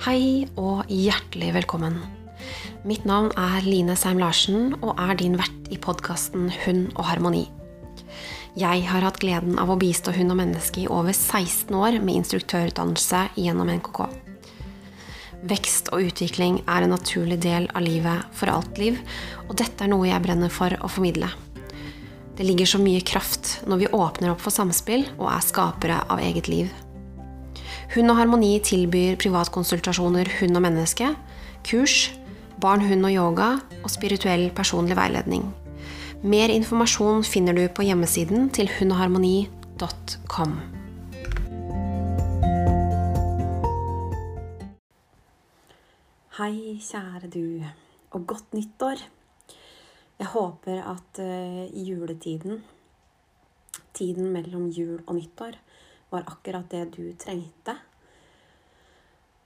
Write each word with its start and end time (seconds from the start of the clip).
Hei 0.00 0.46
og 0.56 0.88
hjertelig 0.88 1.50
velkommen. 1.52 1.98
Mitt 2.88 3.02
navn 3.04 3.34
er 3.36 3.66
Line 3.66 3.92
Seim 4.00 4.16
Larsen 4.16 4.70
og 4.78 4.94
er 4.96 5.12
din 5.20 5.34
vert 5.36 5.68
i 5.68 5.76
podkasten 5.76 6.46
Hund 6.62 6.94
og 6.94 7.04
harmoni. 7.10 7.42
Jeg 8.56 8.86
har 8.88 9.04
hatt 9.04 9.20
gleden 9.20 9.60
av 9.60 9.68
å 9.68 9.76
bistå 9.76 10.16
hund 10.16 10.32
og 10.32 10.40
menneske 10.40 10.86
i 10.86 10.88
over 10.88 11.12
16 11.12 11.76
år 11.76 12.00
med 12.00 12.22
instruktørutdannelse 12.22 13.26
gjennom 13.44 13.68
NKK. 13.76 14.00
Vekst 15.52 15.92
og 15.92 16.08
utvikling 16.08 16.62
er 16.64 16.88
en 16.88 16.96
naturlig 16.96 17.42
del 17.44 17.68
av 17.68 17.84
livet 17.84 18.24
for 18.32 18.56
alt 18.56 18.80
liv, 18.80 18.96
og 19.50 19.58
dette 19.60 19.84
er 19.84 19.92
noe 19.92 20.08
jeg 20.08 20.24
brenner 20.24 20.48
for 20.48 20.80
å 20.80 20.88
formidle. 20.88 21.28
Det 22.40 22.48
ligger 22.48 22.72
så 22.72 22.80
mye 22.80 23.04
kraft 23.04 23.58
når 23.68 23.84
vi 23.84 23.96
åpner 24.00 24.32
opp 24.32 24.40
for 24.48 24.62
samspill 24.62 25.10
og 25.18 25.26
er 25.28 25.44
skapere 25.44 26.06
av 26.08 26.24
eget 26.24 26.48
liv. 26.48 26.72
Hund 27.90 28.06
og 28.12 28.20
Harmoni 28.20 28.52
tilbyr 28.62 29.16
privatkonsultasjoner 29.18 30.28
hund 30.38 30.54
og 30.54 30.62
menneske, 30.62 31.08
kurs, 31.66 32.12
barn, 32.62 32.84
hund 32.86 33.02
og 33.08 33.10
yoga 33.10 33.48
og 33.82 33.90
spirituell 33.90 34.44
personlig 34.54 34.94
veiledning. 34.94 35.48
Mer 36.22 36.52
informasjon 36.54 37.24
finner 37.26 37.56
du 37.58 37.64
på 37.74 37.82
hjemmesiden 37.88 38.46
til 38.54 38.70
hundogharmoni.com. 38.76 40.52
Hei, 46.38 46.78
kjære 46.78 47.32
du, 47.34 47.42
og 48.14 48.28
godt 48.36 48.54
nyttår. 48.54 49.02
Jeg 50.20 50.30
håper 50.36 50.78
at 50.92 51.22
uh, 51.26 51.66
juletiden, 51.74 52.62
tiden 53.98 54.30
mellom 54.30 54.70
jul 54.70 55.02
og 55.08 55.18
nyttår, 55.18 55.58
var 56.10 56.26
akkurat 56.26 56.68
det 56.70 56.84
du 56.96 57.04
trengte. 57.18 57.76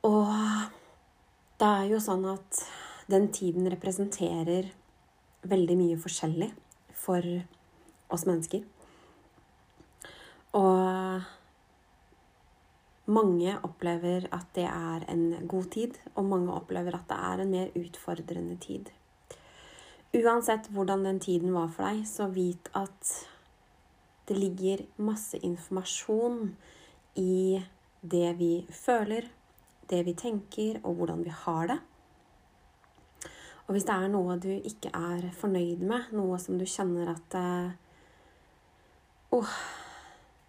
Og 0.05 0.33
det 1.61 1.69
er 1.69 1.87
jo 1.93 2.01
sånn 2.03 2.25
at 2.29 2.65
den 3.09 3.29
tiden 3.33 3.69
representerer 3.73 4.71
veldig 5.45 5.77
mye 5.79 6.01
forskjellig 6.01 6.51
for 6.97 7.25
oss 8.13 8.25
mennesker. 8.29 8.65
Og 10.55 11.25
mange 13.05 13.57
opplever 13.67 14.29
at 14.33 14.47
det 14.57 14.67
er 14.71 15.05
en 15.13 15.25
god 15.51 15.71
tid, 15.75 15.97
og 16.15 16.29
mange 16.31 16.53
opplever 16.55 16.97
at 16.97 17.09
det 17.11 17.19
er 17.31 17.43
en 17.43 17.53
mer 17.53 17.75
utfordrende 17.77 18.57
tid. 18.63 18.89
Uansett 20.15 20.71
hvordan 20.73 21.05
den 21.05 21.21
tiden 21.21 21.53
var 21.57 21.73
for 21.75 21.89
deg, 21.89 22.05
så 22.09 22.29
vit 22.33 22.71
at 22.79 23.15
det 24.29 24.37
ligger 24.39 24.85
masse 24.97 25.39
informasjon 25.45 26.55
i 27.21 27.63
det 28.01 28.29
vi 28.39 28.53
føler, 28.73 29.27
det 29.89 30.03
vi 30.07 30.15
tenker, 30.17 30.81
og 30.85 30.95
hvordan 30.99 31.25
vi 31.25 31.33
har 31.45 31.69
det. 31.73 31.79
Og 33.65 33.73
hvis 33.73 33.87
det 33.89 33.95
er 33.97 34.11
noe 34.13 34.37
du 34.41 34.51
ikke 34.53 34.91
er 34.93 35.31
fornøyd 35.39 35.85
med, 35.85 36.11
noe 36.13 36.39
som 36.41 36.59
du 36.61 36.67
kjenner 36.69 37.15
at 37.15 37.39
Åh, 39.35 39.41
oh, 39.41 39.55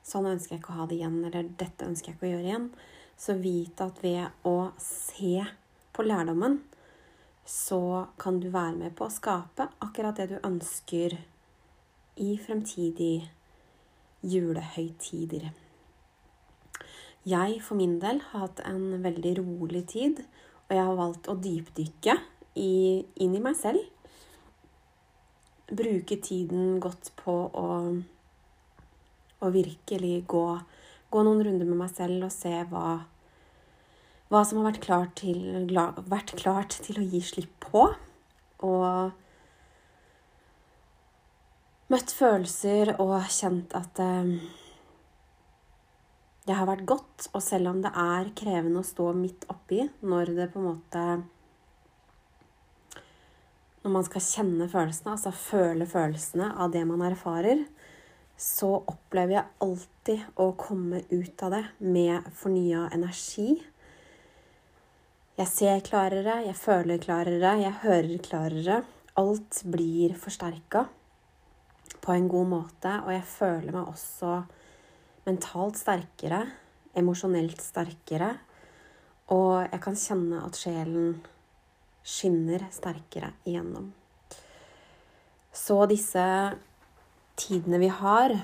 sånn 0.05 0.27
ønsker 0.29 0.53
jeg 0.53 0.61
ikke 0.61 0.73
å 0.75 0.81
ha 0.81 0.85
det 0.89 0.99
igjen, 0.99 1.17
eller 1.25 1.47
dette 1.57 1.87
ønsker 1.87 2.11
jeg 2.11 2.17
ikke 2.17 2.27
å 2.27 2.33
gjøre 2.35 2.49
igjen, 2.51 2.67
så 3.17 3.33
vit 3.39 3.81
at 3.81 4.01
ved 4.03 4.45
å 4.45 4.57
se 4.77 5.39
på 5.95 6.05
lærdommen, 6.05 6.59
så 7.45 8.05
kan 8.21 8.37
du 8.43 8.51
være 8.53 8.75
med 8.77 8.95
på 8.97 9.07
å 9.07 9.13
skape 9.13 9.69
akkurat 9.85 10.19
det 10.19 10.27
du 10.33 10.37
ønsker 10.43 11.17
i 12.21 12.35
fremtidig 12.41 13.25
julehøytider. 14.25 15.51
Jeg 17.25 17.57
for 17.65 17.77
min 17.79 17.97
del 18.01 18.19
har 18.29 18.45
hatt 18.45 18.61
en 18.69 18.99
veldig 19.01 19.37
rolig 19.39 19.85
tid, 19.89 20.21
og 20.67 20.75
jeg 20.75 20.85
har 20.85 20.97
valgt 20.97 21.29
å 21.29 21.37
dypdykke 21.41 22.17
i, 22.61 23.01
inn 23.21 23.33
i 23.37 23.41
meg 23.41 23.57
selv. 23.57 23.81
Bruke 25.65 26.19
tiden 26.21 26.77
godt 26.81 27.11
på 27.17 27.33
å, 27.49 27.67
å 29.41 29.51
virkelig 29.53 30.15
gå, 30.29 30.45
gå, 31.09 31.25
noen 31.25 31.41
runder 31.47 31.65
med 31.65 31.81
meg 31.81 31.93
selv 31.95 32.27
og 32.27 32.33
se 32.33 32.53
hva, 32.69 32.99
hva 34.29 34.45
som 34.45 34.61
har 34.61 34.69
vært 34.69 34.83
klart, 34.85 35.15
til, 35.21 35.41
vært 36.05 36.35
klart 36.37 36.77
til 36.85 37.01
å 37.01 37.07
gi 37.09 37.23
slipp 37.25 37.69
på. 37.71 37.87
Og 38.69 39.24
møtt 41.93 42.13
følelser 42.15 42.95
og 43.01 43.17
kjent 43.29 43.75
at 43.77 44.01
eh, 44.01 44.31
det 46.45 46.57
har 46.57 46.69
vært 46.69 46.85
godt. 46.89 47.29
Og 47.33 47.43
selv 47.43 47.71
om 47.73 47.81
det 47.83 47.91
er 47.91 48.33
krevende 48.37 48.81
å 48.81 48.87
stå 48.87 49.11
midt 49.17 49.47
oppi 49.53 49.83
når 50.05 50.33
det 50.37 50.51
på 50.53 50.61
en 50.61 50.69
måte 50.73 51.05
Når 53.85 53.93
man 53.93 54.05
skal 54.07 54.23
kjenne 54.25 54.65
følelsene, 54.65 55.11
altså 55.13 55.29
føle 55.29 55.85
følelsene 55.85 56.47
av 56.57 56.71
det 56.73 56.81
man 56.89 57.03
erfarer, 57.05 57.59
så 58.33 58.71
opplever 58.81 59.35
jeg 59.35 59.51
alltid 59.61 60.23
å 60.41 60.47
komme 60.57 61.03
ut 61.11 61.43
av 61.45 61.53
det 61.53 61.61
med 61.85 62.25
fornya 62.33 62.87
energi. 62.97 63.59
Jeg 65.37 65.51
ser 65.51 65.85
klarere, 65.85 66.39
jeg 66.47 66.57
føler 66.57 66.97
klarere, 67.05 67.53
jeg 67.61 67.77
hører 67.83 68.25
klarere. 68.25 68.81
Alt 69.21 69.61
blir 69.69 70.17
forsterka 70.17 70.87
på 72.05 72.13
en 72.13 72.27
god 72.29 72.47
måte, 72.51 72.91
og 73.01 73.11
jeg 73.13 73.25
føler 73.25 73.73
meg 73.73 73.89
også 73.89 74.37
mentalt 75.25 75.79
sterkere, 75.79 76.43
emosjonelt 76.95 77.63
sterkere, 77.63 78.35
og 79.33 79.65
jeg 79.65 79.81
kan 79.81 79.97
kjenne 79.97 80.43
at 80.45 80.59
sjelen 80.59 81.15
skinner 82.05 82.67
sterkere 82.73 83.31
igjennom. 83.49 83.89
Så 85.55 85.79
disse 85.89 86.25
tidene 87.39 87.79
vi 87.81 87.89
har 87.89 88.35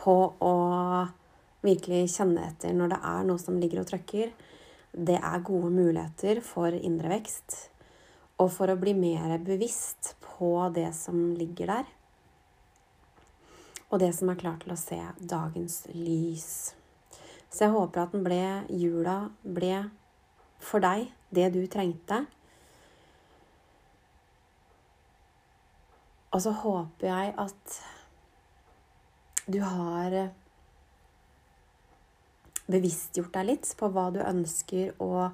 på 0.00 0.14
å 0.40 0.54
virkelig 1.60 2.06
kjenne 2.14 2.46
etter 2.48 2.72
når 2.72 2.94
det 2.94 3.00
er 3.10 3.26
noe 3.28 3.42
som 3.42 3.58
ligger 3.60 3.82
og 3.82 3.90
trøkker, 3.90 4.32
det 4.90 5.18
er 5.20 5.44
gode 5.46 5.68
muligheter 5.74 6.40
for 6.42 6.72
indre 6.74 7.12
vekst 7.12 7.58
og 8.40 8.48
for 8.54 8.72
å 8.72 8.78
bli 8.80 8.94
mer 8.96 9.36
bevisst 9.44 10.14
på 10.24 10.54
det 10.74 10.88
som 10.96 11.34
ligger 11.36 11.74
der. 11.74 11.88
Og 13.90 14.00
det 14.00 14.12
som 14.16 14.30
er 14.30 14.38
klar 14.40 14.58
til 14.62 14.72
å 14.72 14.78
se 14.80 15.00
dagens 15.18 15.82
lys. 15.92 16.50
Så 17.50 17.66
jeg 17.66 17.74
håper 17.74 18.04
at 18.04 18.12
den 18.14 18.24
ble, 18.24 18.42
jula 18.70 19.16
ble 19.42 19.90
for 20.62 20.82
deg 20.84 21.10
det 21.34 21.48
du 21.52 21.64
trengte. 21.70 22.22
Og 26.30 26.44
så 26.44 26.54
håper 26.54 27.10
jeg 27.10 27.34
at 27.42 27.80
du 29.50 29.58
har 29.66 30.20
bevisstgjort 32.70 33.34
deg 33.34 33.48
litt 33.48 33.72
på 33.76 33.88
hva 33.90 34.12
du 34.14 34.20
ønsker 34.22 34.94
å 35.02 35.26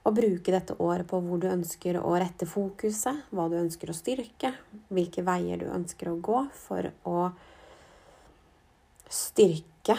og 0.00 0.16
bruke 0.16 0.52
dette 0.54 0.76
året 0.80 1.06
på 1.08 1.20
hvor 1.20 1.40
du 1.40 1.48
ønsker 1.50 1.98
å 2.00 2.14
rette 2.16 2.48
fokuset, 2.48 3.26
hva 3.30 3.48
du 3.52 3.58
ønsker 3.60 3.92
å 3.92 3.96
styrke, 3.96 4.54
hvilke 4.88 5.24
veier 5.26 5.60
du 5.60 5.66
ønsker 5.68 6.08
å 6.08 6.20
gå 6.24 6.44
for 6.56 6.88
å 7.08 7.26
styrke 9.10 9.98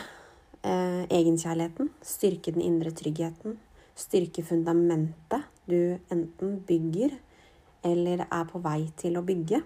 eh, 0.65 1.03
egenkjærligheten, 1.05 1.91
styrke 2.01 2.55
den 2.55 2.65
indre 2.65 2.93
tryggheten, 2.97 3.59
styrke 3.97 4.43
fundamentet 4.47 5.45
du 5.69 5.99
enten 6.09 6.57
bygger 6.65 7.13
eller 7.85 8.25
er 8.25 8.49
på 8.49 8.61
vei 8.61 8.87
til 8.97 9.19
å 9.19 9.25
bygge. 9.25 9.61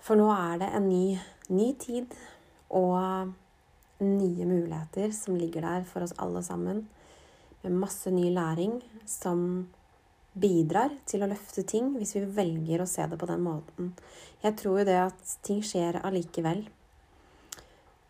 For 0.00 0.18
nå 0.18 0.26
er 0.34 0.62
det 0.62 0.70
en 0.74 0.88
ny, 0.90 1.04
ny 1.52 1.72
tid 1.78 2.14
og 2.74 3.30
nye 4.00 4.46
muligheter 4.48 5.12
som 5.14 5.36
ligger 5.38 5.66
der 5.66 5.84
for 5.86 6.02
oss 6.06 6.16
alle 6.18 6.42
sammen 6.42 6.88
masse 7.68 8.08
ny 8.10 8.30
læring 8.32 8.78
som 9.04 9.68
bidrar 10.32 10.94
til 11.10 11.24
å 11.24 11.28
løfte 11.28 11.64
ting 11.68 11.92
hvis 11.98 12.14
vi 12.16 12.24
velger 12.24 12.82
å 12.82 12.88
se 12.88 13.04
det 13.10 13.18
på 13.20 13.28
den 13.28 13.42
måten. 13.44 13.92
Jeg 14.40 14.56
tror 14.56 14.80
jo 14.80 14.86
det 14.88 15.00
at 15.02 15.34
ting 15.46 15.60
skjer 15.66 16.00
allikevel. 16.00 16.64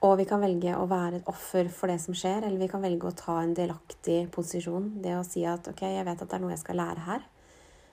Og 0.06 0.14
vi 0.17 0.25
kan 0.29 0.41
velge 0.41 0.73
å 0.79 0.87
være 0.88 1.19
et 1.20 1.29
offer 1.29 1.69
for 1.69 1.93
det 1.93 1.99
som 2.00 2.17
skjer, 2.17 2.47
eller 2.47 2.62
vi 2.62 2.70
kan 2.73 2.81
velge 2.81 3.11
å 3.11 3.17
ta 3.17 3.41
en 3.43 3.52
delaktig 3.56 4.23
posisjon. 4.32 4.94
Det 5.05 5.12
å 5.19 5.26
si 5.26 5.43
at 5.44 5.69
ok, 5.69 5.82
jeg 5.93 6.06
vet 6.06 6.23
at 6.23 6.31
det 6.31 6.38
er 6.38 6.44
noe 6.44 6.55
jeg 6.55 6.62
skal 6.62 6.81
lære 6.81 7.05
her. 7.05 7.26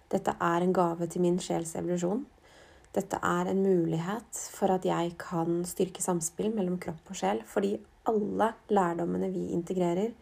Dette 0.07 0.37
er 0.39 0.63
en 0.63 0.75
gave 0.75 1.09
til 1.11 1.25
min 1.25 1.39
sjels 1.43 1.73
evolusjon. 1.75 2.23
Dette 2.95 3.19
er 3.19 3.51
en 3.51 3.59
mulighet 3.59 4.39
for 4.55 4.71
at 4.71 4.87
jeg 4.87 5.17
kan 5.19 5.59
styrke 5.67 6.01
samspill 6.01 6.53
mellom 6.55 6.79
kropp 6.79 7.11
og 7.11 7.19
sjel. 7.19 7.43
Fordi 7.43 7.73
alle 8.07 8.53
lærdommene 8.71 9.27
vi 9.33 9.49
integrerer, 9.57 10.13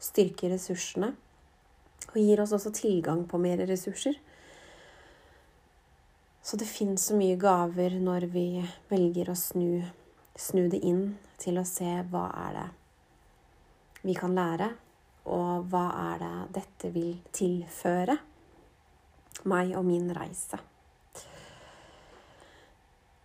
styrker 0.00 0.54
ressursene 0.54 1.12
og 2.10 2.18
gir 2.18 2.40
oss 2.42 2.54
også 2.56 2.72
tilgang 2.74 3.22
på 3.28 3.38
mer 3.38 3.60
ressurser. 3.68 4.16
Så 6.42 6.56
det 6.56 6.66
fins 6.66 7.10
så 7.10 7.16
mye 7.18 7.36
gaver 7.38 7.98
når 8.00 8.26
vi 8.32 8.46
velger 8.90 9.30
å 9.30 9.36
snu, 9.38 9.82
snu, 10.34 10.66
det 10.72 10.80
inn 10.82 11.04
til 11.40 11.60
å 11.60 11.66
se 11.68 12.00
hva 12.10 12.26
er 12.46 12.56
det 12.56 12.68
vi 14.00 14.16
kan 14.16 14.32
lære, 14.34 14.70
og 15.28 15.68
hva 15.70 15.84
er 16.08 16.22
det 16.24 16.34
dette 16.56 16.90
vil 16.94 17.12
tilføre 17.36 18.16
meg 19.52 19.76
og 19.76 19.84
min 19.86 20.08
reise. 20.16 20.58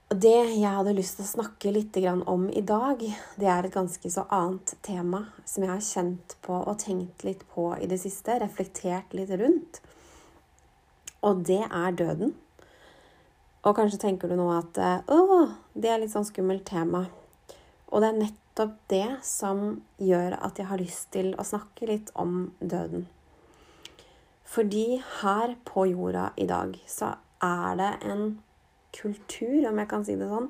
Det 0.06 0.30
jeg 0.30 0.70
hadde 0.70 0.92
lyst 0.94 1.18
til 1.18 1.26
å 1.26 1.32
snakke 1.32 1.72
litt 1.74 1.98
om 2.30 2.44
i 2.54 2.62
dag, 2.62 3.00
det 3.42 3.48
er 3.50 3.66
et 3.66 3.74
ganske 3.74 4.10
så 4.14 4.28
annet 4.30 4.76
tema 4.86 5.24
som 5.50 5.64
jeg 5.66 5.72
har 5.72 5.82
kjent 5.82 6.36
på 6.46 6.60
og 6.62 6.78
tenkt 6.78 7.24
litt 7.26 7.42
på 7.56 7.72
i 7.82 7.88
det 7.90 7.98
siste, 7.98 8.38
reflektert 8.38 9.16
litt 9.18 9.34
rundt. 9.34 9.82
Og 11.26 11.42
det 11.50 11.64
er 11.66 11.98
døden. 11.98 12.36
Og 13.66 13.74
kanskje 13.74 14.04
tenker 14.06 14.30
du 14.30 14.38
nå 14.38 14.46
at 14.54 14.78
å, 15.10 15.50
det 15.74 15.90
er 15.90 16.04
litt 16.04 16.14
sånn 16.14 16.30
skummelt 16.30 16.68
tema. 16.70 17.08
Og 17.90 18.06
det 18.06 18.14
er 18.14 18.22
nettopp 18.22 18.78
det 18.94 19.10
som 19.26 19.82
gjør 19.98 20.38
at 20.38 20.62
jeg 20.62 20.70
har 20.70 20.86
lyst 20.86 21.10
til 21.18 21.34
å 21.34 21.50
snakke 21.50 21.90
litt 21.90 22.14
om 22.14 22.52
døden. 22.62 23.08
Fordi 24.46 25.02
her 25.24 25.58
på 25.66 25.90
jorda 25.90 26.30
i 26.38 26.46
dag 26.46 26.78
så 26.86 27.16
er 27.42 27.80
det 27.82 27.94
en 28.06 28.36
kultur, 28.96 29.68
om 29.70 29.82
jeg 29.82 29.92
kan 29.92 30.06
si 30.08 30.16
det 30.20 30.30
sånn, 30.30 30.50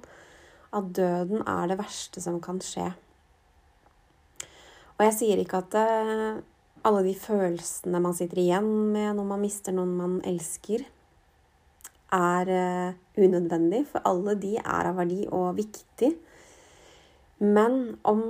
at 0.75 0.91
døden 0.97 1.43
er 1.47 1.71
det 1.71 1.79
verste 1.79 2.23
som 2.23 2.41
kan 2.43 2.59
skje. 2.63 2.89
Og 4.95 5.03
jeg 5.07 5.15
sier 5.17 5.41
ikke 5.41 5.61
at 5.63 5.75
uh, 5.75 6.41
alle 6.87 7.01
de 7.07 7.15
følelsene 7.19 7.99
man 8.03 8.15
sitter 8.15 8.39
igjen 8.43 8.69
med 8.93 9.17
når 9.17 9.27
man 9.31 9.43
mister 9.43 9.75
noen 9.75 9.95
man 9.99 10.19
elsker, 10.27 10.85
er 12.15 12.51
uh, 12.51 12.97
unødvendig, 13.19 13.85
for 13.89 14.05
alle 14.07 14.37
de 14.39 14.55
er 14.61 14.91
av 14.91 14.99
verdi 15.01 15.25
og 15.27 15.55
viktig. 15.57 16.13
Men 17.43 17.97
om 18.07 18.21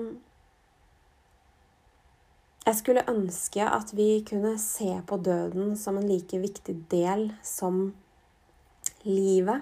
jeg 2.65 2.79
skulle 2.79 3.05
ønske 3.11 3.61
at 3.61 3.91
vi 3.93 4.23
kunne 4.25 4.55
se 4.57 4.89
på 5.05 5.19
døden 5.21 5.75
som 5.77 5.99
en 5.99 6.07
like 6.09 6.39
viktig 6.41 6.79
del 6.89 7.27
som 7.45 7.91
livet, 9.05 9.61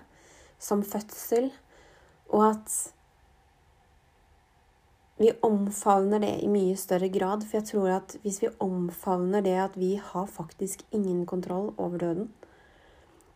som 0.64 0.84
fødsel, 0.88 1.52
og 2.32 2.46
at 2.54 2.76
vi 5.20 5.32
omfavner 5.46 6.24
det 6.24 6.34
i 6.42 6.50
mye 6.52 6.76
større 6.80 7.10
grad. 7.14 7.46
For 7.46 7.60
jeg 7.60 7.70
tror 7.70 7.92
at 8.00 8.16
hvis 8.24 8.42
vi 8.42 8.52
omfavner 8.64 9.44
det 9.46 9.56
at 9.68 9.76
vi 9.80 9.96
har 10.02 10.26
faktisk 10.26 10.86
ingen 10.92 11.26
kontroll 11.30 11.74
over 11.78 11.98
døden 11.98 12.32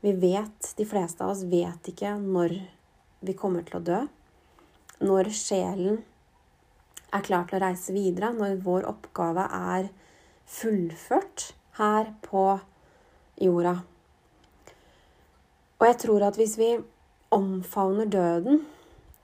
Vi 0.01 0.11
vet, 0.13 0.73
de 0.77 0.85
fleste 0.85 1.23
av 1.23 1.31
oss 1.33 1.43
vet 1.49 1.87
ikke 1.89 2.11
når 2.21 2.53
vi 3.25 3.33
kommer 3.33 3.63
til 3.65 3.79
å 3.79 3.83
dø. 3.83 4.01
Når 5.01 5.29
sjelen 5.33 6.03
er 7.13 7.23
klar 7.25 7.47
til 7.47 7.57
å 7.57 7.63
reise 7.63 7.95
videre, 7.95 8.29
når 8.33 8.61
vår 8.61 8.85
oppgave 8.85 9.47
er 9.57 9.89
fullført 10.45 11.51
her 11.79 12.11
på 12.21 12.43
jorda. 13.41 13.73
Og 15.79 15.87
jeg 15.89 15.97
tror 16.05 16.27
at 16.29 16.37
hvis 16.37 16.55
vi 16.61 16.71
omfavner 17.33 18.09
døden, 18.11 18.61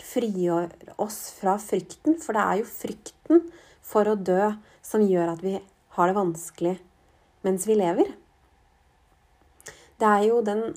frigjør 0.04 0.72
oss 1.02 1.20
fra 1.38 1.56
frykten. 1.62 2.18
For 2.22 2.36
det 2.36 2.44
er 2.44 2.62
jo 2.62 2.70
frykten 2.70 3.46
for 3.84 4.10
å 4.10 4.18
dø 4.20 4.52
som 4.84 5.06
gjør 5.06 5.36
at 5.36 5.44
vi 5.46 5.58
har 5.98 6.10
det 6.10 6.18
vanskelig 6.18 6.78
mens 7.44 7.68
vi 7.68 7.78
lever. 7.78 8.10
Det 10.00 10.10
er 10.10 10.26
jo 10.28 10.42
den 10.44 10.72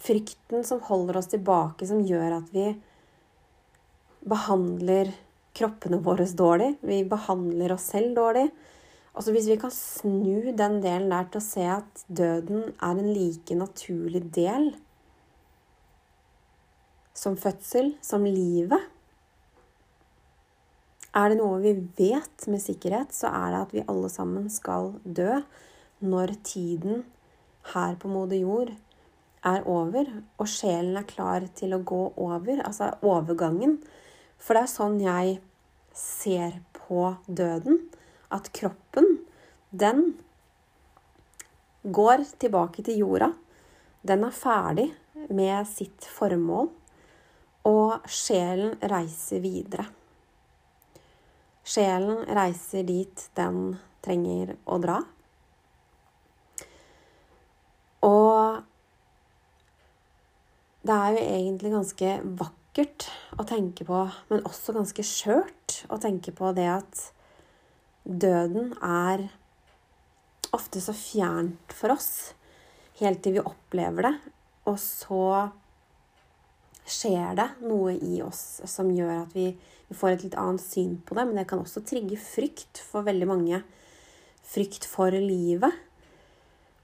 frykten 0.00 0.64
som 0.66 0.82
holder 0.82 1.20
oss 1.20 1.30
tilbake, 1.30 1.86
som 1.86 2.02
gjør 2.02 2.38
at 2.40 2.50
vi 2.54 2.70
behandler 4.24 5.12
kroppene 5.54 6.00
våre 6.02 6.26
dårlig. 6.26 6.74
Vi 6.82 7.02
behandler 7.06 7.74
oss 7.76 7.90
selv 7.92 8.16
dårlig. 8.16 8.48
Altså 9.14 9.30
Hvis 9.34 9.46
vi 9.46 9.58
kan 9.60 9.70
snu 9.70 10.50
den 10.58 10.80
delen 10.82 11.12
der 11.12 11.28
til 11.30 11.38
å 11.38 11.46
se 11.46 11.66
at 11.70 12.02
døden 12.08 12.72
er 12.72 12.98
en 12.98 13.12
like 13.14 13.54
naturlig 13.54 14.24
del 14.34 14.72
som 17.14 17.36
fødsel, 17.38 17.94
som 18.02 18.26
livet. 18.26 18.90
Er 21.14 21.30
det 21.30 21.38
noe 21.38 21.60
vi 21.62 21.76
vet 21.98 22.46
med 22.50 22.62
sikkerhet, 22.62 23.14
så 23.14 23.30
er 23.30 23.52
det 23.54 23.60
at 23.60 23.74
vi 23.76 23.84
alle 23.86 24.10
sammen 24.10 24.48
skal 24.50 24.96
dø 25.04 25.38
når 26.04 26.34
tiden 26.44 27.04
her 27.72 27.94
på 28.00 28.10
moder 28.10 28.42
jord 28.42 28.72
er 29.44 29.62
over, 29.68 30.08
og 30.40 30.48
sjelen 30.48 30.96
er 30.98 31.06
klar 31.08 31.46
til 31.56 31.76
å 31.76 31.82
gå 31.86 32.02
over, 32.16 32.64
altså 32.64 32.90
overgangen. 33.04 33.78
For 34.40 34.56
det 34.56 34.64
er 34.64 34.72
sånn 34.72 34.98
jeg 35.02 35.38
ser 35.94 36.58
på 36.74 37.14
døden, 37.28 37.84
at 38.34 38.50
kroppen, 38.56 39.20
den 39.70 40.16
går 41.84 42.24
tilbake 42.42 42.82
til 42.82 43.04
jorda. 43.04 43.30
Den 44.02 44.24
er 44.26 44.34
ferdig 44.34 44.88
med 45.30 45.68
sitt 45.70 46.08
formål 46.10 46.72
og 47.68 48.04
sjelen 48.10 48.76
reiser 48.92 49.40
videre. 49.44 49.86
Sjelen 51.64 52.26
reiser 52.36 52.84
dit 52.84 53.28
den 53.38 53.78
trenger 54.04 54.52
å 54.68 54.76
dra. 54.82 54.98
Og 58.04 58.60
det 60.84 60.98
er 61.00 61.14
jo 61.16 61.24
egentlig 61.24 61.72
ganske 61.72 62.10
vakkert 62.42 63.08
å 63.40 63.46
tenke 63.48 63.86
på, 63.88 64.02
men 64.28 64.44
også 64.44 64.76
ganske 64.76 65.06
skjørt 65.08 65.78
å 65.88 65.96
tenke 66.02 66.34
på 66.36 66.52
det 66.56 66.68
at 66.74 67.06
døden 68.04 68.74
er 68.84 69.30
ofte 70.54 70.82
så 70.84 70.92
fjernt 70.92 71.72
for 71.72 71.94
oss 71.96 72.34
helt 73.00 73.24
til 73.24 73.38
vi 73.38 73.42
opplever 73.42 74.10
det, 74.10 74.14
og 74.68 74.76
så 74.80 75.24
skjer 76.84 77.36
det 77.38 77.48
noe 77.64 77.94
i 77.96 78.20
oss 78.24 78.60
som 78.68 78.92
gjør 78.92 79.24
at 79.24 79.36
vi, 79.36 79.52
får 79.94 80.10
et 80.10 80.22
litt 80.24 80.36
annet 80.40 80.62
syn 80.64 80.94
på 81.06 81.14
det. 81.14 81.22
Men 81.28 81.38
det 81.38 81.46
kan 81.46 81.60
også 81.62 81.84
trigge 81.86 82.16
frykt 82.18 82.80
for 82.82 83.06
veldig 83.06 83.28
mange. 83.30 83.60
Frykt 84.42 84.88
for 84.90 85.14
livet. 85.14 85.76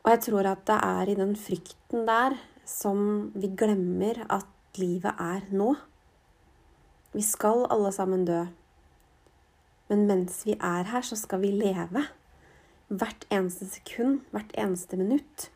Og 0.05 0.13
jeg 0.13 0.23
tror 0.29 0.47
at 0.53 0.63
det 0.69 0.77
er 0.87 1.11
i 1.11 1.17
den 1.19 1.35
frykten 1.37 2.07
der 2.07 2.37
som 2.71 3.33
vi 3.35 3.51
glemmer 3.59 4.23
at 4.31 4.79
livet 4.79 5.11
er 5.19 5.49
nå. 5.51 5.75
Vi 7.11 7.25
skal 7.27 7.67
alle 7.75 7.91
sammen 7.93 8.25
dø. 8.29 8.45
Men 9.91 10.07
mens 10.07 10.45
vi 10.47 10.55
er 10.55 10.87
her, 10.87 11.03
så 11.03 11.19
skal 11.19 11.43
vi 11.43 11.51
leve. 11.51 12.05
Hvert 12.89 13.27
eneste 13.35 13.67
sekund, 13.67 14.21
hvert 14.31 14.55
eneste 14.55 14.97
minutt. 15.01 15.51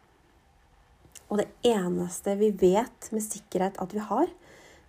Og 1.35 1.41
det 1.41 1.49
eneste 1.67 2.37
vi 2.39 2.53
vet 2.55 3.09
med 3.11 3.23
sikkerhet 3.25 3.81
at 3.83 3.91
vi 3.91 3.99
har, 3.99 4.29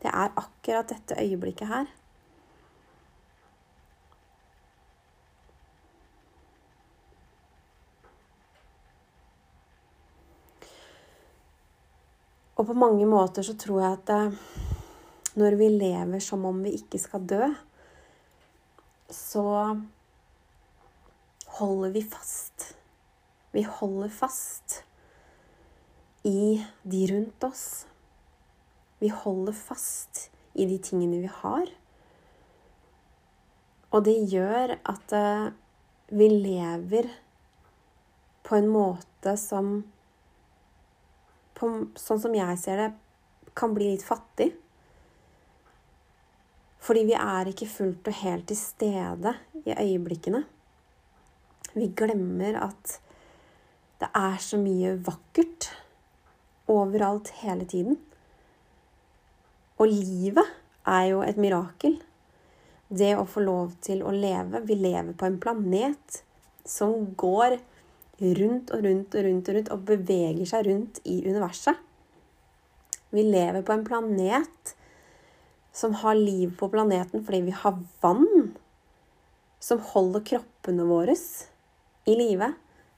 det 0.04 0.12
er 0.12 0.36
akkurat 0.38 0.92
dette 0.92 1.18
øyeblikket 1.18 1.72
her. 1.72 1.88
Og 12.56 12.70
på 12.70 12.78
mange 12.78 13.10
måter 13.10 13.42
så 13.42 13.58
tror 13.58 13.82
jeg 13.82 13.98
at 13.98 14.14
eh, 14.14 14.40
når 15.42 15.58
vi 15.58 15.74
lever 15.82 16.22
som 16.22 16.46
om 16.46 16.62
vi 16.62 16.78
ikke 16.78 17.02
skal 17.02 17.26
dø, 17.26 17.50
så 19.10 19.50
holder 21.58 21.90
vi 21.98 22.06
fast. 22.06 22.76
Vi 23.50 23.66
holder 23.66 24.14
fast 24.14 24.84
i 26.26 26.66
de 26.82 27.08
rundt 27.08 27.44
oss. 27.44 27.86
Vi 29.00 29.12
holder 29.14 29.54
fast 29.54 30.32
i 30.54 30.66
de 30.66 30.80
tingene 30.82 31.20
vi 31.22 31.30
har. 31.30 31.70
Og 33.94 34.08
det 34.08 34.16
gjør 34.32 34.74
at 34.82 35.14
eh, 35.14 35.52
vi 36.10 36.30
lever 36.32 37.12
på 38.46 38.58
en 38.58 38.72
måte 38.74 39.36
som 39.38 39.78
på, 41.56 41.70
Sånn 41.96 42.20
som 42.20 42.34
jeg 42.36 42.58
ser 42.60 42.82
det, 42.82 42.90
kan 43.56 43.78
bli 43.78 43.94
litt 43.94 44.04
fattig. 44.04 44.50
Fordi 46.82 47.06
vi 47.08 47.16
er 47.22 47.54
ikke 47.54 47.70
fullt 47.70 48.10
og 48.10 48.22
helt 48.26 48.50
til 48.50 48.60
stede 48.60 49.38
i 49.62 49.78
øyeblikkene. 49.78 50.42
Vi 51.78 51.94
glemmer 51.96 52.60
at 52.66 53.00
det 54.02 54.10
er 54.10 54.38
så 54.44 54.58
mye 54.60 54.98
vakkert 55.06 55.70
overalt 56.72 57.32
hele 57.42 57.68
tiden. 57.70 57.98
Og 59.80 59.92
livet 59.92 60.46
er 60.88 61.08
jo 61.12 61.24
et 61.26 61.40
mirakel. 61.42 61.98
Det 62.90 63.16
å 63.18 63.26
få 63.28 63.44
lov 63.44 63.74
til 63.84 64.04
å 64.06 64.14
leve. 64.14 64.62
Vi 64.68 64.78
lever 64.78 65.14
på 65.18 65.28
en 65.28 65.40
planet 65.42 66.22
som 66.66 67.12
går 67.18 67.58
rundt 68.20 68.72
og 68.72 68.86
rundt 68.86 69.16
og 69.16 69.26
rundt 69.26 69.50
og 69.50 69.58
rundt 69.58 69.72
og 69.76 69.88
beveger 69.90 70.48
seg 70.50 70.70
rundt 70.70 71.02
i 71.04 71.20
universet. 71.26 71.76
Vi 73.16 73.24
lever 73.24 73.64
på 73.66 73.74
en 73.76 73.86
planet 73.88 74.76
som 75.76 75.96
har 76.02 76.16
liv 76.16 76.54
på 76.60 76.70
planeten 76.72 77.24
fordi 77.26 77.42
vi 77.50 77.56
har 77.56 77.76
vann 78.04 78.54
som 79.60 79.82
holder 79.92 80.24
kroppene 80.30 80.86
våre 80.88 81.16
i 82.06 82.16
live. 82.16 82.52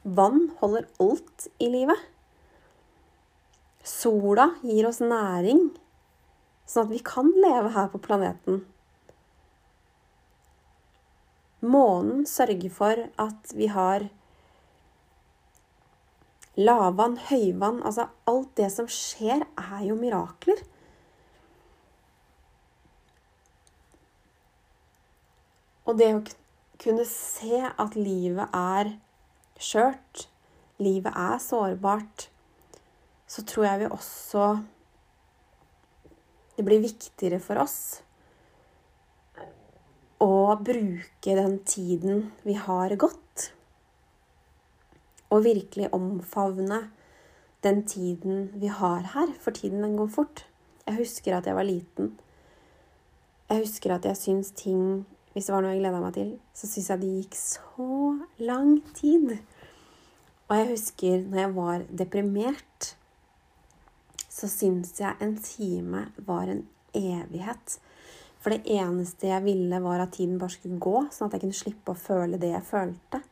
Vann 0.04 0.52
holder 0.60 0.88
alt 1.02 1.48
i 1.64 1.70
live. 1.74 1.96
Sola 3.88 4.50
gir 4.68 4.88
oss 4.90 5.00
næring, 5.00 5.70
sånn 6.68 6.90
at 6.90 6.92
vi 6.92 7.00
kan 7.08 7.30
leve 7.40 7.72
her 7.76 7.88
på 7.94 8.02
planeten. 8.04 8.66
Månen 11.64 12.26
sørger 12.28 12.74
for 12.74 13.08
at 13.18 13.54
vi 13.58 13.70
har 13.72 14.10
lavvann, 16.58 17.18
høyvann 17.30 17.80
Altså 17.86 18.10
alt 18.30 18.52
det 18.60 18.70
som 18.74 18.90
skjer, 18.92 19.46
er 19.58 19.84
jo 19.88 19.98
mirakler. 19.98 20.62
Og 25.88 25.98
det 25.98 26.14
å 26.14 26.24
kunne 26.84 27.06
se 27.10 27.62
at 27.64 27.96
livet 27.96 28.52
er 28.54 28.98
skjørt, 29.58 30.28
livet 30.84 31.16
er 31.16 31.40
sårbart, 31.42 32.28
så 33.28 33.44
tror 33.48 33.68
jeg 33.68 33.80
vi 33.84 33.92
også 33.92 34.50
Det 36.58 36.66
blir 36.66 36.82
viktigere 36.82 37.38
for 37.44 37.62
oss 37.62 37.80
å 40.24 40.56
bruke 40.66 41.36
den 41.38 41.60
tiden 41.70 42.32
vi 42.42 42.56
har 42.58 42.96
gått, 42.98 43.52
og 45.30 45.44
virkelig 45.46 45.92
omfavne 45.94 46.80
den 47.62 47.84
tiden 47.86 48.48
vi 48.58 48.72
har 48.74 49.06
her, 49.14 49.36
for 49.38 49.54
tiden 49.54 49.84
den 49.86 49.98
går 50.00 50.10
fort. 50.10 50.46
Jeg 50.88 50.98
husker 51.04 51.38
at 51.38 51.46
jeg 51.46 51.58
var 51.58 51.68
liten. 51.68 52.16
Jeg 53.52 53.62
husker 53.62 53.94
at 53.94 54.10
jeg 54.10 54.18
syns 54.18 54.52
ting 54.58 55.06
hvis 55.34 55.46
det 55.46 55.54
var 55.54 55.62
noe 55.62 55.76
jeg 55.76 55.84
gleda 55.84 56.00
meg 56.02 56.16
til, 56.16 56.30
så 56.58 56.66
syns 56.66 56.88
jeg 56.90 57.02
det 57.04 57.10
gikk 57.20 57.36
så 57.38 57.90
lang 58.42 58.80
tid. 58.98 59.36
Og 60.48 60.54
jeg 60.58 60.70
husker 60.72 61.28
når 61.28 61.42
jeg 61.44 61.52
var 61.54 61.84
deprimert, 62.00 62.88
så 64.38 64.50
syns 64.52 64.94
jeg 65.02 65.18
en 65.24 65.34
time 65.42 66.04
var 66.28 66.50
en 66.52 66.62
evighet. 66.94 67.80
For 68.38 68.54
det 68.54 68.70
eneste 68.70 69.32
jeg 69.32 69.44
ville, 69.48 69.80
var 69.82 70.04
at 70.04 70.14
tiden 70.14 70.38
bare 70.38 70.54
skulle 70.54 70.78
gå, 70.82 71.08
sånn 71.12 71.32
at 71.32 71.38
jeg 71.38 71.46
kunne 71.48 71.58
slippe 71.58 71.94
å 71.94 71.98
føle 71.98 72.38
det 72.42 72.52
jeg 72.52 72.68
følte. 72.68 73.24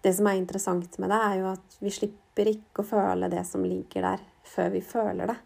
Det 0.00 0.12
som 0.16 0.28
er 0.30 0.38
interessant 0.38 0.96
med 1.02 1.10
det, 1.10 1.18
er 1.18 1.40
jo 1.40 1.48
at 1.50 1.74
vi 1.82 1.92
slipper 1.92 2.52
ikke 2.52 2.84
å 2.84 2.90
føle 2.92 3.28
det 3.32 3.42
som 3.48 3.66
ligger 3.66 4.06
der, 4.06 4.22
før 4.46 4.70
vi 4.76 4.84
føler 4.86 5.32
det. 5.32 5.36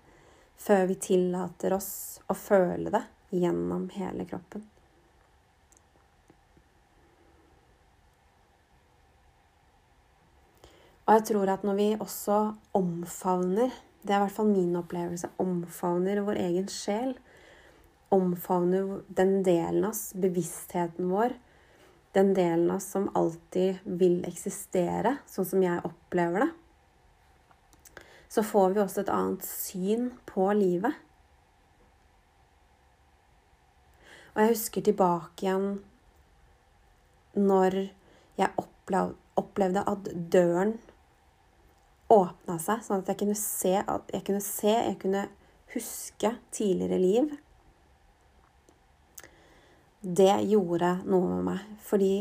Før 0.65 0.85
vi 0.93 0.99
tillater 1.09 1.75
oss 1.75 1.91
å 2.31 2.37
føle 2.39 2.93
det 2.93 3.03
gjennom 3.35 3.89
hele 3.97 4.29
kroppen. 4.29 4.69
Og 11.05 11.19
jeg 11.19 11.27
tror 11.33 11.51
at 11.53 11.65
når 11.67 11.77
vi 11.81 11.89
også 12.01 12.39
omfavner 12.79 13.73
Det 14.05 14.13
er 14.13 14.21
i 14.21 14.25
hvert 14.27 14.37
fall 14.37 14.51
min 14.53 14.77
opplevelse. 14.77 15.31
Omfavner 15.41 16.21
vår 16.27 16.37
egen 16.43 16.67
sjel. 16.69 17.15
Omfavner 18.13 18.99
den 19.09 19.39
delen 19.47 19.87
av 19.87 19.95
oss, 19.95 20.11
bevisstheten 20.21 21.09
vår. 21.09 21.33
Den 22.13 22.35
delen 22.37 22.69
av 22.69 22.77
oss 22.83 22.91
som 22.93 23.09
alltid 23.17 23.81
vil 23.85 24.21
eksistere, 24.29 25.17
sånn 25.27 25.49
som 25.49 25.65
jeg 25.65 25.81
opplever 25.89 26.45
det. 26.45 26.51
Så 28.29 28.45
får 28.45 28.75
vi 28.75 28.83
også 28.85 29.07
et 29.07 29.15
annet 29.15 29.49
syn 29.49 30.11
på 30.29 30.51
livet. 30.59 31.01
Og 34.35 34.43
jeg 34.43 34.53
husker 34.53 34.85
tilbake 34.85 35.47
igjen 35.47 35.69
når 37.35 37.81
jeg 38.37 38.51
opplevde 39.39 39.83
at 39.89 40.11
døren 40.35 40.77
åpna 42.13 42.59
seg, 42.61 42.83
sånn 42.85 43.03
at 43.03 43.11
jeg 43.13 43.21
kunne 43.23 43.39
se, 43.39 43.75
jeg 43.79 44.25
kunne, 44.27 44.45
se, 44.45 44.73
jeg 44.73 44.99
kunne 45.01 45.25
huske 45.75 46.35
tidligere 46.55 47.01
liv. 47.01 47.35
Det 50.05 50.33
gjorde 50.51 50.99
noe 51.09 51.31
med 51.31 51.45
meg. 51.49 51.63
Fordi 51.85 52.13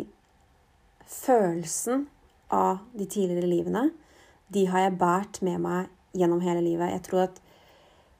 følelsen 1.10 2.08
av 2.54 2.84
de 2.96 3.08
tidligere 3.10 3.50
livene, 3.50 3.90
de 4.54 4.68
har 4.70 4.86
jeg 4.86 5.00
båret 5.02 5.42
med 5.46 5.62
meg 5.64 5.90
gjennom 6.16 6.44
hele 6.46 6.62
livet. 6.64 6.94
Jeg 6.94 7.06
tror 7.08 7.26
at 7.26 7.42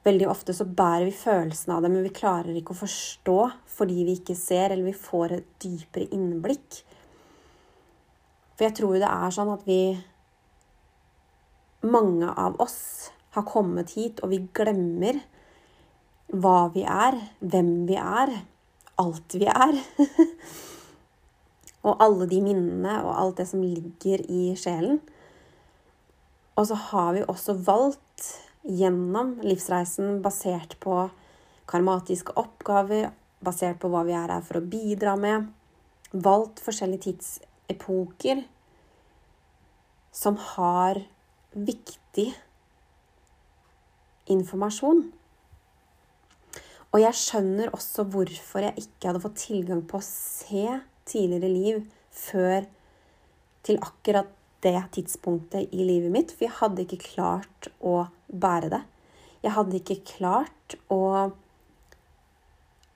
veldig 0.04 0.28
ofte 0.28 0.54
så 0.56 0.66
bærer 0.68 1.06
vi 1.08 1.16
følelsen 1.16 1.72
av 1.72 1.84
det, 1.84 1.92
men 1.94 2.04
vi 2.04 2.14
klarer 2.14 2.56
ikke 2.58 2.74
å 2.74 2.82
forstå 2.82 3.38
fordi 3.74 4.04
vi 4.06 4.18
ikke 4.18 4.36
ser, 4.38 4.70
eller 4.70 4.90
vi 4.90 4.96
får 4.98 5.38
et 5.38 5.46
dypere 5.64 6.10
innblikk. 6.14 6.82
For 8.54 8.68
jeg 8.68 8.76
tror 8.78 8.98
det 9.00 9.08
er 9.10 9.32
sånn 9.34 9.50
at 9.54 9.64
vi 9.66 9.80
mange 11.84 12.30
av 12.30 12.58
oss 12.62 13.10
har 13.34 13.46
kommet 13.48 13.94
hit, 13.96 14.22
og 14.22 14.32
vi 14.32 14.42
glemmer 14.56 15.20
hva 16.34 16.68
vi 16.74 16.84
er, 16.88 17.18
hvem 17.40 17.72
vi 17.88 17.98
er, 18.00 18.32
alt 19.00 19.36
vi 19.36 19.48
er. 19.50 19.78
og 21.84 22.00
alle 22.00 22.28
de 22.30 22.40
minnene 22.44 22.96
og 23.02 23.12
alt 23.12 23.42
det 23.42 23.48
som 23.50 23.62
ligger 23.64 24.22
i 24.30 24.54
sjelen. 24.58 25.00
Og 26.54 26.68
så 26.70 26.78
har 26.90 27.12
vi 27.16 27.26
også 27.26 27.56
valgt 27.66 28.30
gjennom 28.64 29.36
livsreisen, 29.44 30.20
basert 30.24 30.78
på 30.80 31.08
karmatiske 31.68 32.36
oppgaver, 32.40 33.10
basert 33.44 33.80
på 33.82 33.90
hva 33.92 34.04
vi 34.06 34.14
er 34.16 34.32
her 34.32 34.44
for 34.46 34.60
å 34.60 34.68
bidra 34.72 35.16
med, 35.20 35.50
valgt 36.14 36.62
forskjellige 36.64 37.10
tidsepoker 37.10 38.44
som 40.14 40.38
har 40.54 41.02
viktig 41.54 42.30
informasjon. 44.30 45.04
Og 46.94 47.02
jeg 47.02 47.18
skjønner 47.18 47.72
også 47.74 48.04
hvorfor 48.06 48.68
jeg 48.68 48.84
ikke 48.84 49.10
hadde 49.10 49.22
fått 49.24 49.40
tilgang 49.48 49.82
på 49.90 49.98
å 49.98 50.06
se 50.06 50.78
tidligere 51.10 51.50
liv 51.50 51.80
før 52.14 52.68
til 53.66 53.80
akkurat 53.82 54.30
det 54.64 54.78
tidspunktet 54.96 55.72
i 55.74 55.84
livet 55.84 56.12
mitt, 56.12 56.32
for 56.32 56.46
jeg 56.46 56.58
hadde 56.60 56.84
ikke 56.84 57.02
klart 57.02 57.68
å 57.84 58.06
bære 58.28 58.70
det. 58.72 58.82
Jeg 59.44 59.52
hadde 59.58 59.80
ikke 59.80 59.98
klart 60.08 60.76
å 60.92 61.02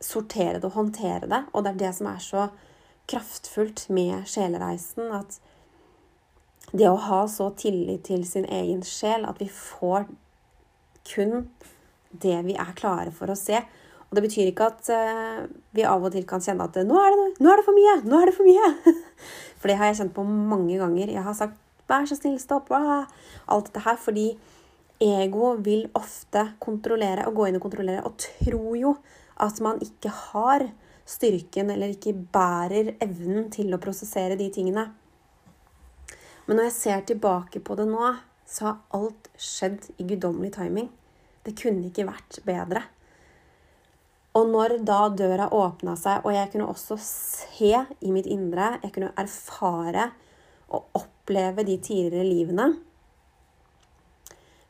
sortere 0.00 0.61
det 0.62 0.69
og 0.71 0.79
håndtere 0.79 1.29
det. 1.29 1.43
Og 1.53 1.65
det 1.65 1.75
er 1.75 1.83
det 1.83 1.93
som 1.99 2.09
er 2.09 2.23
så 2.25 2.47
kraftfullt 3.09 3.88
med 3.93 4.29
sjelereisen, 4.29 5.11
at 5.12 5.41
det 6.73 6.89
å 6.89 6.99
ha 7.01 7.23
så 7.31 7.51
tillit 7.57 8.05
til 8.09 8.25
sin 8.29 8.45
egen 8.45 8.83
sjel 8.87 9.25
at 9.29 9.41
vi 9.41 9.49
får 9.53 10.09
kun 11.09 11.49
det 12.11 12.39
vi 12.47 12.57
er 12.57 12.75
klare 12.77 13.13
for 13.15 13.31
å 13.33 13.37
se. 13.39 13.61
Og 14.09 14.17
det 14.17 14.25
betyr 14.25 14.51
ikke 14.51 14.69
at 14.71 14.91
uh, 14.93 15.45
vi 15.77 15.85
av 15.85 16.05
og 16.05 16.13
til 16.15 16.25
kan 16.29 16.43
kjenne 16.45 16.65
at 16.65 16.77
nå 16.89 17.01
er, 17.01 17.17
det, 17.17 17.27
nå 17.45 17.53
er 17.53 17.61
det 17.61 17.67
for 17.67 17.77
mye! 17.77 17.97
Nå 18.09 18.21
er 18.21 18.31
det 18.31 18.37
for 18.39 18.49
mye! 18.49 18.95
For 19.59 19.67
det 19.67 19.75
har 19.81 19.89
jeg 19.91 19.97
kjent 19.99 20.13
på 20.15 20.23
mange 20.23 20.77
ganger. 20.79 21.11
Jeg 21.11 21.25
har 21.27 21.35
sagt 21.35 21.57
'vær 21.89 22.05
så 22.07 22.15
snill, 22.15 22.37
stopp', 22.39 22.71
alt 22.71 23.65
dette 23.67 23.83
her. 23.83 23.97
Fordi 23.99 24.29
ego 25.03 25.57
vil 25.59 25.89
ofte 25.99 26.45
kontrollere 26.63 27.25
og 27.27 27.35
gå 27.35 27.49
inn 27.49 27.59
og 27.59 27.65
kontrollere, 27.65 28.05
og 28.07 28.15
tror 28.23 28.77
jo 28.79 28.93
at 29.43 29.59
man 29.61 29.83
ikke 29.83 30.13
har 30.15 30.69
styrken 31.09 31.73
eller 31.75 31.95
ikke 31.95 32.15
bærer 32.15 32.95
evnen 33.03 33.51
til 33.51 33.75
å 33.75 33.81
prosessere 33.83 34.39
de 34.39 34.47
tingene. 34.55 34.87
Men 36.49 36.57
når 36.57 36.71
jeg 36.71 36.76
ser 36.78 37.02
tilbake 37.11 37.61
på 37.61 37.76
det 37.76 37.85
nå, 37.90 38.14
så 38.49 38.71
har 38.71 38.78
alt 38.97 39.28
skjedd 39.37 39.90
i 40.00 40.07
guddommelig 40.09 40.55
timing. 40.57 40.88
Det 41.45 41.52
kunne 41.61 41.90
ikke 41.90 42.09
vært 42.09 42.40
bedre. 42.49 42.87
Og 44.38 44.49
når 44.49 44.78
da 44.87 45.02
døra 45.12 45.50
åpna 45.52 45.93
seg, 45.99 46.25
og 46.25 46.33
jeg 46.33 46.49
kunne 46.52 46.69
også 46.73 46.97
se 47.05 47.75
i 47.76 48.12
mitt 48.14 48.28
indre, 48.31 48.78
jeg 48.81 48.95
kunne 48.95 49.12
erfare 49.21 50.11
og 50.73 50.88
oppleve 50.97 51.64
de 51.69 51.76
tidligere 51.85 52.25
livene, 52.25 52.69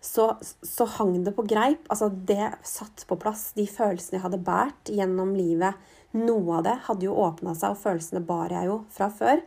så, 0.02 0.32
så 0.62 0.87
hang 0.99 1.16
det 1.26 1.35
på 1.37 1.47
greip. 1.47 1.87
Altså, 1.90 2.08
det 2.08 2.52
satt 2.66 3.04
på 3.06 3.18
plass. 3.20 3.50
De 3.54 3.66
følelsene 3.70 4.18
jeg 4.18 4.25
hadde 4.25 4.42
båret 4.47 4.92
gjennom 4.94 5.35
livet. 5.37 5.78
Noe 6.18 6.58
av 6.58 6.66
det 6.66 6.76
hadde 6.87 7.06
jo 7.06 7.18
åpna 7.18 7.54
seg, 7.54 7.75
og 7.75 7.82
følelsene 7.82 8.23
bar 8.26 8.54
jeg 8.54 8.70
jo 8.70 8.80
fra 8.94 9.11
før 9.14 9.42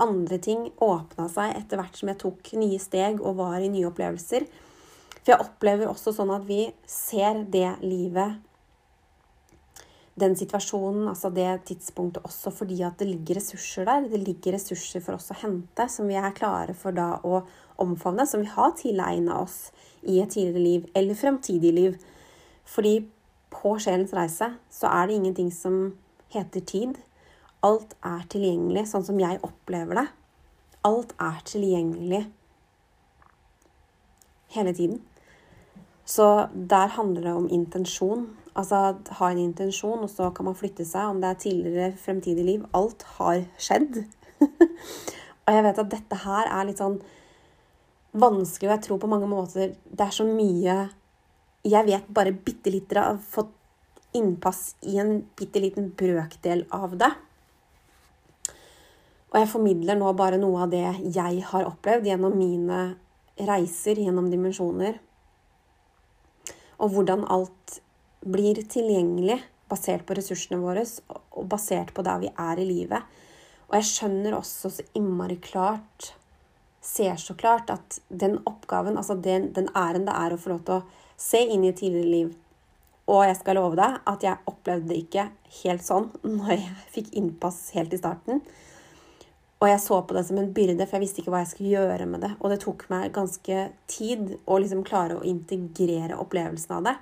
andre 0.00 0.38
ting 0.42 0.68
åpna 0.82 1.28
seg 1.30 1.56
etter 1.56 1.80
hvert 1.80 1.98
som 1.98 2.10
jeg 2.10 2.20
tok 2.22 2.52
nye 2.58 2.78
steg 2.82 3.20
og 3.20 3.38
var 3.40 3.58
i 3.60 3.70
nye 3.72 3.88
opplevelser. 3.90 4.46
For 5.22 5.34
jeg 5.34 5.44
opplever 5.44 5.90
også 5.90 6.14
sånn 6.16 6.32
at 6.34 6.46
vi 6.48 6.64
ser 6.88 7.44
det 7.52 7.68
livet, 7.84 8.40
den 10.18 10.34
situasjonen, 10.36 11.06
altså 11.08 11.30
det 11.32 11.48
tidspunktet 11.70 12.24
også 12.28 12.50
fordi 12.52 12.82
at 12.84 12.98
det 13.00 13.08
ligger 13.08 13.38
ressurser 13.38 13.86
der. 13.88 14.08
Det 14.12 14.20
ligger 14.20 14.58
ressurser 14.58 15.00
for 15.04 15.16
oss 15.16 15.30
å 15.32 15.38
hente 15.40 15.86
som 15.88 16.10
vi 16.10 16.18
er 16.20 16.34
klare 16.36 16.74
for 16.76 16.92
da 16.92 17.14
å 17.24 17.40
omfavne, 17.80 18.26
som 18.28 18.42
vi 18.44 18.50
har 18.52 18.74
tilegna 18.76 19.38
oss 19.40 19.70
i 20.02 20.18
et 20.20 20.34
tidligere 20.34 20.66
liv 20.66 20.90
eller 20.98 21.16
fremtidig 21.16 21.72
liv. 21.72 21.96
Fordi 22.68 22.98
på 23.52 23.76
sjelens 23.80 24.12
reise 24.16 24.52
så 24.72 24.90
er 24.90 25.08
det 25.08 25.16
ingenting 25.16 25.48
som 25.54 25.80
heter 26.34 26.60
tid. 26.60 27.00
Alt 27.62 27.94
er 28.02 28.24
tilgjengelig 28.32 28.88
sånn 28.90 29.06
som 29.06 29.20
jeg 29.22 29.38
opplever 29.46 30.00
det. 30.00 30.06
Alt 30.88 31.14
er 31.22 31.38
tilgjengelig 31.46 32.24
hele 34.56 34.74
tiden. 34.74 35.00
Så 36.04 36.48
der 36.54 36.90
handler 36.96 37.28
det 37.28 37.34
om 37.38 37.48
intensjon. 37.48 38.26
Altså 38.58 38.96
ha 39.18 39.30
en 39.30 39.38
intensjon, 39.38 40.02
og 40.02 40.10
så 40.10 40.30
kan 40.34 40.50
man 40.50 40.58
flytte 40.58 40.84
seg. 40.84 41.12
Om 41.12 41.22
det 41.22 41.30
er 41.30 41.40
tidligere, 41.44 41.96
fremtidig 41.96 42.44
liv. 42.44 42.66
Alt 42.74 43.06
har 43.16 43.44
skjedd. 43.56 44.02
og 45.46 45.54
jeg 45.54 45.66
vet 45.68 45.82
at 45.84 45.92
dette 45.94 46.22
her 46.24 46.50
er 46.50 46.68
litt 46.68 46.82
sånn 46.82 46.98
vanskelig, 48.12 48.68
og 48.68 48.74
jeg 48.74 48.84
tror 48.88 49.00
på 49.00 49.08
mange 49.08 49.28
måter 49.30 49.72
det 49.88 50.04
er 50.04 50.12
så 50.12 50.26
mye 50.28 50.74
Jeg 51.64 51.86
vet 51.86 52.08
bare 52.12 52.34
bitte 52.34 52.72
litt 52.74 52.90
har 52.98 53.20
fått 53.22 53.54
innpass 54.18 54.74
i 54.82 54.98
en 54.98 55.20
bitte 55.38 55.60
liten 55.62 55.92
brøkdel 55.96 56.66
av 56.74 56.96
det. 56.98 57.12
Og 59.32 59.38
jeg 59.40 59.48
formidler 59.48 59.96
nå 59.96 60.10
bare 60.16 60.40
noe 60.40 60.66
av 60.66 60.72
det 60.72 60.84
jeg 61.14 61.40
har 61.48 61.68
opplevd 61.68 62.10
gjennom 62.10 62.36
mine 62.36 62.82
reiser 63.40 63.96
gjennom 63.96 64.28
dimensjoner. 64.28 64.98
Og 66.82 66.92
hvordan 66.92 67.24
alt 67.32 67.80
blir 68.22 68.60
tilgjengelig 68.60 69.40
basert 69.72 70.04
på 70.06 70.16
ressursene 70.18 70.60
våre 70.60 70.84
og 71.08 71.46
basert 71.50 71.94
på 71.96 72.04
der 72.04 72.20
vi 72.22 72.30
er 72.30 72.60
i 72.60 72.68
livet. 72.68 73.06
Og 73.70 73.78
jeg 73.78 73.88
skjønner 73.88 74.36
også 74.36 74.70
så 74.74 74.84
innmari 74.98 75.38
klart, 75.40 76.12
ser 76.82 77.16
så 77.16 77.34
klart, 77.38 77.70
at 77.70 78.00
den 78.08 78.36
oppgaven, 78.44 78.98
altså 79.00 79.16
den, 79.16 79.48
den 79.56 79.70
æren 79.78 80.04
det 80.08 80.16
er 80.18 80.34
å 80.34 80.40
få 80.40 80.52
lov 80.52 80.64
til 80.66 80.80
å 80.80 81.16
se 81.16 81.40
inn 81.40 81.64
i 81.64 81.70
et 81.70 81.78
tidligere 81.78 82.10
liv 82.10 82.32
Og 83.06 83.20
jeg 83.28 83.36
skal 83.38 83.56
love 83.58 83.76
deg 83.78 84.00
at 84.10 84.24
jeg 84.26 84.50
opplevde 84.50 84.88
det 84.90 84.98
ikke 85.04 85.24
helt 85.62 85.84
sånn 85.86 86.10
når 86.36 86.52
jeg 86.56 86.76
fikk 86.96 87.10
innpass 87.18 87.64
helt 87.76 87.94
i 87.94 88.00
starten. 88.02 88.42
Og 89.62 89.68
jeg 89.70 89.78
så 89.78 90.00
på 90.02 90.14
det 90.16 90.24
som 90.26 90.38
en 90.40 90.50
byrde, 90.54 90.82
for 90.88 90.98
jeg 90.98 91.04
visste 91.04 91.22
ikke 91.22 91.30
hva 91.30 91.44
jeg 91.44 91.52
skulle 91.52 91.74
gjøre 91.76 92.06
med 92.10 92.24
det. 92.24 92.32
Og 92.40 92.50
det 92.50 92.58
tok 92.64 92.82
meg 92.90 93.12
ganske 93.14 93.58
tid 93.86 94.32
å 94.50 94.56
liksom 94.58 94.82
klare 94.86 95.20
å 95.20 95.26
integrere 95.26 96.18
opplevelsen 96.18 96.74
av 96.80 96.88
det. 96.88 96.96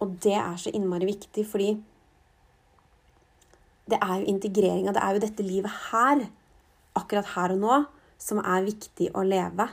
Og 0.00 0.12
det 0.22 0.36
er 0.38 0.60
så 0.60 0.70
innmari 0.70 1.08
viktig, 1.10 1.42
fordi 1.50 1.72
det 3.90 3.98
er 3.98 4.20
jo 4.20 4.30
integreringa, 4.30 4.94
det 4.94 5.02
er 5.02 5.16
jo 5.16 5.24
dette 5.24 5.42
livet 5.42 5.74
her, 5.90 6.22
akkurat 6.94 7.34
her 7.34 7.56
og 7.56 7.64
nå, 7.64 7.80
som 8.22 8.38
er 8.38 8.68
viktig 8.68 9.10
å 9.18 9.26
leve. 9.26 9.66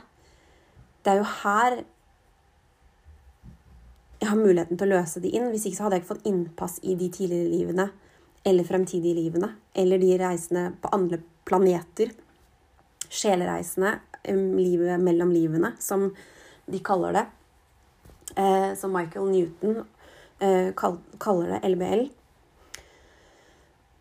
Det 1.04 1.14
er 1.14 1.22
jo 1.22 1.30
her 1.44 1.78
jeg 4.18 4.32
har 4.32 4.38
muligheten 4.40 4.74
til 4.74 4.88
å 4.88 4.96
løse 4.98 5.22
de 5.22 5.30
inn. 5.30 5.46
Hvis 5.52 5.68
ikke 5.68 5.78
så 5.78 5.86
hadde 5.86 5.98
jeg 6.00 6.02
ikke 6.02 6.14
fått 6.16 6.26
innpass 6.26 6.80
i 6.82 6.98
de 6.98 7.06
tidligere 7.14 7.52
livene 7.52 7.84
eller 8.48 8.66
fremtidige 8.66 9.14
livene. 9.14 9.52
Eller 9.78 10.02
de 10.02 10.16
reisene 10.18 10.64
på 10.82 10.90
andre 10.94 11.20
planeter. 11.48 12.12
Sjelereisende. 13.08 13.98
livet 14.28 15.00
mellom 15.00 15.30
livene, 15.32 15.72
som 15.80 16.10
de 16.66 16.78
kaller 16.84 17.12
det. 17.16 17.26
Eh, 18.36 18.74
som 18.76 18.92
Michael 18.92 19.30
Newton 19.30 19.84
eh, 20.38 20.74
kaller 21.18 21.48
det 21.54 21.68
LBL. 21.68 22.04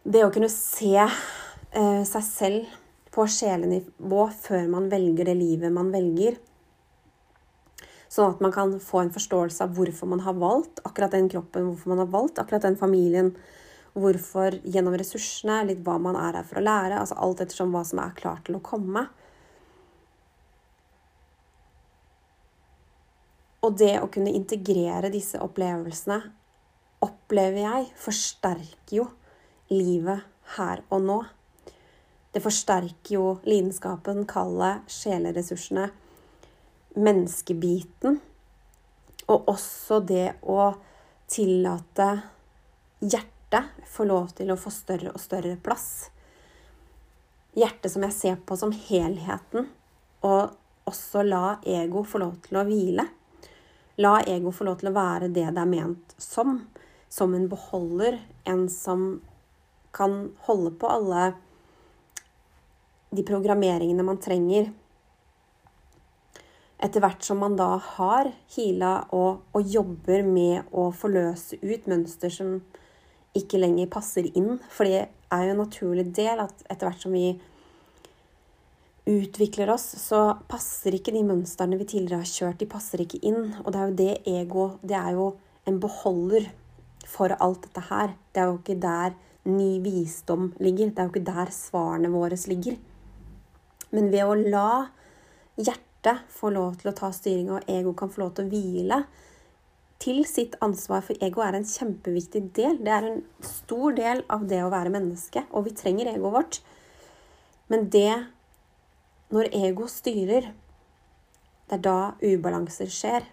Det 0.03 0.25
å 0.25 0.33
kunne 0.33 0.49
se 0.51 0.97
eh, 0.99 2.03
seg 2.07 2.25
selv 2.25 2.75
på 3.11 3.25
sjelenivå 3.31 4.27
før 4.35 4.67
man 4.69 4.91
velger 4.91 5.31
det 5.31 5.37
livet 5.39 5.73
man 5.73 5.89
velger. 5.93 6.37
Sånn 8.07 8.35
at 8.35 8.43
man 8.43 8.53
kan 8.55 8.75
få 8.79 9.01
en 9.03 9.13
forståelse 9.13 9.65
av 9.65 9.73
hvorfor 9.75 10.11
man 10.11 10.21
har 10.23 10.37
valgt 10.39 10.79
akkurat 10.87 11.15
den 11.15 11.27
kroppen, 11.31 11.71
hvorfor 11.71 11.91
man 11.91 12.03
har 12.03 12.11
valgt 12.13 12.39
akkurat 12.39 12.63
den 12.63 12.77
familien, 12.79 13.33
Hvorfor 13.97 14.59
gjennom 14.61 14.95
ressursene, 14.99 15.63
litt 15.65 15.81
hva 15.85 15.97
man 16.01 16.17
er 16.19 16.37
her 16.37 16.45
for 16.45 16.59
å 16.59 16.65
lære. 16.65 16.99
altså 17.01 17.17
Alt 17.17 17.41
ettersom 17.45 17.73
hva 17.73 17.83
som 17.87 18.01
er 18.03 18.17
klart 18.17 18.45
til 18.45 18.59
å 18.59 18.63
komme. 18.65 19.07
Og 23.65 23.73
det 23.79 23.95
å 23.99 24.09
kunne 24.13 24.35
integrere 24.37 25.09
disse 25.11 25.39
opplevelsene, 25.43 26.21
opplever 27.03 27.63
jeg, 27.63 27.87
forsterker 27.99 28.99
jo 28.99 29.07
livet 29.73 30.23
her 30.57 30.83
og 30.93 31.03
nå. 31.03 31.17
Det 32.31 32.43
forsterker 32.43 33.15
jo 33.15 33.25
lidenskapen, 33.47 34.23
kallet, 34.29 34.85
sjeleressursene, 34.91 35.89
menneskebiten. 36.97 38.19
Og 39.27 39.49
også 39.51 39.99
det 40.05 40.37
å 40.45 40.69
tillate 41.27 42.11
hjertet 43.01 43.36
hjertet 43.49 43.87
får 43.87 44.05
lov 44.05 44.27
til 44.35 44.51
å 44.51 44.57
få 44.57 44.69
større 44.71 45.11
og 45.13 45.19
større 45.19 45.57
plass. 45.57 46.09
Hjertet 47.55 47.91
som 47.91 48.03
jeg 48.03 48.13
ser 48.13 48.35
på 48.45 48.57
som 48.57 48.71
helheten, 48.71 49.69
og 50.21 50.51
også 50.85 51.23
la 51.23 51.59
ego 51.65 52.03
få 52.03 52.19
lov 52.19 52.37
til 52.43 52.57
å 52.57 52.65
hvile. 52.67 53.07
La 53.97 54.21
ego 54.27 54.51
få 54.51 54.65
lov 54.65 54.79
til 54.79 54.89
å 54.89 54.95
være 54.95 55.29
det 55.29 55.47
det 55.53 55.61
er 55.61 55.69
ment 55.69 56.13
som. 56.17 56.67
Som 57.09 57.33
en 57.33 57.47
beholder, 57.47 58.19
en 58.45 58.67
som 58.69 59.21
kan 59.91 60.33
holde 60.45 60.73
på 60.77 60.87
alle 60.87 61.33
de 63.09 63.23
programmeringene 63.23 64.03
man 64.03 64.19
trenger. 64.19 64.73
Etter 66.77 67.01
hvert 67.01 67.23
som 67.23 67.39
man 67.39 67.55
da 67.57 67.77
har 67.95 68.33
heala 68.53 69.07
og, 69.15 69.47
og 69.55 69.63
jobber 69.63 70.21
med 70.27 70.67
å 70.71 70.91
forløse 70.91 71.57
ut 71.63 71.87
mønster 71.87 72.29
som 72.29 72.59
ikke 73.39 73.61
lenger 73.61 73.89
passer 73.91 74.27
inn. 74.33 74.57
For 74.73 74.87
det 74.87 75.05
er 75.05 75.45
jo 75.45 75.53
en 75.53 75.63
naturlig 75.63 76.07
del 76.15 76.41
at 76.43 76.65
etter 76.67 76.89
hvert 76.89 77.03
som 77.03 77.15
vi 77.15 77.31
utvikler 79.07 79.71
oss, 79.71 79.85
så 80.01 80.35
passer 80.51 80.97
ikke 80.97 81.13
de 81.15 81.23
mønstrene 81.27 81.79
vi 81.79 81.87
tidligere 81.87 82.23
har 82.23 82.31
kjørt, 82.31 82.59
de 82.59 82.69
passer 82.69 83.03
ikke 83.03 83.21
inn. 83.27 83.53
Og 83.63 83.71
det 83.71 83.79
er 83.79 83.87
jo 83.87 83.99
det 84.01 84.13
ego 84.33 84.65
Det 84.83 84.97
er 84.99 85.13
jo 85.15 85.29
en 85.67 85.79
beholder 85.83 86.49
for 87.07 87.31
alt 87.39 87.63
dette 87.67 87.85
her. 87.89 88.13
Det 88.33 88.43
er 88.43 88.51
jo 88.51 88.59
ikke 88.59 88.79
der 88.83 89.15
ny 89.47 89.79
visdom 89.83 90.51
ligger. 90.59 90.91
Det 90.91 90.99
er 90.99 91.07
jo 91.07 91.15
ikke 91.15 91.31
der 91.31 91.53
svarene 91.55 92.11
våre 92.11 92.39
ligger. 92.51 92.77
Men 93.95 94.11
ved 94.11 94.25
å 94.25 94.35
la 94.35 94.69
hjertet 95.55 96.27
få 96.31 96.51
lov 96.53 96.75
til 96.81 96.91
å 96.91 96.95
ta 96.95 97.11
styringa, 97.15 97.59
og 97.59 97.71
ego 97.71 97.93
kan 97.97 98.11
få 98.11 98.25
lov 98.25 98.35
til 98.35 98.47
å 98.47 98.51
hvile, 98.51 99.01
til 100.01 100.23
sitt 100.29 100.55
ansvar, 100.63 101.03
for 101.05 101.17
ego 101.23 101.41
er 101.43 101.57
en 101.57 101.67
kjempeviktig 101.67 102.43
del. 102.57 102.77
Det 102.83 102.93
er 102.93 103.07
en 103.09 103.21
stor 103.45 103.95
del 103.97 104.23
av 104.33 104.45
det 104.49 104.61
å 104.63 104.71
være 104.73 104.93
menneske, 104.93 105.43
og 105.51 105.67
vi 105.67 105.75
trenger 105.77 106.11
egoet 106.13 106.35
vårt. 106.39 106.59
Men 107.71 107.89
det 107.93 108.33
Når 109.27 109.49
ego 109.51 109.89
styrer, 109.91 110.45
det 111.67 111.75
er 111.75 111.81
da 111.83 112.13
ubalanser 112.23 112.87
skjer. 112.87 113.25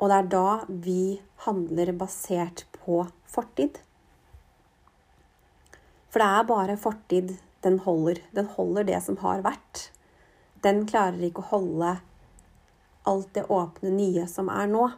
Og 0.00 0.08
det 0.08 0.16
er 0.16 0.30
da 0.32 0.46
vi 0.66 1.20
handler 1.44 1.92
basert 1.92 2.64
på 2.78 3.02
fortid. 3.28 3.76
For 6.08 6.24
det 6.24 6.30
er 6.30 6.48
bare 6.48 6.78
fortid 6.80 7.34
den 7.62 7.76
holder. 7.84 8.22
Den 8.32 8.48
holder 8.56 8.88
det 8.88 9.02
som 9.04 9.20
har 9.20 9.44
vært. 9.44 9.90
Den 10.64 10.86
klarer 10.88 11.20
ikke 11.28 11.44
å 11.44 11.50
holde 11.52 11.92
alt 13.08 13.32
det 13.34 13.46
åpne, 13.48 13.92
nye 13.94 14.26
som 14.30 14.50
er 14.52 14.68
nå. 14.70 14.88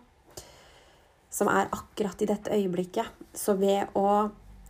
Som 1.31 1.51
er 1.51 1.71
akkurat 1.75 2.23
i 2.23 2.29
dette 2.31 2.55
øyeblikket. 2.55 3.11
Så 3.35 3.57
ved 3.59 3.95
å, 3.99 4.09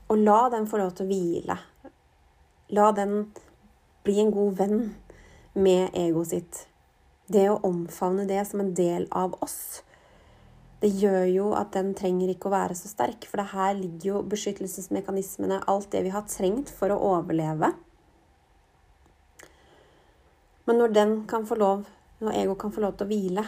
å 0.08 0.18
la 0.18 0.42
den 0.52 0.68
få 0.70 0.80
lov 0.80 0.94
til 0.96 1.06
å 1.06 1.10
hvile, 1.10 1.58
la 2.74 2.92
den 2.96 3.18
bli 4.04 4.20
en 4.20 4.32
god 4.32 4.60
venn 4.60 4.78
med 5.54 5.96
egoet 5.96 6.32
sitt, 6.32 6.62
det 7.32 7.46
å 7.48 7.60
omfavne 7.64 8.26
det 8.28 8.42
som 8.48 8.60
en 8.60 8.74
del 8.76 9.06
av 9.12 9.36
oss, 9.44 9.82
det 10.84 10.90
gjør 11.00 11.22
jo 11.30 11.44
at 11.56 11.70
den 11.72 11.94
trenger 11.96 12.28
ikke 12.28 12.50
å 12.50 12.52
være 12.52 12.74
så 12.76 12.90
sterk. 12.90 13.24
For 13.24 13.40
det 13.40 13.54
her 13.54 13.70
ligger 13.78 14.08
jo 14.10 14.22
beskyttelsesmekanismene, 14.28 15.62
alt 15.70 15.88
det 15.94 16.02
vi 16.04 16.12
har 16.12 16.26
trengt 16.28 16.68
for 16.68 16.92
å 16.92 16.98
overleve. 17.14 17.70
Men 20.68 20.80
når 20.80 20.92
den 20.92 21.14
kan 21.30 21.46
få 21.48 21.56
lov 21.60 21.86
når 22.24 22.40
ego 22.40 22.56
kan 22.58 22.72
få 22.72 22.82
lov 22.84 22.96
til 22.98 23.06
å 23.06 23.10
hvile 23.12 23.44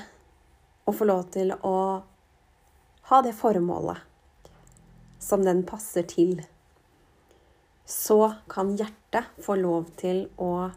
og 0.87 0.95
få 0.95 1.09
lov 1.09 1.25
til 1.35 1.53
å 1.67 1.77
ha 3.11 3.23
det 3.23 3.33
formålet 3.39 4.03
som 5.23 5.43
den 5.45 5.63
passer 5.67 6.07
til, 6.07 6.43
så 7.87 8.35
kan 8.51 8.75
hjertet 8.79 9.31
få 9.43 9.57
lov 9.59 9.89
til 9.99 10.27
å 10.43 10.69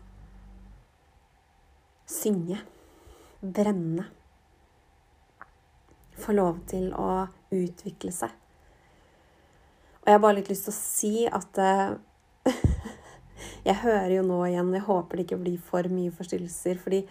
synge, 2.10 2.60
brenne. 3.42 4.06
Få 6.20 6.36
lov 6.36 6.62
til 6.70 6.92
å 6.94 7.28
utvikle 7.56 8.14
seg. 8.14 8.34
Og 10.00 10.10
jeg 10.10 10.18
har 10.18 10.24
bare 10.24 10.40
litt 10.40 10.50
lyst 10.52 10.68
til 10.68 10.74
å 10.74 10.80
si 10.80 11.14
at 11.28 11.62
eh, 11.62 11.98
Jeg 13.68 13.82
hører 13.84 14.12
jo 14.14 14.24
nå 14.26 14.38
igjen 14.48 14.72
Jeg 14.74 14.86
håper 14.88 15.20
det 15.20 15.26
ikke 15.26 15.40
blir 15.40 15.60
for 15.64 15.88
mye 15.92 16.12
forstyrrelser. 16.16 16.80
fordi 16.82 17.04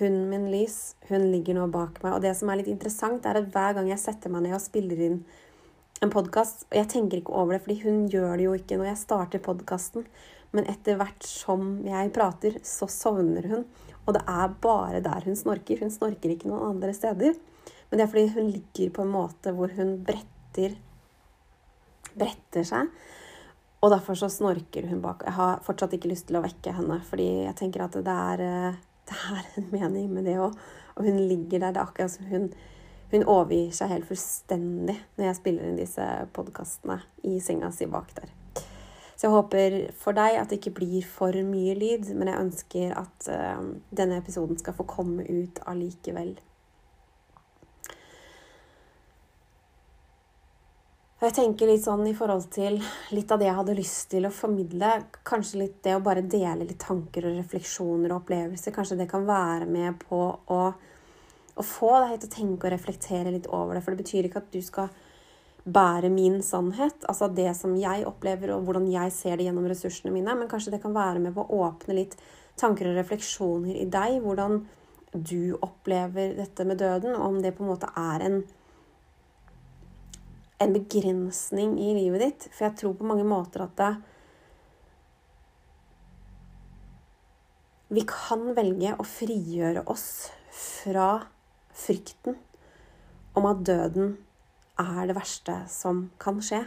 Hunden 0.00 0.28
min 0.30 0.46
Lys 0.50 0.96
hun 1.08 1.28
ligger 1.30 1.58
nå 1.58 1.68
bak 1.72 2.00
meg. 2.02 2.16
Og 2.16 2.22
det 2.24 2.34
som 2.38 2.50
er 2.50 2.60
litt 2.60 2.70
interessant, 2.72 3.26
er 3.26 3.38
at 3.40 3.50
hver 3.54 3.76
gang 3.78 3.90
jeg 3.92 4.02
setter 4.02 4.32
meg 4.32 4.46
ned 4.46 4.56
og 4.56 4.62
spiller 4.64 5.02
inn 5.06 5.20
en 6.02 6.12
podkast. 6.12 6.66
Og 6.70 6.78
jeg 6.80 6.90
tenker 6.92 7.20
ikke 7.20 7.34
over 7.34 7.54
det, 7.54 7.62
fordi 7.66 7.80
hun 7.84 8.06
gjør 8.12 8.36
det 8.36 8.48
jo 8.48 8.56
ikke 8.58 8.78
når 8.80 8.90
jeg 8.90 9.02
starter 9.04 9.44
podkasten. 9.44 10.06
Men 10.54 10.68
etter 10.70 10.98
hvert 10.98 11.26
som 11.26 11.76
jeg 11.86 12.14
prater, 12.14 12.58
så 12.66 12.88
sovner 12.90 13.46
hun. 13.50 13.66
Og 14.04 14.16
det 14.16 14.22
er 14.30 14.56
bare 14.62 15.02
der 15.04 15.26
hun 15.26 15.38
snorker. 15.38 15.80
Hun 15.82 15.94
snorker 15.94 16.34
ikke 16.34 16.50
noen 16.50 16.74
andre 16.74 16.94
steder. 16.94 17.38
Men 17.90 18.00
det 18.00 18.06
er 18.06 18.10
fordi 18.10 18.34
hun 18.34 18.50
ligger 18.50 18.90
på 18.94 19.04
en 19.04 19.14
måte 19.14 19.54
hvor 19.54 19.72
hun 19.78 19.96
bretter 20.06 20.74
bretter 22.14 22.66
seg. 22.66 22.90
Og 23.84 23.92
derfor 23.92 24.16
så 24.16 24.30
snorker 24.32 24.86
hun 24.88 25.02
bak. 25.04 25.24
Jeg 25.26 25.36
har 25.36 25.62
fortsatt 25.64 25.94
ikke 25.96 26.10
lyst 26.12 26.28
til 26.30 26.38
å 26.38 26.44
vekke 26.44 26.72
henne, 26.72 27.00
fordi 27.04 27.28
jeg 27.44 27.56
tenker 27.58 27.84
at 27.84 27.98
det 28.06 28.14
er, 28.14 28.42
eh, 28.44 28.78
det 29.08 29.18
er 29.18 29.50
en 29.60 29.68
mening 29.72 30.12
med 30.12 30.28
det 30.28 30.38
òg. 30.40 30.56
Og 30.94 31.08
hun 31.08 31.18
ligger 31.18 31.58
der. 31.58 31.74
Det 31.74 31.82
er 31.82 31.88
akkurat 31.88 32.14
som 32.14 32.30
hun 32.30 32.48
hun 33.14 33.26
overgir 33.30 33.70
seg 33.74 33.92
helt 33.92 34.08
fullstendig 34.08 34.96
når 35.14 35.28
jeg 35.28 35.38
spiller 35.38 35.68
inn 35.68 35.78
disse 35.78 36.06
podkastene 36.34 36.98
i 37.28 37.36
senga 37.42 37.70
si 37.74 37.86
bak 37.90 38.10
der. 38.16 38.32
Så 39.14 39.28
jeg 39.28 39.34
håper 39.36 39.76
for 40.00 40.16
deg 40.16 40.40
at 40.40 40.50
det 40.50 40.58
ikke 40.58 40.74
blir 40.80 41.04
for 41.06 41.36
mye 41.46 41.76
lyd, 41.78 42.10
men 42.18 42.32
jeg 42.32 42.40
ønsker 42.40 42.96
at 42.98 43.28
uh, 43.30 43.62
denne 43.94 44.18
episoden 44.18 44.58
skal 44.58 44.74
få 44.74 44.86
komme 44.90 45.22
ut 45.22 45.60
allikevel. 45.70 46.34
Og 51.24 51.30
jeg 51.30 51.36
tenker 51.38 51.70
litt 51.70 51.80
sånn 51.86 52.02
i 52.04 52.12
forhold 52.12 52.50
til 52.52 52.74
litt 53.16 53.30
av 53.32 53.38
det 53.40 53.46
jeg 53.48 53.56
hadde 53.56 53.76
lyst 53.78 54.10
til 54.12 54.26
å 54.28 54.32
formidle. 54.34 54.90
Kanskje 55.24 55.62
litt 55.62 55.78
det 55.86 55.94
å 55.96 56.02
bare 56.04 56.20
dele 56.20 56.66
litt 56.68 56.82
tanker 56.84 57.30
og 57.30 57.38
refleksjoner 57.38 58.12
og 58.12 58.18
opplevelser. 58.18 58.74
Kanskje 58.76 58.98
det 58.98 59.06
kan 59.08 59.24
være 59.24 59.64
med 59.64 60.04
på 60.04 60.20
å 60.52 60.60
å 61.54 61.62
få 61.62 61.90
deg 62.02 62.16
til 62.18 62.28
å 62.28 62.34
tenke 62.34 62.66
og 62.66 62.74
reflektere 62.74 63.32
litt 63.34 63.46
over 63.46 63.76
det. 63.76 63.82
For 63.84 63.94
det 63.94 64.02
betyr 64.02 64.28
ikke 64.28 64.42
at 64.42 64.54
du 64.54 64.60
skal 64.64 64.90
bære 65.64 66.10
min 66.12 66.40
sannhet, 66.44 67.06
altså 67.08 67.30
det 67.32 67.48
som 67.56 67.72
jeg 67.78 68.04
opplever, 68.04 68.52
og 68.52 68.66
hvordan 68.66 68.88
jeg 68.92 69.12
ser 69.16 69.38
det 69.38 69.46
gjennom 69.46 69.68
ressursene 69.70 70.12
mine, 70.12 70.34
men 70.36 70.50
kanskje 70.50 70.74
det 70.74 70.82
kan 70.82 70.92
være 70.96 71.22
med 71.24 71.32
på 71.36 71.46
å 71.46 71.62
åpne 71.70 71.96
litt 71.96 72.18
tanker 72.60 72.90
og 72.90 72.98
refleksjoner 72.98 73.78
i 73.80 73.86
deg. 73.88 74.18
Hvordan 74.24 74.60
du 75.14 75.54
opplever 75.62 76.34
dette 76.36 76.66
med 76.68 76.82
døden, 76.82 77.14
og 77.16 77.30
om 77.30 77.40
det 77.40 77.54
på 77.56 77.64
en 77.64 77.72
måte 77.72 77.88
er 77.96 78.26
en 78.26 78.42
en 80.64 80.74
begrensning 80.74 81.76
i 81.80 81.92
livet 81.96 82.24
ditt. 82.24 82.48
For 82.52 82.68
jeg 82.68 82.78
tror 82.80 82.96
på 82.98 83.08
mange 83.08 83.26
måter 83.28 83.66
at 83.66 83.76
det, 83.80 83.92
vi 87.94 88.02
kan 88.08 88.48
velge 88.56 88.94
å 88.98 89.06
frigjøre 89.06 89.84
oss 89.92 90.08
fra 90.54 91.08
frykten 91.74 92.38
om 93.38 93.46
at 93.50 93.62
døden 93.66 94.16
er 94.80 95.06
det 95.06 95.16
verste 95.16 95.60
som 95.70 96.08
kan 96.22 96.40
skje. 96.42 96.64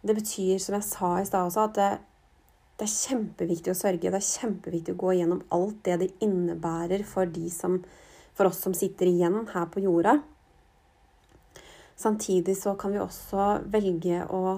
Det 0.00 0.16
betyr, 0.16 0.56
som 0.62 0.78
jeg 0.78 0.88
sa 0.88 1.10
i 1.20 1.26
stad 1.28 1.50
også, 1.50 1.66
at 1.68 1.76
det, 1.76 1.88
det, 2.80 2.86
er 2.86 2.94
kjempeviktig 2.94 3.74
å 3.74 3.76
sørge. 3.76 4.08
Det 4.08 4.16
er 4.16 4.28
kjempeviktig 4.30 4.94
å 4.96 5.00
gå 5.02 5.16
gjennom 5.18 5.42
alt 5.52 5.82
det 5.84 5.98
det 6.00 6.12
innebærer 6.24 7.04
for, 7.08 7.28
de 7.28 7.50
som, 7.52 7.82
for 8.32 8.48
oss 8.48 8.62
som 8.64 8.76
sitter 8.76 9.10
igjen 9.10 9.42
her 9.52 9.68
på 9.72 9.84
jorda. 9.84 10.20
Samtidig 12.00 12.56
så 12.56 12.74
kan 12.80 12.94
vi 12.94 13.02
også 13.02 13.52
velge 13.68 14.22
å, 14.32 14.56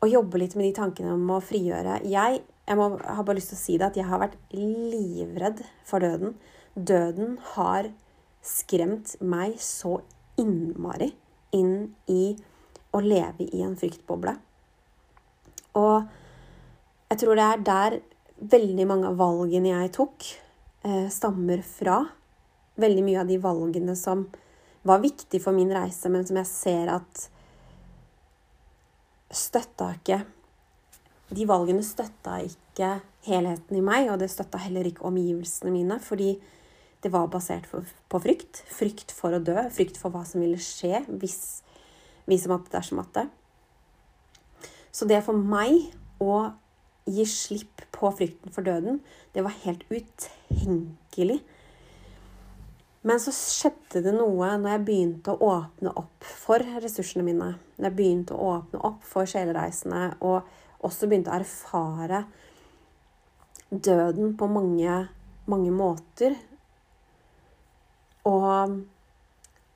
å 0.00 0.08
jobbe 0.08 0.40
litt 0.40 0.56
med 0.56 0.70
de 0.70 0.74
tankene 0.78 1.12
om 1.12 1.34
å 1.36 1.42
frigjøre. 1.44 2.00
Jeg 2.08 2.40
jeg, 2.64 2.78
må, 2.78 2.88
har 2.96 3.24
bare 3.24 3.38
lyst 3.38 3.52
til 3.52 3.58
å 3.58 3.60
si 3.60 3.76
det, 3.76 3.90
at 3.90 3.98
jeg 3.98 4.08
har 4.08 4.22
vært 4.22 4.38
livredd 4.56 5.60
for 5.86 6.04
døden. 6.04 6.34
Døden 6.74 7.36
har 7.54 7.90
skremt 8.44 9.14
meg 9.24 9.58
så 9.62 9.98
innmari 10.40 11.12
inn 11.54 11.92
i 12.10 12.34
å 12.94 13.02
leve 13.04 13.46
i 13.46 13.62
en 13.64 13.76
fryktboble. 13.78 14.36
Og 15.78 16.08
jeg 17.10 17.20
tror 17.20 17.38
det 17.38 17.46
er 17.50 17.64
der 17.68 17.98
veldig 18.54 18.86
mange 18.88 19.10
av 19.10 19.18
valgene 19.20 19.74
jeg 19.74 19.92
tok, 19.94 20.26
eh, 20.86 21.08
stammer 21.12 21.62
fra. 21.66 22.00
Veldig 22.80 23.04
mye 23.06 23.20
av 23.20 23.28
de 23.28 23.38
valgene 23.42 23.94
som 23.98 24.24
var 24.84 25.02
viktig 25.02 25.40
for 25.42 25.56
min 25.56 25.72
reise, 25.72 26.10
men 26.12 26.26
som 26.28 26.38
jeg 26.40 26.50
ser 26.50 26.92
at 26.92 27.26
støtta 29.34 29.94
ikke 29.96 30.22
de 31.34 31.46
valgene 31.48 31.82
støtta 31.84 32.38
ikke 32.44 32.90
helheten 33.24 33.78
i 33.78 33.84
meg, 33.84 34.10
og 34.12 34.20
det 34.20 34.30
støtta 34.32 34.60
heller 34.60 34.86
ikke 34.88 35.06
omgivelsene 35.08 35.72
mine, 35.72 35.98
fordi 36.02 36.34
det 37.04 37.12
var 37.12 37.30
basert 37.32 37.66
på 37.68 38.20
frykt. 38.22 38.62
Frykt 38.72 39.12
for 39.14 39.34
å 39.34 39.42
dø, 39.42 39.56
frykt 39.72 39.98
for 40.00 40.14
hva 40.14 40.24
som 40.28 40.44
ville 40.44 40.60
skje 40.60 41.02
hvis, 41.08 41.62
vi 42.28 42.38
som 42.40 42.54
hadde 42.54 42.72
dersom 42.72 43.02
hadde. 43.02 43.26
Så 44.94 45.08
det 45.10 45.24
for 45.26 45.36
meg 45.36 45.90
å 46.22 46.54
gi 47.04 47.26
slipp 47.28 47.82
på 47.92 48.12
frykten 48.16 48.54
for 48.54 48.64
døden, 48.64 49.02
det 49.34 49.44
var 49.44 49.56
helt 49.64 49.84
utenkelig. 49.90 51.42
Men 53.04 53.20
så 53.20 53.34
skjedde 53.36 54.00
det 54.06 54.14
noe 54.16 54.54
når 54.56 54.78
jeg 54.78 54.84
begynte 54.86 55.34
å 55.34 55.48
åpne 55.58 55.92
opp 56.00 56.24
for 56.24 56.64
ressursene 56.80 57.24
mine. 57.26 57.50
Når 57.76 57.90
jeg 57.90 57.96
begynte 57.98 58.36
å 58.36 58.54
åpne 58.54 58.80
opp 58.88 59.04
for 59.04 59.28
sjelereisene 59.28 60.06
og 60.24 60.48
også 60.84 61.08
begynte 61.08 61.32
å 61.32 61.36
erfare 61.36 62.22
døden 63.68 64.32
på 64.40 64.48
mange, 64.48 64.96
mange 65.44 65.74
måter. 65.74 66.36
Og 68.24 68.80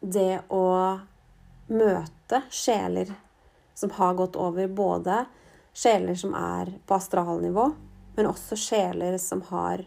det 0.01 0.41
å 0.49 0.65
møte 1.69 2.43
sjeler 2.49 3.13
som 3.77 3.93
har 3.99 4.17
gått 4.17 4.41
over 4.41 4.73
både 4.73 5.27
sjeler 5.77 6.17
som 6.19 6.33
er 6.35 6.73
på 6.89 6.97
astralnivå, 6.97 7.69
men 8.17 8.31
også 8.33 8.57
sjeler 8.59 9.19
som 9.23 9.45
har 9.53 9.85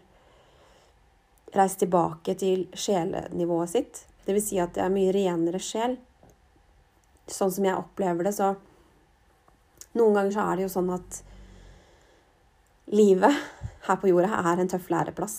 reist 1.56 1.80
tilbake 1.82 2.34
til 2.38 2.66
sjelenivået 2.72 3.72
sitt. 3.72 4.02
Det 4.24 4.36
vil 4.36 4.44
si 4.44 4.60
at 4.62 4.74
det 4.76 4.84
er 4.84 4.92
mye 4.92 5.12
renere 5.14 5.60
sjel. 5.62 5.98
Sånn 7.30 7.52
som 7.54 7.66
jeg 7.66 7.78
opplever 7.78 8.26
det, 8.26 8.34
så 8.36 8.54
noen 9.98 10.16
ganger 10.16 10.34
så 10.34 10.46
er 10.46 10.58
det 10.58 10.66
jo 10.66 10.72
sånn 10.72 10.90
at 10.94 11.20
livet 12.92 13.36
her 13.86 13.98
på 14.00 14.10
jorda 14.10 14.40
er 14.52 14.62
en 14.62 14.70
tøff 14.70 14.88
læreplass. 14.92 15.38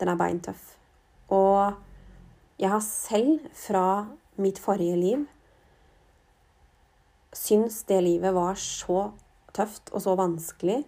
Den 0.00 0.12
er 0.12 0.20
beintøff. 0.20 0.74
Og 1.32 1.76
jeg 2.60 2.72
har 2.72 2.82
selv 2.84 3.46
fra 3.56 3.86
mitt 4.40 4.60
forrige 4.60 4.96
liv 4.98 5.28
syns 7.36 7.84
det 7.86 8.00
livet 8.02 8.34
var 8.34 8.58
så 8.58 9.10
tøft 9.54 9.92
og 9.94 10.02
så 10.02 10.16
vanskelig 10.18 10.82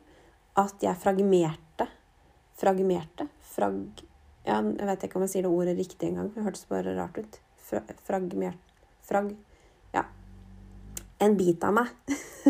at 0.59 0.83
jeg 0.85 0.99
fragmerte 1.01 1.89
Fragmerte? 2.63 3.27
Frag... 3.41 4.03
Ja, 4.47 4.59
jeg 4.59 4.89
vet 4.89 5.07
ikke 5.07 5.21
om 5.21 5.25
jeg 5.27 5.35
sier 5.37 5.47
det 5.47 5.55
ordet 5.55 5.79
riktig 5.79 6.11
engang. 6.11 6.33
Det 6.35 6.45
hørtes 6.45 6.67
bare 6.71 6.97
rart 6.99 7.19
ut. 7.23 7.41
Fra, 7.63 7.83
fragmert... 8.07 8.71
Frag 9.07 9.33
en 11.23 11.37
bit 11.39 11.63
av 11.65 11.75
meg, 11.77 11.91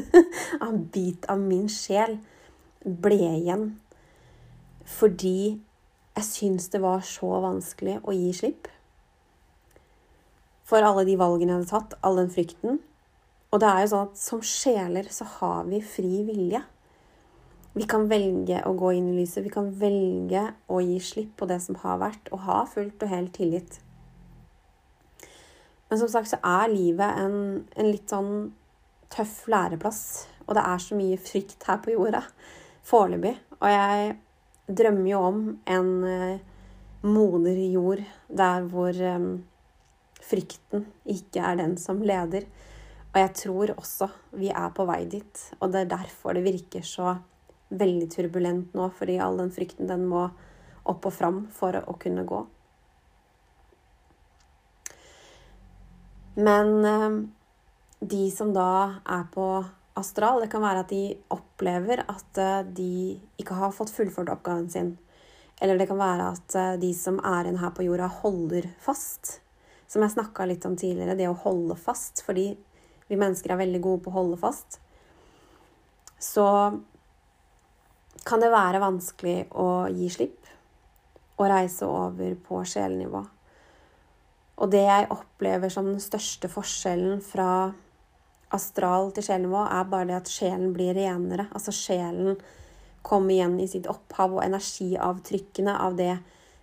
en 0.67 0.79
bit 0.93 1.27
av 1.31 1.41
min 1.41 1.69
sjel, 1.71 2.19
ble 2.83 3.19
igjen 3.37 3.69
fordi 4.93 5.61
jeg 6.17 6.27
syns 6.27 6.67
det 6.73 6.81
var 6.83 7.05
så 7.07 7.29
vanskelig 7.45 8.01
å 8.03 8.13
gi 8.17 8.33
slipp. 8.35 8.67
For 10.67 10.85
alle 10.85 11.05
de 11.07 11.15
valgene 11.21 11.55
jeg 11.55 11.61
hadde 11.61 11.71
tatt, 11.71 11.95
all 12.03 12.19
den 12.19 12.33
frykten. 12.35 12.81
Og 13.55 13.63
det 13.63 13.69
er 13.71 13.85
jo 13.85 13.93
sånn 13.93 14.11
at 14.11 14.19
som 14.21 14.43
sjeler 14.45 15.09
så 15.15 15.29
har 15.39 15.71
vi 15.71 15.79
fri 15.87 16.25
vilje. 16.27 16.61
Vi 17.73 17.87
kan 17.89 18.05
velge 18.11 18.59
å 18.69 18.75
gå 18.77 18.91
inn 18.99 19.09
i 19.13 19.17
lyset. 19.17 19.45
Vi 19.47 19.53
kan 19.53 19.71
velge 19.81 20.45
å 20.69 20.81
gi 20.85 20.99
slipp 21.01 21.39
på 21.41 21.49
det 21.49 21.57
som 21.65 21.79
har 21.81 22.03
vært, 22.03 22.29
og 22.29 22.45
ha 22.45 22.59
fullt 22.69 23.05
og 23.05 23.13
helt 23.13 23.33
tillit. 23.37 23.79
Men 25.89 26.01
som 26.01 26.11
sagt 26.13 26.31
så 26.33 26.39
er 26.45 26.73
livet 26.73 27.21
en, 27.21 27.39
en 27.77 27.89
litt 27.89 28.13
sånn 28.13 28.51
tøff 29.13 29.47
læreplass. 29.53 30.03
Og 30.47 30.57
det 30.57 30.67
er 30.69 30.85
så 30.85 30.99
mye 30.99 31.21
frykt 31.21 31.65
her 31.69 31.81
på 31.85 31.95
jorda 31.95 32.23
foreløpig. 32.89 33.35
Og 33.61 33.69
jeg 33.71 34.15
drømmer 34.69 35.11
jo 35.11 35.23
om 35.31 35.43
en 35.77 35.91
uh, 36.05 36.39
moder 37.09 37.61
jord 37.73 38.05
der 38.29 38.69
hvor 38.69 38.97
um, 39.17 39.29
frykten 40.23 40.87
ikke 41.09 41.45
er 41.45 41.61
den 41.61 41.77
som 41.81 42.05
leder. 42.05 42.49
Og 43.13 43.21
jeg 43.21 43.35
tror 43.43 43.75
også 43.77 44.09
vi 44.41 44.49
er 44.53 44.73
på 44.77 44.89
vei 44.89 45.03
dit. 45.09 45.45
Og 45.61 45.73
det 45.73 45.85
er 45.85 45.93
derfor 45.97 46.37
det 46.37 46.45
virker 46.49 46.85
så 46.85 47.17
veldig 47.73 48.09
turbulent 48.13 48.75
nå, 48.77 48.89
fordi 48.99 49.19
all 49.23 49.39
den 49.41 49.53
frykten, 49.55 49.89
den 49.91 50.07
må 50.11 50.27
opp 50.89 51.07
og 51.07 51.15
fram 51.15 51.45
for 51.55 51.79
å, 51.79 51.95
kunne 52.01 52.25
gå. 52.29 52.41
Men 56.43 56.73
uh, 56.85 57.21
de 58.01 58.25
som 58.35 58.51
da 58.57 59.03
er 59.05 59.25
på 59.33 59.47
astral, 59.99 60.41
det 60.43 60.51
kan 60.53 60.65
være 60.65 60.83
at 60.85 60.93
de 60.93 61.03
opplever 61.35 62.03
at 62.09 62.39
eh, 62.41 62.65
de 62.65 62.93
ikke 63.41 63.59
har 63.59 63.75
fått 63.77 63.93
fullført 63.93 64.31
oppgaven 64.33 64.69
sin. 64.73 64.95
Eller 65.61 65.79
det 65.79 65.87
kan 65.91 66.01
være 66.01 66.31
at 66.33 66.57
eh, 66.59 66.79
de 66.83 66.93
som 66.97 67.21
er 67.21 67.47
igjen 67.47 67.61
her 67.61 67.75
på 67.77 67.85
jorda, 67.87 68.09
holder 68.23 68.71
fast. 68.83 69.37
Som 69.87 70.03
jeg 70.03 70.15
snakka 70.15 70.47
litt 70.49 70.65
om 70.67 70.79
tidligere, 70.81 71.19
det 71.19 71.29
å 71.29 71.37
holde 71.45 71.77
fast. 71.79 72.25
Fordi 72.27 72.49
vi 73.11 73.21
mennesker 73.21 73.53
er 73.53 73.61
veldig 73.61 73.83
gode 73.85 74.03
på 74.05 74.13
å 74.15 74.17
holde 74.17 74.41
fast. 74.41 74.81
Så 76.23 76.47
kan 78.27 78.43
det 78.43 78.53
være 78.53 78.83
vanskelig 78.83 79.39
å 79.59 79.87
gi 79.93 80.09
slipp 80.13 80.51
og 81.41 81.49
reise 81.51 81.87
over 81.89 82.35
på 82.47 82.61
sjelenivå. 82.69 83.23
Og 84.63 84.71
det 84.71 84.83
jeg 84.85 85.09
opplever 85.11 85.73
som 85.73 85.89
den 85.89 86.03
største 86.03 86.51
forskjellen 86.53 87.23
fra 87.25 87.73
astral 88.53 89.11
til 89.17 89.25
sjelnivå, 89.27 89.65
er 89.65 89.89
bare 89.91 90.11
det 90.11 90.19
at 90.21 90.31
sjelen 90.31 90.75
blir 90.77 90.95
renere. 90.95 91.49
Altså 91.57 91.73
sjelen 91.75 92.37
kommer 93.03 93.35
igjen 93.35 93.57
i 93.61 93.69
sitt 93.71 93.89
opphav, 93.91 94.37
og 94.37 94.45
energiavtrykkene 94.45 95.75
av 95.83 95.97
det, 95.99 96.15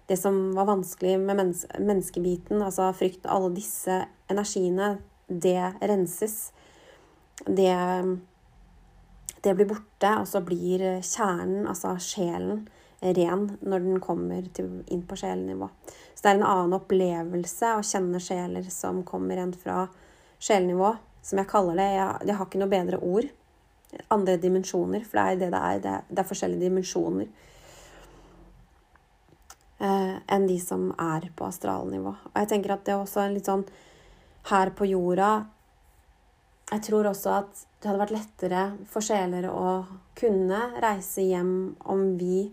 det 0.08 0.18
som 0.18 0.38
var 0.56 0.70
vanskelig 0.70 1.18
med 1.22 1.38
mennes 1.38 1.66
menneskebiten, 1.76 2.64
altså 2.66 2.92
frykten, 2.98 3.30
alle 3.30 3.52
disse 3.58 4.04
energiene, 4.32 4.96
det 5.28 5.74
renses. 5.82 6.38
Det, 7.46 7.74
det 9.44 9.56
blir 9.56 9.70
borte, 9.70 10.12
og 10.20 10.28
så 10.28 10.42
blir 10.46 10.84
kjernen, 11.06 11.68
altså 11.70 11.96
sjelen, 12.04 12.68
ren 13.00 13.46
når 13.62 13.86
den 13.86 14.00
kommer 14.04 14.48
til, 14.56 14.82
inn 14.92 15.06
på 15.08 15.18
sjelenivå. 15.20 15.70
Så 16.14 16.24
det 16.26 16.32
er 16.32 16.40
en 16.40 16.50
annen 16.50 16.76
opplevelse 16.76 17.76
å 17.78 17.86
kjenne 17.86 18.20
sjeler 18.24 18.66
som 18.74 19.06
kommer 19.08 19.40
igjen 19.40 19.56
fra 19.56 19.86
sjelenivå 20.44 20.98
som 21.22 21.42
jeg 21.42 21.50
kaller 21.52 21.80
det. 21.80 21.90
Jeg, 21.96 22.28
jeg, 22.28 22.38
har 22.38 22.48
ikke 22.48 22.62
noe 22.62 22.72
bedre 22.72 23.02
ord. 23.04 23.30
Andre 24.14 24.38
dimensjoner, 24.42 25.06
for 25.08 25.20
det 25.20 25.26
er 25.26 25.40
det 25.40 25.52
det 25.54 25.62
er. 25.62 25.84
Det 25.84 25.94
er, 25.94 26.10
det 26.10 26.24
er 26.24 26.30
forskjellige 26.30 26.66
dimensjoner 26.68 27.30
eh, 29.80 30.16
enn 30.36 30.50
de 30.50 30.60
som 30.62 30.90
er 30.94 31.30
på 31.36 31.48
astralnivå. 31.48 32.14
Og 32.32 32.42
jeg 32.42 32.52
tenker 32.52 32.76
at 32.76 32.86
det 32.86 32.96
er 32.96 33.04
også 33.04 33.30
litt 33.34 33.50
sånn 33.50 33.66
her 34.50 34.72
på 34.76 34.88
jorda 34.90 35.32
Jeg 36.70 36.84
tror 36.86 37.10
også 37.10 37.32
at 37.34 37.64
det 37.82 37.90
hadde 37.90 38.02
vært 38.04 38.14
lettere 38.14 38.64
for 38.90 39.02
sjeler 39.02 39.48
å 39.50 39.70
kunne 40.20 40.60
reise 40.84 41.24
hjem 41.26 41.54
om 41.90 42.04
vi 42.20 42.44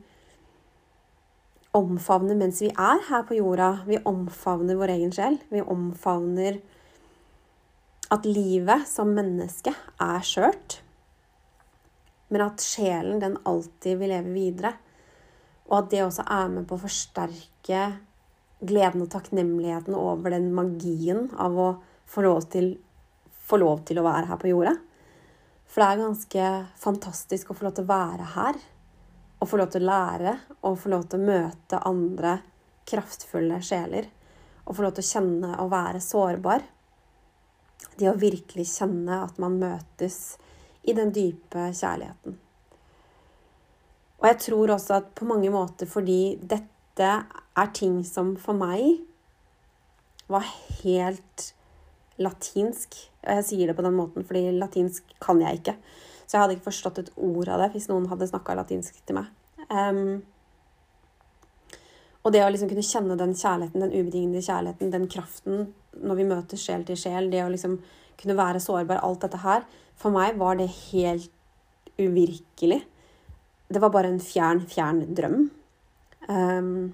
omfavner 1.77 2.39
mens 2.39 2.63
vi 2.65 2.71
er 2.73 3.03
her 3.11 3.27
på 3.29 3.37
jorda. 3.37 3.83
Vi 3.85 4.01
omfavner 4.09 4.79
vår 4.81 4.95
egen 4.95 5.13
sjel. 5.13 5.37
Vi 5.53 5.61
omfavner 5.61 6.63
at 8.15 8.25
livet 8.25 8.87
som 8.89 9.13
menneske 9.17 9.75
er 10.01 10.25
skjørt, 10.25 10.79
men 12.31 12.45
at 12.45 12.63
sjelen 12.63 13.21
den 13.23 13.37
alltid 13.47 13.99
vil 14.01 14.15
leve 14.15 14.33
videre. 14.35 14.73
Og 15.67 15.81
at 15.81 15.91
det 15.93 16.05
også 16.07 16.25
er 16.31 16.51
med 16.53 16.69
på 16.71 16.79
å 16.79 16.85
forsterke 16.87 17.83
gleden 18.67 19.03
og 19.05 19.11
takknemligheten 19.13 19.97
over 19.99 20.33
den 20.33 20.53
magien 20.55 21.27
av 21.37 21.59
å 21.59 21.71
få 22.09 22.23
lov 22.25 22.47
til, 22.55 22.77
få 23.47 23.59
lov 23.63 23.85
til 23.87 24.01
å 24.01 24.07
være 24.07 24.31
her 24.31 24.41
på 24.41 24.51
jorda. 24.51 24.75
For 25.67 25.83
det 25.83 25.89
er 25.89 26.03
ganske 26.03 26.51
fantastisk 26.81 27.51
å 27.51 27.57
få 27.59 27.67
lov 27.67 27.77
til 27.77 27.87
å 27.87 27.93
være 27.93 28.29
her. 28.35 28.61
Og 29.41 29.51
få 29.51 29.61
lov 29.61 29.73
til 29.75 29.85
å 29.85 29.91
lære 29.91 30.37
og 30.63 30.79
få 30.81 30.93
lov 30.93 31.05
til 31.11 31.21
å 31.21 31.29
møte 31.31 31.83
andre 31.91 32.39
kraftfulle 32.89 33.61
sjeler. 33.65 34.09
Og 34.67 34.79
få 34.79 34.87
lov 34.87 34.97
til 34.97 35.05
å 35.05 35.11
kjenne 35.11 35.53
og 35.63 35.71
være 35.75 36.03
sårbar. 36.03 36.65
Det 37.97 38.09
å 38.11 38.19
virkelig 38.19 38.67
kjenne 38.73 39.23
at 39.27 39.39
man 39.43 39.59
møtes 39.61 40.37
i 40.87 40.95
den 40.97 41.13
dype 41.15 41.71
kjærligheten. 41.75 42.39
Og 44.17 44.29
jeg 44.31 44.39
tror 44.47 44.73
også 44.75 44.97
at 45.01 45.11
på 45.19 45.27
mange 45.29 45.51
måter 45.53 45.89
fordi 45.91 46.39
dette 46.41 47.11
er 47.27 47.73
ting 47.77 48.01
som 48.07 48.33
for 48.41 48.57
meg 48.57 49.03
var 50.33 50.47
helt 50.81 51.51
latinsk. 52.19 52.97
Og 53.27 53.41
jeg 53.41 53.47
sier 53.49 53.71
det 53.71 53.77
på 53.79 53.85
den 53.87 53.97
måten 53.97 54.27
fordi 54.27 54.55
latinsk 54.55 55.17
kan 55.23 55.41
jeg 55.43 55.61
ikke. 55.61 55.77
Så 56.27 56.37
jeg 56.37 56.43
hadde 56.43 56.57
ikke 56.57 56.69
forstått 56.71 57.03
et 57.03 57.13
ord 57.17 57.51
av 57.53 57.63
det 57.63 57.73
hvis 57.75 57.89
noen 57.91 58.09
hadde 58.11 58.29
snakka 58.31 58.57
latinsk 58.59 58.99
til 59.07 59.19
meg. 59.19 59.31
Um, 59.71 60.23
og 62.27 62.33
det 62.35 62.43
å 62.43 62.51
liksom 62.51 62.71
kunne 62.71 62.87
kjenne 62.87 63.19
den 63.19 63.35
kjærligheten, 63.39 63.83
den 63.85 63.95
ubetingede 63.95 64.43
kjærligheten, 64.43 64.93
den 64.95 65.07
kraften 65.11 65.69
når 65.97 66.19
vi 66.19 66.27
møter 66.29 66.61
sjel 66.61 66.83
til 66.87 66.99
sjel, 66.99 67.31
det 67.31 67.45
å 67.45 67.51
liksom 67.53 67.79
kunne 68.21 68.37
være 68.39 68.63
sårbar, 68.63 69.03
alt 69.05 69.23
dette 69.25 69.41
her 69.43 69.67
For 69.97 70.13
meg 70.13 70.37
var 70.41 70.59
det 70.59 70.67
helt 70.91 71.31
uvirkelig. 71.97 72.83
Det 73.73 73.81
var 73.81 73.93
bare 73.95 74.11
en 74.13 74.21
fjern, 74.21 74.61
fjern 74.69 75.01
drøm. 75.17 75.47
Um, 76.29 76.93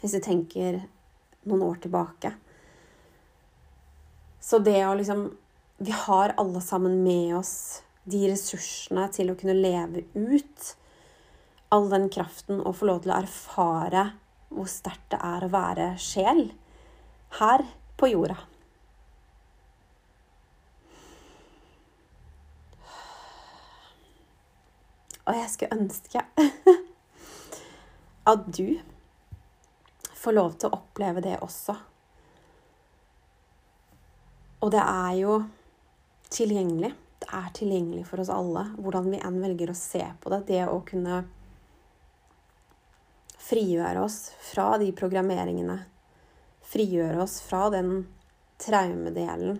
hvis 0.00 0.14
du 0.14 0.20
tenker 0.22 0.78
noen 1.48 1.64
år 1.66 1.80
tilbake. 1.82 2.30
Så 4.50 4.58
det 4.58 4.80
å 4.82 4.96
liksom 4.98 5.28
Vi 5.78 5.92
har 5.94 6.34
alle 6.36 6.60
sammen 6.60 7.02
med 7.04 7.36
oss 7.38 7.82
de 8.10 8.24
ressursene 8.26 9.04
til 9.14 9.30
å 9.30 9.36
kunne 9.38 9.54
leve 9.54 10.02
ut 10.12 10.64
all 11.70 11.86
den 11.92 12.08
kraften 12.10 12.58
og 12.58 12.74
få 12.80 12.88
lov 12.88 12.98
til 13.04 13.12
å 13.14 13.20
erfare 13.20 14.02
hvor 14.50 14.66
sterkt 14.68 15.06
det 15.14 15.20
er 15.24 15.46
å 15.46 15.50
være 15.52 15.86
sjel 16.02 16.42
her 17.38 17.62
på 18.00 18.10
jorda. 18.10 18.36
Og 25.28 25.38
jeg 25.38 25.52
skulle 25.54 25.78
ønske 25.78 26.24
at 28.34 28.50
du 28.58 28.80
får 30.24 30.36
lov 30.36 30.58
til 30.58 30.68
å 30.68 30.82
oppleve 30.82 31.24
det 31.24 31.38
også. 31.38 31.78
Og 34.60 34.72
det 34.74 34.80
er 34.82 35.14
jo 35.20 35.36
tilgjengelig. 36.32 36.92
Det 37.20 37.28
er 37.36 37.50
tilgjengelig 37.56 38.06
for 38.08 38.22
oss 38.22 38.32
alle, 38.32 38.64
hvordan 38.80 39.10
vi 39.12 39.20
enn 39.20 39.40
velger 39.42 39.72
å 39.72 39.76
se 39.76 40.02
på 40.20 40.32
det. 40.32 40.40
Det 40.48 40.62
å 40.68 40.80
kunne 40.88 41.22
frigjøre 43.40 44.04
oss 44.04 44.30
fra 44.52 44.74
de 44.80 44.90
programmeringene. 44.96 45.78
Frigjøre 46.70 47.24
oss 47.24 47.40
fra 47.44 47.66
den 47.72 48.04
traumedelen. 48.60 49.58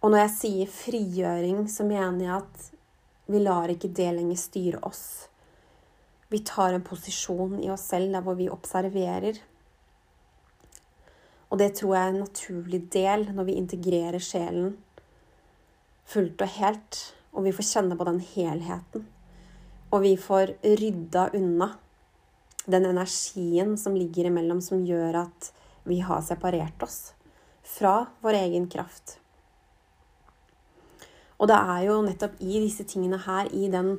Og 0.00 0.12
når 0.12 0.24
jeg 0.24 0.36
sier 0.36 0.70
frigjøring, 0.72 1.64
så 1.68 1.86
mener 1.86 2.24
jeg 2.24 2.36
at 2.38 2.68
vi 3.30 3.42
lar 3.44 3.70
ikke 3.70 3.92
det 3.94 4.08
lenger 4.16 4.38
styre 4.40 4.80
oss. 4.86 5.04
Vi 6.30 6.40
tar 6.46 6.74
en 6.74 6.84
posisjon 6.86 7.58
i 7.62 7.70
oss 7.72 7.88
selv 7.90 8.14
der 8.14 8.24
hvor 8.24 8.38
vi 8.38 8.48
observerer. 8.50 9.38
Og 11.50 11.58
det 11.58 11.72
tror 11.78 11.96
jeg 11.96 12.06
er 12.06 12.12
en 12.14 12.22
naturlig 12.24 12.80
del 12.94 13.26
når 13.34 13.48
vi 13.48 13.58
integrerer 13.58 14.22
sjelen 14.22 14.76
fullt 16.10 16.42
og 16.42 16.52
helt, 16.56 16.98
og 17.34 17.46
vi 17.46 17.54
får 17.54 17.68
kjenne 17.68 17.98
på 17.98 18.06
den 18.08 18.20
helheten. 18.32 19.06
Og 19.90 20.02
vi 20.04 20.14
får 20.18 20.56
rydda 20.62 21.28
unna 21.38 21.72
den 22.70 22.86
energien 22.86 23.76
som 23.78 23.96
ligger 23.98 24.28
imellom, 24.30 24.60
som 24.62 24.84
gjør 24.86 25.24
at 25.24 25.50
vi 25.88 26.00
har 26.04 26.22
separert 26.22 26.82
oss 26.86 27.12
fra 27.66 28.04
vår 28.22 28.38
egen 28.44 28.68
kraft. 28.70 29.18
Og 31.40 31.48
det 31.48 31.56
er 31.56 31.84
jo 31.86 32.00
nettopp 32.04 32.36
i 32.44 32.60
disse 32.60 32.84
tingene 32.84 33.18
her, 33.24 33.48
i 33.50 33.70
den 33.72 33.96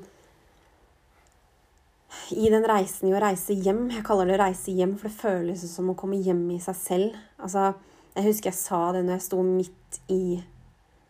i 2.36 2.50
den 2.52 2.66
reisen 2.68 3.10
i 3.10 3.14
å 3.16 3.22
reise 3.24 3.56
hjem 3.56 3.86
Jeg 3.94 4.04
kaller 4.08 4.28
det 4.28 4.36
å 4.36 4.42
reise 4.44 4.74
hjem, 4.76 4.98
for 5.00 5.08
det 5.08 5.20
føles 5.22 5.64
som 5.72 5.92
å 5.92 5.98
komme 6.00 6.20
hjem 6.20 6.44
i 6.52 6.60
seg 6.64 6.78
selv. 6.78 7.22
Altså, 7.40 7.72
jeg 8.16 8.28
husker 8.28 8.52
jeg 8.52 8.60
sa 8.60 8.82
det 8.96 9.06
når 9.06 9.18
jeg 9.18 9.28
sto 9.28 9.40
midt 9.46 10.02
i 10.12 10.24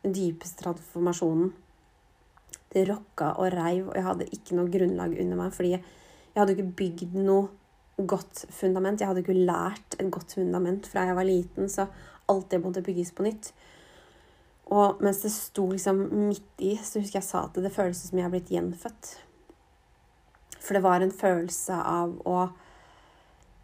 den 0.01 0.13
dypeste 0.17 0.61
transformasjonen 0.63 1.51
det 2.71 2.85
rokka 2.87 3.33
og 3.41 3.49
reiv, 3.51 3.89
og 3.89 3.97
jeg 3.97 4.05
hadde 4.05 4.29
ikke 4.31 4.55
noe 4.57 4.71
grunnlag 4.71 5.15
under 5.19 5.39
meg. 5.39 5.55
Fordi 5.55 5.73
jeg 5.73 6.37
hadde 6.37 6.55
ikke 6.55 6.75
bygd 6.79 7.17
noe 7.19 8.05
godt 8.07 8.45
fundament. 8.53 9.01
Jeg 9.01 9.11
hadde 9.11 9.23
ikke 9.25 9.35
lært 9.35 9.97
et 9.97 10.11
godt 10.13 10.37
fundament 10.37 10.87
fra 10.87 11.05
jeg 11.09 11.17
var 11.17 11.27
liten, 11.27 11.67
så 11.69 11.87
alt 12.31 12.47
det 12.51 12.61
måtte 12.63 12.83
bygges 12.85 13.11
på 13.17 13.25
nytt. 13.27 13.51
Og 14.71 15.01
mens 15.03 15.19
det 15.25 15.33
sto 15.35 15.65
liksom 15.67 16.05
midt 16.29 16.63
i, 16.63 16.77
så 16.79 17.01
husker 17.01 17.19
jeg 17.19 17.27
sa 17.27 17.43
at 17.49 17.59
det 17.59 17.73
føles 17.75 18.05
som 18.07 18.19
jeg 18.19 18.29
er 18.29 18.31
blitt 18.31 18.53
gjenfødt. 18.53 19.11
For 20.61 20.77
det 20.77 20.83
var 20.85 21.01
en 21.01 21.13
følelse 21.13 21.77
av 21.77 22.17
å 22.27 22.49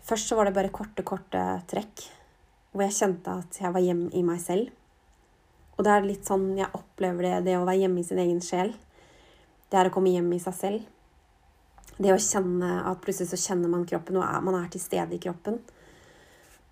Først 0.07 0.29
så 0.29 0.37
var 0.37 0.47
det 0.47 0.55
bare 0.55 0.71
korte, 0.71 1.03
korte 1.03 1.39
trekk 1.67 2.05
hvor 2.71 2.85
jeg 2.85 2.95
kjente 2.95 3.33
at 3.41 3.57
jeg 3.59 3.73
var 3.75 3.83
hjemme 3.83 4.11
i 4.15 4.21
meg 4.23 4.37
selv. 4.39 4.69
Og 5.75 5.85
det 5.85 5.93
er 5.93 6.05
litt 6.05 6.29
sånn 6.29 6.45
jeg 6.55 6.69
opplever 6.77 7.25
det, 7.25 7.33
det 7.47 7.55
å 7.57 7.65
være 7.65 7.81
hjemme 7.83 7.99
i 7.99 8.05
sin 8.07 8.21
egen 8.21 8.39
sjel. 8.43 8.71
Det 9.67 9.79
er 9.79 9.89
å 9.89 9.93
komme 9.93 10.13
hjem 10.13 10.29
i 10.35 10.39
seg 10.39 10.55
selv. 10.55 10.85
Det 11.97 12.13
å 12.13 12.21
kjenne 12.21 12.69
at 12.85 13.01
plutselig 13.01 13.31
så 13.31 13.39
kjenner 13.49 13.71
man 13.73 13.85
kroppen, 13.89 14.19
og 14.21 14.45
man 14.45 14.59
er 14.59 14.69
til 14.71 14.83
stede 14.83 15.17
i 15.17 15.21
kroppen. 15.21 15.59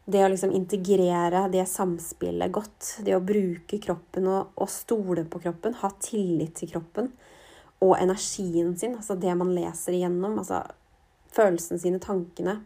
Det 0.06 0.22
å 0.22 0.30
liksom 0.30 0.54
integrere 0.54 1.48
det 1.54 1.66
samspillet 1.70 2.54
godt. 2.54 2.92
Det 3.06 3.16
å 3.18 3.24
bruke 3.26 3.80
kroppen 3.82 4.30
og, 4.30 4.54
og 4.62 4.70
stole 4.70 5.26
på 5.26 5.42
kroppen. 5.42 5.78
Ha 5.82 5.90
tillit 5.98 6.54
til 6.62 6.70
kroppen. 6.76 7.10
Og 7.84 7.98
energien 8.00 8.74
sin, 8.80 8.96
altså 8.96 9.18
det 9.20 9.34
man 9.38 9.52
leser 9.56 9.98
igjennom. 9.98 10.40
Altså 10.42 10.62
følelsene 11.36 11.82
sine, 11.82 12.00
tankene. 12.04 12.60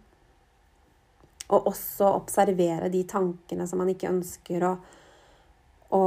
Og 1.49 1.71
også 1.71 2.11
observere 2.13 2.91
de 2.93 3.03
tankene 3.09 3.65
som 3.67 3.81
man 3.81 3.89
ikke 3.89 4.11
ønsker 4.11 4.65
å, 4.67 4.73
å 5.97 6.03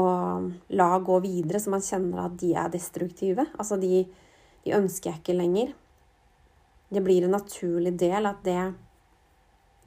la 0.78 0.90
gå 1.02 1.18
videre, 1.24 1.58
så 1.58 1.72
man 1.74 1.82
kjenner 1.82 2.28
at 2.28 2.38
de 2.40 2.52
er 2.54 2.70
destruktive. 2.72 3.48
Altså 3.58 3.80
de, 3.82 4.04
de 4.62 4.76
ønsker 4.78 5.10
jeg 5.10 5.22
ikke 5.22 5.38
lenger. 5.40 5.74
Det 6.92 7.02
blir 7.02 7.26
en 7.26 7.34
naturlig 7.34 7.96
del 7.98 8.28
at 8.28 8.42
det, 8.46 8.60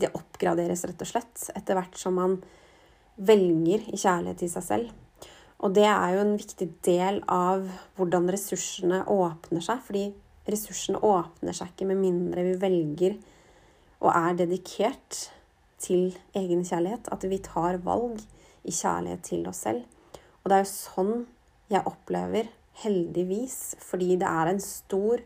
det 0.02 0.12
oppgraderes, 0.18 0.84
rett 0.90 1.08
og 1.08 1.12
slett, 1.14 1.50
etter 1.56 1.78
hvert 1.78 1.98
som 2.02 2.20
man 2.20 2.40
velger 3.16 3.86
i 3.94 4.00
kjærlighet 4.00 4.42
til 4.44 4.52
seg 4.52 4.66
selv. 4.66 5.05
Og 5.64 5.74
det 5.76 5.86
er 5.88 6.16
jo 6.16 6.24
en 6.26 6.36
viktig 6.36 6.68
del 6.86 7.22
av 7.32 7.64
hvordan 7.96 8.28
ressursene 8.34 9.04
åpner 9.12 9.64
seg. 9.64 9.80
Fordi 9.86 10.06
ressursene 10.52 11.00
åpner 11.00 11.56
seg 11.56 11.72
ikke 11.72 11.88
med 11.90 12.02
mindre 12.02 12.44
vi 12.50 12.58
velger 12.62 13.18
og 14.04 14.12
er 14.12 14.36
dedikert 14.44 15.30
til 15.82 16.12
egenkjærlighet. 16.36 17.08
At 17.14 17.24
vi 17.30 17.40
tar 17.44 17.80
valg 17.86 18.20
i 18.66 18.74
kjærlighet 18.74 19.24
til 19.26 19.48
oss 19.50 19.64
selv. 19.66 19.86
Og 20.44 20.52
det 20.52 20.58
er 20.58 20.66
jo 20.66 20.74
sånn 20.74 21.16
jeg 21.72 21.82
opplever, 21.90 22.52
heldigvis, 22.84 23.74
fordi 23.82 24.18
det 24.22 24.28
er 24.28 24.52
en 24.52 24.62
stor 24.62 25.24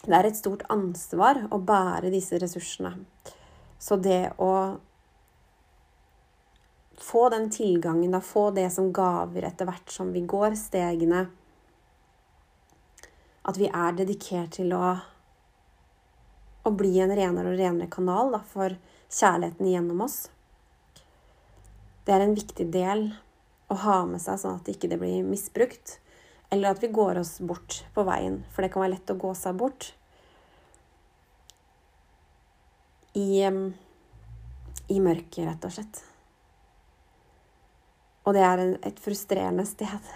Det 0.00 0.14
er 0.16 0.24
et 0.24 0.36
stort 0.38 0.62
ansvar 0.72 1.42
å 1.52 1.58
bære 1.60 2.08
disse 2.08 2.38
ressursene. 2.40 2.94
Så 3.76 3.98
det 4.00 4.30
å 4.40 4.78
få 7.02 7.28
den 7.32 7.50
tilgangen, 7.50 8.10
da, 8.10 8.20
få 8.20 8.50
det 8.50 8.70
som 8.70 8.92
gaver 8.92 9.46
etter 9.48 9.68
hvert 9.68 9.92
som 9.92 10.12
vi 10.12 10.22
går 10.28 10.56
stegene. 10.58 11.26
At 13.48 13.56
vi 13.58 13.70
er 13.72 13.96
dedikert 13.96 14.58
til 14.58 14.74
å, 14.76 14.96
å 16.62 16.72
bli 16.76 16.98
en 17.00 17.14
renere 17.16 17.54
og 17.54 17.58
renere 17.58 17.88
kanal 17.90 18.34
da, 18.36 18.42
for 18.44 18.76
kjærligheten 19.08 19.70
gjennom 19.70 20.04
oss. 20.04 20.18
Det 22.04 22.14
er 22.14 22.26
en 22.26 22.36
viktig 22.36 22.68
del 22.74 23.08
å 23.70 23.78
ha 23.84 24.00
med 24.08 24.22
seg, 24.22 24.40
sånn 24.42 24.58
at 24.58 24.66
det 24.66 24.76
ikke 24.76 25.00
blir 25.00 25.24
misbrukt. 25.26 25.98
Eller 26.50 26.74
at 26.74 26.82
vi 26.82 26.90
går 26.92 27.20
oss 27.20 27.38
bort 27.40 27.84
på 27.94 28.04
veien, 28.08 28.40
for 28.50 28.66
det 28.66 28.72
kan 28.74 28.82
være 28.82 28.96
lett 28.96 29.14
å 29.14 29.18
gå 29.20 29.32
seg 29.38 29.58
bort. 29.60 29.92
I, 33.14 33.42
i 33.46 35.02
mørket, 35.02 35.44
rett 35.46 35.66
og 35.66 35.74
slett. 35.74 36.02
Og 38.30 38.36
det 38.36 38.42
er 38.46 38.60
et 38.86 39.00
frustrerende 39.02 39.64
sted 39.66 40.10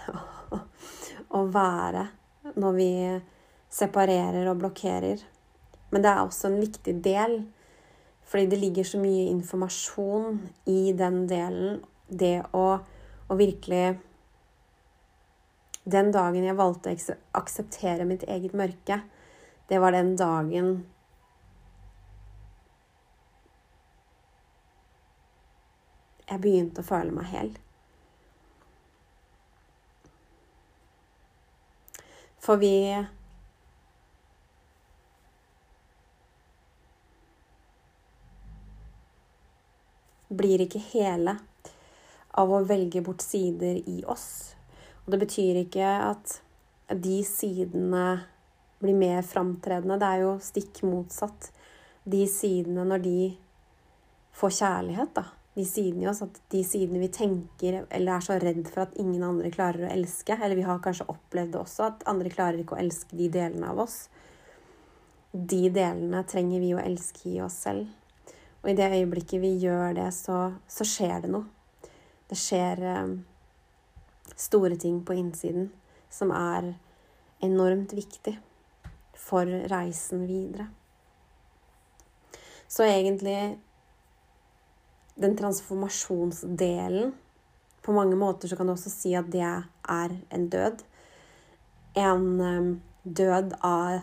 å 1.35 1.39
være 1.51 2.05
når 2.55 2.75
vi 2.77 2.91
separerer 3.75 4.45
og 4.47 4.61
blokkerer. 4.61 5.19
Men 5.91 6.05
det 6.05 6.13
er 6.13 6.21
også 6.21 6.47
en 6.47 6.61
viktig 6.61 6.93
del, 7.03 7.41
fordi 8.23 8.45
det 8.53 8.59
ligger 8.61 8.87
så 8.87 9.01
mye 9.01 9.25
informasjon 9.33 10.39
i 10.71 10.93
den 10.95 11.25
delen. 11.27 11.81
Det 12.07 12.37
å, 12.55 12.65
å 13.27 13.35
virkelig 13.35 13.97
Den 15.85 16.07
dagen 16.09 16.47
jeg 16.47 16.57
valgte 16.57 16.95
å 16.95 17.15
akseptere 17.37 18.07
mitt 18.09 18.23
eget 18.31 18.55
mørke, 18.57 19.01
det 19.69 19.77
var 19.83 19.93
den 19.93 20.15
dagen 20.17 20.71
jeg 26.25 26.41
begynte 26.41 26.81
å 26.81 26.87
føle 26.87 27.13
meg 27.13 27.29
hel. 27.35 27.53
For 32.45 32.61
vi 32.61 32.75
blir 40.29 40.65
ikke 40.65 40.81
hele 40.91 41.39
av 42.37 42.51
å 42.51 42.61
velge 42.67 43.01
bort 43.01 43.23
sider 43.23 43.79
i 43.89 44.03
oss. 44.11 44.27
Og 45.05 45.13
det 45.13 45.21
betyr 45.23 45.61
ikke 45.63 45.89
at 46.11 46.39
de 46.89 47.21
sidene 47.25 48.05
blir 48.83 48.97
mer 48.97 49.25
framtredende. 49.25 49.97
Det 50.01 50.11
er 50.11 50.25
jo 50.25 50.35
stikk 50.43 50.83
motsatt. 50.85 51.49
De 52.05 52.25
sidene, 52.29 52.85
når 52.85 53.01
de 53.05 53.19
får 54.35 54.57
kjærlighet, 54.59 55.15
da, 55.15 55.25
de 55.55 55.63
sidene 55.63 56.03
i 56.03 56.07
oss, 56.11 56.21
at 56.25 56.39
de 56.51 56.61
sidene 56.67 56.99
vi 56.99 57.07
tenker 57.15 57.85
eller 57.85 58.17
er 58.17 58.23
så 58.25 58.35
redd 58.41 58.65
for 58.67 58.83
at 58.83 58.97
ingen 58.99 59.23
andre 59.23 59.51
klarer 59.53 59.87
å 59.87 59.91
elske, 59.93 60.35
eller 60.35 60.57
vi 60.59 60.65
har 60.67 60.81
kanskje 60.83 61.07
opplevd 61.11 61.53
det 61.55 61.61
også, 61.61 61.87
at 61.87 62.03
andre 62.11 62.31
klarer 62.33 62.59
ikke 62.59 62.75
å 62.75 62.81
elske 62.81 63.15
de 63.15 63.29
delene 63.31 63.69
av 63.71 63.79
oss. 63.85 63.97
De 65.31 65.61
delene 65.71 66.23
trenger 66.27 66.63
vi 66.63 66.73
å 66.75 66.81
elske 66.83 67.29
i 67.31 67.39
oss 67.43 67.61
selv. 67.67 67.87
Og 68.63 68.71
i 68.71 68.75
det 68.75 68.89
øyeblikket 68.97 69.39
vi 69.43 69.53
gjør 69.63 69.95
det, 69.95 70.09
så, 70.15 70.39
så 70.67 70.87
skjer 70.87 71.23
det 71.23 71.31
noe. 71.31 71.47
Det 72.25 72.37
skjer 72.39 72.81
eh, 72.89 73.15
store 74.35 74.75
ting 74.81 75.03
på 75.05 75.15
innsiden 75.15 75.69
som 76.11 76.31
er 76.35 76.73
enormt 77.45 77.93
viktig 77.95 78.35
for 79.15 79.47
reisen 79.71 80.25
videre. 80.27 80.67
Så 82.67 82.83
egentlig 82.83 83.59
den 85.15 85.37
transformasjonsdelen 85.37 87.13
På 87.81 87.91
mange 87.91 88.15
måter 88.15 88.47
så 88.47 88.55
kan 88.55 88.67
du 88.67 88.73
også 88.73 88.89
si 88.89 89.13
at 89.15 89.31
det 89.31 89.45
er 89.45 90.13
en 90.33 90.49
død. 90.49 90.81
En 91.95 92.41
um, 92.41 92.81
død 93.03 93.53
av 93.61 93.99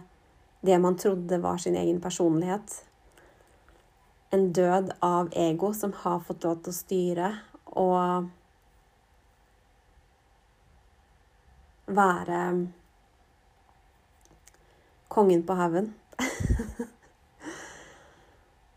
det 0.62 0.79
man 0.79 0.96
trodde 0.96 1.40
var 1.42 1.59
sin 1.59 1.77
egen 1.77 2.01
personlighet. 2.01 2.85
En 4.31 4.53
død 4.53 4.92
av 5.03 5.33
ego 5.35 5.72
som 5.75 5.92
har 6.05 6.22
fått 6.22 6.46
lov 6.46 6.62
til 6.62 6.70
å 6.70 6.79
styre 6.79 7.33
og 7.66 8.31
være 11.90 12.42
kongen 15.11 15.42
på 15.42 15.59
haugen. 15.59 15.90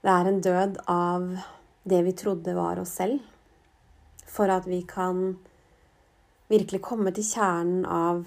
det 0.02 0.18
er 0.18 0.32
en 0.32 0.42
død 0.42 0.82
av 0.90 1.30
det 1.86 2.02
vi 2.02 2.14
trodde 2.18 2.54
var 2.58 2.80
oss 2.82 2.96
selv, 2.98 3.20
for 4.26 4.50
at 4.50 4.66
vi 4.68 4.82
kan 4.90 5.36
virkelig 6.50 6.82
komme 6.82 7.14
til 7.14 7.28
kjernen 7.28 7.86
av 7.86 8.24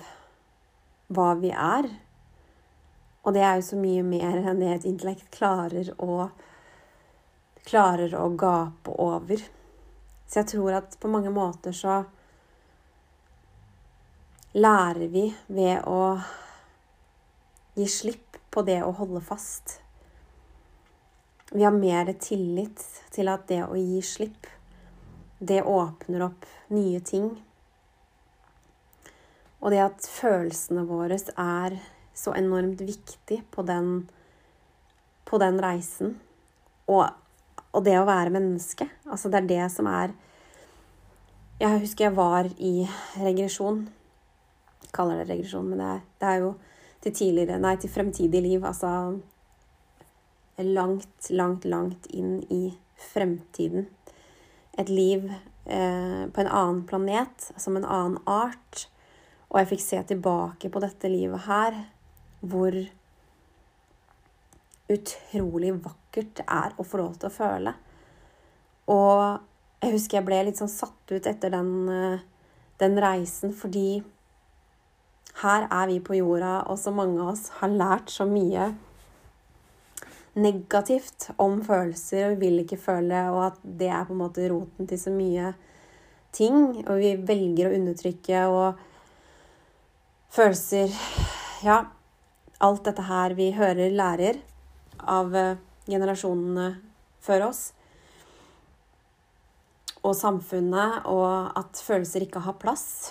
hva 1.10 1.32
vi 1.40 1.50
er. 1.50 1.88
Og 3.26 3.34
det 3.34 3.42
er 3.42 3.58
jo 3.58 3.66
så 3.66 3.78
mye 3.80 4.04
mer 4.06 4.38
enn 4.38 4.62
det 4.62 4.70
et 4.76 4.86
intellekt 4.86 5.26
klarer 5.34 5.90
å, 5.98 6.28
klarer 7.66 8.14
å 8.14 8.28
gape 8.38 8.94
over. 8.94 9.42
Så 10.28 10.42
jeg 10.42 10.50
tror 10.54 10.78
at 10.78 10.94
på 11.00 11.10
mange 11.10 11.34
måter 11.34 11.74
så 11.74 12.02
lærer 14.54 15.10
vi 15.10 15.26
ved 15.50 15.82
å 15.90 16.14
gi 17.74 17.90
slipp 17.90 18.38
på 18.54 18.62
det 18.70 18.80
å 18.86 18.94
holde 19.02 19.22
fast. 19.24 19.80
Vi 21.50 21.64
har 21.64 21.72
mer 21.72 22.12
tillit 22.20 22.82
til 23.10 23.28
at 23.32 23.46
det 23.48 23.62
å 23.64 23.76
gi 23.76 24.02
slipp, 24.04 24.46
det 25.38 25.62
åpner 25.64 26.26
opp 26.26 26.44
nye 26.74 27.00
ting. 27.00 27.30
Og 29.62 29.72
det 29.72 29.80
at 29.80 30.08
følelsene 30.12 30.84
våre 30.86 31.16
er 31.16 31.78
så 32.12 32.34
enormt 32.36 32.82
viktig 32.84 33.40
på 33.54 33.64
den, 33.64 34.08
på 35.24 35.40
den 35.40 35.56
reisen. 35.62 36.18
Og, 36.84 37.06
og, 37.72 37.80
det 37.86 37.96
å 37.96 38.06
være 38.08 38.34
menneske. 38.34 38.88
Altså, 39.08 39.32
det 39.32 39.40
er 39.40 39.48
det 39.54 39.70
som 39.72 39.88
er 39.88 40.12
Jeg 41.58 41.80
husker 41.82 42.04
jeg 42.06 42.14
var 42.14 42.46
i 42.58 42.86
regresjon. 43.18 43.80
Jeg 44.84 44.92
kaller 44.94 45.22
det 45.22 45.32
regresjon, 45.32 45.66
men 45.66 45.80
det 45.80 45.88
er, 45.94 46.04
det 46.20 46.28
er 46.28 46.44
jo 46.44 46.52
til 47.02 47.14
tidligere 47.14 47.58
Nei, 47.58 47.74
til 47.80 47.90
fremtidig 47.90 48.44
liv. 48.44 48.62
Altså 48.64 48.92
langt, 50.64 51.30
langt, 51.30 51.64
langt 51.64 52.06
inn 52.06 52.42
i 52.52 52.78
fremtiden. 52.98 53.86
Et 54.78 54.88
liv 54.88 55.26
eh, 55.64 56.26
på 56.32 56.40
en 56.40 56.50
annen 56.50 56.84
planet, 56.86 57.50
som 57.56 57.76
en 57.76 57.86
annen 57.86 58.18
art. 58.26 58.86
Og 59.48 59.60
jeg 59.60 59.70
fikk 59.72 59.84
se 59.84 60.02
tilbake 60.12 60.70
på 60.70 60.82
dette 60.82 61.10
livet 61.10 61.46
her, 61.46 61.76
hvor 62.40 62.74
utrolig 64.88 65.74
vakkert 65.84 66.34
det 66.40 66.46
er 66.48 66.74
å 66.76 66.86
få 66.86 67.02
lov 67.02 67.18
til 67.18 67.30
å 67.30 67.34
føle. 67.34 67.74
Og 68.88 69.82
jeg 69.82 69.94
husker 69.94 70.18
jeg 70.18 70.26
ble 70.26 70.42
litt 70.48 70.60
sånn 70.60 70.72
satt 70.72 71.12
ut 71.12 71.26
etter 71.28 71.52
den, 71.52 71.72
eh, 71.88 72.24
den 72.80 72.98
reisen, 72.98 73.52
fordi 73.52 74.02
her 75.42 75.68
er 75.70 75.86
vi 75.86 76.00
på 76.02 76.16
jorda, 76.18 76.64
og 76.66 76.78
så 76.78 76.90
mange 76.90 77.20
av 77.22 77.34
oss 77.34 77.48
har 77.60 77.70
lært 77.70 78.10
så 78.10 78.26
mye 78.26 78.72
negativt 80.38 81.30
om 81.36 81.58
følelser, 81.64 82.28
og 82.28 82.36
vi 82.36 82.46
vil 82.46 82.62
ikke 82.62 82.80
føle, 82.80 83.24
og 83.32 83.44
at 83.50 83.58
det 83.62 83.90
er 83.90 84.06
på 84.06 84.14
en 84.14 84.22
måte 84.22 84.48
roten 84.50 84.88
til 84.88 85.00
så 85.00 85.12
mye 85.14 85.52
ting. 86.34 86.84
Og 86.86 86.98
vi 87.00 87.14
velger 87.28 87.68
å 87.68 87.78
undertrykke 87.78 88.44
og 88.52 88.84
følelser 90.34 90.92
Ja, 91.64 91.80
alt 92.62 92.84
dette 92.86 93.02
her 93.08 93.34
vi 93.34 93.50
hører, 93.56 93.90
lærer 93.90 94.38
av 94.98 95.34
eh, 95.34 95.58
generasjonene 95.90 96.68
før 97.24 97.48
oss. 97.48 97.62
Og 100.06 100.14
samfunnet, 100.14 101.02
og 101.10 101.58
at 101.58 101.80
følelser 101.82 102.22
ikke 102.22 102.44
har 102.44 102.58
plass. 102.62 103.10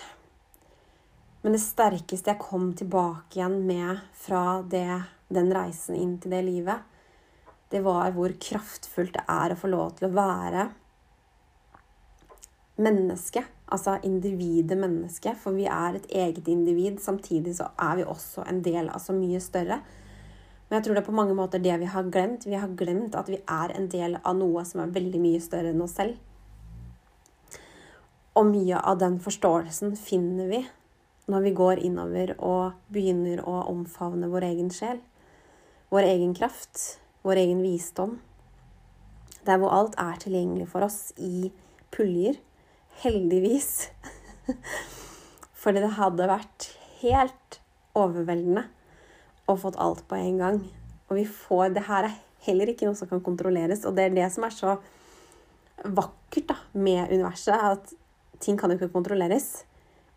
Men 1.44 1.56
det 1.56 1.64
sterkeste 1.64 2.32
jeg 2.32 2.42
kom 2.42 2.72
tilbake 2.76 3.38
igjen 3.38 3.60
med 3.68 4.00
fra 4.16 4.62
det, 4.64 5.04
den 5.28 5.52
reisen 5.56 6.00
inn 6.00 6.16
til 6.24 6.34
det 6.34 6.46
livet, 6.48 6.84
det 7.72 7.84
var 7.84 8.14
hvor 8.16 8.32
kraftfullt 8.40 9.16
det 9.18 9.24
er 9.28 9.54
å 9.54 9.60
få 9.60 9.70
lov 9.72 9.98
til 9.98 10.08
å 10.08 10.16
være 10.16 10.70
menneske. 12.80 13.44
Altså 13.68 13.98
individet 14.08 14.78
menneske. 14.80 15.34
For 15.36 15.58
vi 15.58 15.66
er 15.68 15.98
et 15.98 16.08
eget 16.08 16.48
individ. 16.48 17.02
Samtidig 17.04 17.58
så 17.58 17.72
er 17.76 18.00
vi 18.00 18.08
også 18.08 18.46
en 18.48 18.62
del 18.64 18.88
av 18.88 19.04
så 19.04 19.16
mye 19.16 19.42
større. 19.44 19.82
Men 20.68 20.78
jeg 20.78 20.86
tror 20.86 20.98
det 20.98 21.02
er 21.04 21.10
på 21.10 21.16
mange 21.16 21.36
måter 21.36 21.64
det 21.64 21.76
vi 21.82 21.90
har 21.92 22.08
glemt. 22.12 22.48
Vi 22.48 22.56
har 22.60 22.72
glemt 22.80 23.16
at 23.16 23.30
vi 23.32 23.42
er 23.44 23.76
en 23.76 23.90
del 23.92 24.18
av 24.24 24.36
noe 24.40 24.64
som 24.68 24.84
er 24.84 24.96
veldig 24.96 25.22
mye 25.24 25.44
større 25.44 25.72
enn 25.74 25.84
oss 25.84 25.96
selv. 26.00 26.16
Og 28.38 28.52
mye 28.52 28.80
av 28.80 29.00
den 29.02 29.18
forståelsen 29.24 29.96
finner 30.00 30.52
vi 30.52 30.62
når 31.28 31.44
vi 31.44 31.52
går 31.58 31.82
innover 31.84 32.36
og 32.38 32.78
begynner 32.94 33.42
å 33.44 33.58
omfavne 33.68 34.30
vår 34.32 34.46
egen 34.48 34.70
sjel, 34.72 35.02
vår 35.92 36.08
egen 36.14 36.36
kraft, 36.38 37.00
vår 37.28 37.42
egen 37.44 37.62
visdom. 37.66 38.18
Der 39.48 39.60
hvor 39.60 39.74
alt 39.76 39.98
er 40.00 40.20
tilgjengelig 40.22 40.70
for 40.72 40.86
oss 40.88 41.12
i 41.20 41.50
puljer. 41.92 42.40
Heldigvis. 43.04 43.90
Fordi 45.62 45.84
det 45.84 45.96
hadde 45.98 46.30
vært 46.30 46.70
helt 47.02 47.60
overveldende 47.98 48.68
å 49.48 49.58
fått 49.60 49.80
alt 49.82 50.06
på 50.08 50.18
en 50.20 50.40
gang. 50.40 50.62
Og 51.08 51.20
vi 51.20 51.26
får 51.28 51.76
Det 51.76 51.86
her 51.88 52.08
er 52.08 52.18
heller 52.48 52.72
ikke 52.72 52.88
noe 52.88 52.98
som 52.98 53.10
kan 53.10 53.24
kontrolleres, 53.24 53.84
og 53.88 53.96
det 53.98 54.08
er 54.08 54.16
det 54.16 54.28
som 54.32 54.46
er 54.48 54.54
så 54.56 54.78
vakkert 55.84 56.48
da, 56.52 56.56
med 56.74 57.12
universet, 57.12 57.56
at 57.56 57.92
ting 58.44 58.58
kan 58.60 58.72
jo 58.72 58.78
ikke 58.80 58.94
kontrolleres. 58.94 59.66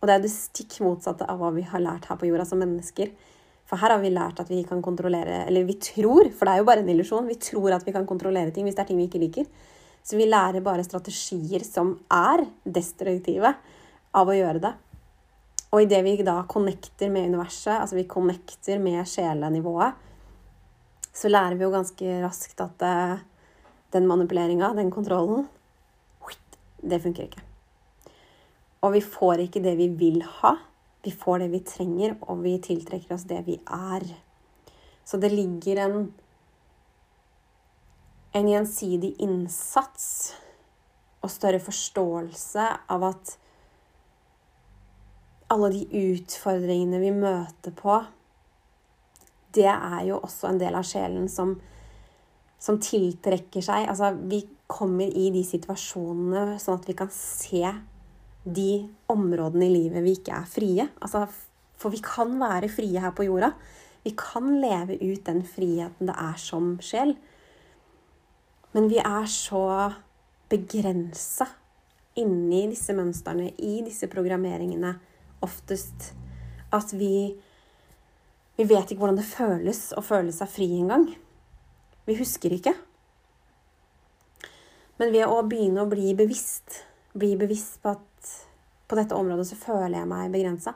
Og 0.00 0.08
det 0.08 0.14
er 0.14 0.22
det 0.24 0.32
stikk 0.32 0.78
motsatte 0.84 1.26
av 1.28 1.40
hva 1.40 1.50
vi 1.54 1.64
har 1.66 1.82
lært 1.82 2.06
her 2.08 2.18
på 2.20 2.28
jorda 2.28 2.46
som 2.48 2.60
mennesker. 2.62 3.10
For 3.70 3.78
her 3.78 3.94
har 3.94 4.02
vi 4.02 4.10
lært 4.10 4.40
at 4.42 4.48
vi 4.50 4.64
kan 4.66 4.80
kontrollere 4.82 5.44
Eller 5.46 5.62
vi 5.68 5.76
tror, 5.78 6.26
for 6.34 6.46
det 6.46 6.54
er 6.54 6.62
jo 6.62 6.66
bare 6.66 6.82
en 6.82 6.88
illusjon. 6.90 7.28
Vi 7.30 7.38
tror 7.38 7.76
at 7.76 7.86
vi 7.86 7.94
kan 7.94 8.06
kontrollere 8.06 8.50
ting 8.50 8.66
hvis 8.66 8.74
det 8.74 8.82
er 8.82 8.88
ting 8.90 8.98
vi 8.98 9.06
ikke 9.06 9.22
liker. 9.22 9.46
Så 10.02 10.18
vi 10.18 10.26
lærer 10.26 10.64
bare 10.64 10.82
strategier 10.82 11.62
som 11.66 11.92
er 12.10 12.42
destruktive, 12.64 13.52
av 14.16 14.26
å 14.26 14.34
gjøre 14.34 14.62
det. 14.64 14.72
Og 15.70 15.84
idet 15.84 16.00
vi 16.02 16.16
da 16.26 16.40
connecter 16.50 17.12
med 17.14 17.28
universet, 17.30 17.76
altså 17.76 17.94
vi 17.94 18.08
connecter 18.10 18.80
med 18.82 19.06
sjelenivået, 19.06 19.94
så 21.14 21.30
lærer 21.30 21.54
vi 21.54 21.62
jo 21.62 21.70
ganske 21.70 22.16
raskt 22.24 22.64
at 22.64 22.82
eh, 22.86 23.22
den 23.94 24.08
manipuleringa, 24.10 24.72
den 24.74 24.90
kontrollen, 24.90 25.46
det 26.82 27.00
funker 27.02 27.28
ikke. 27.28 27.42
Og 28.86 28.94
vi 28.96 29.02
får 29.04 29.44
ikke 29.44 29.62
det 29.62 29.76
vi 29.78 29.90
vil 30.00 30.22
ha. 30.40 30.54
Vi 31.02 31.12
får 31.12 31.38
det 31.42 31.48
vi 31.54 31.62
trenger, 31.64 32.16
og 32.28 32.42
vi 32.44 32.58
tiltrekker 32.62 33.14
oss 33.16 33.28
det 33.28 33.40
vi 33.46 33.56
er. 33.64 34.04
Så 35.04 35.16
det 35.20 35.32
ligger 35.32 35.80
en, 35.86 35.98
en 38.36 38.48
gjensidig 38.48 39.14
innsats 39.24 40.34
og 41.20 41.32
større 41.32 41.60
forståelse 41.60 42.66
av 42.92 43.06
at 43.10 43.36
alle 45.50 45.72
de 45.74 45.82
utfordringene 46.12 47.00
vi 47.02 47.10
møter 47.14 47.74
på, 47.74 47.98
det 49.54 49.66
er 49.66 50.04
jo 50.06 50.20
også 50.20 50.50
en 50.50 50.60
del 50.60 50.76
av 50.78 50.86
sjelen 50.86 51.26
som, 51.32 51.56
som 52.60 52.78
tiltrekker 52.78 53.64
seg 53.64 53.88
Altså, 53.90 54.12
vi 54.30 54.44
kommer 54.70 55.10
i 55.10 55.32
de 55.34 55.42
situasjonene 55.42 56.60
sånn 56.62 56.78
at 56.78 56.86
vi 56.86 56.94
kan 57.00 57.10
se 57.10 57.64
de 58.44 58.88
områdene 59.12 59.66
i 59.66 59.74
livet 59.74 60.04
vi 60.04 60.16
ikke 60.16 60.36
er 60.38 60.48
frie. 60.48 60.86
Altså, 61.02 61.26
for 61.80 61.92
vi 61.92 62.00
kan 62.04 62.32
være 62.40 62.70
frie 62.72 63.00
her 63.00 63.12
på 63.16 63.26
jorda. 63.28 63.52
Vi 64.04 64.14
kan 64.16 64.54
leve 64.62 64.96
ut 64.96 65.24
den 65.26 65.42
friheten 65.44 66.08
det 66.08 66.16
er 66.16 66.38
som 66.40 66.74
sjel. 66.84 67.14
Men 68.72 68.88
vi 68.88 69.00
er 69.02 69.26
så 69.28 69.64
begrensa 70.50 71.46
inni 72.18 72.66
disse 72.70 72.94
mønstrene, 72.96 73.52
i 73.58 73.80
disse 73.86 74.08
programmeringene, 74.10 74.96
oftest, 75.46 76.12
at 76.72 76.92
vi 76.96 77.36
Vi 78.60 78.66
vet 78.68 78.90
ikke 78.92 79.00
hvordan 79.00 79.16
det 79.16 79.24
føles 79.24 79.78
å 79.96 80.02
føle 80.04 80.34
seg 80.36 80.50
fri 80.52 80.66
engang. 80.76 81.06
Vi 82.04 82.16
husker 82.18 82.52
ikke. 82.52 82.74
Men 85.00 85.14
ved 85.14 85.24
å 85.24 85.38
begynne 85.48 85.80
å 85.80 85.88
bli 85.88 86.12
bevisst, 86.12 86.82
bli 87.16 87.30
bevisst 87.40 87.78
på 87.80 87.94
at 87.94 88.02
på 88.90 88.98
dette 88.98 89.14
området 89.14 89.46
så 89.46 89.58
føler 89.58 90.00
jeg 90.00 90.10
meg 90.10 90.32
begrensa. 90.34 90.74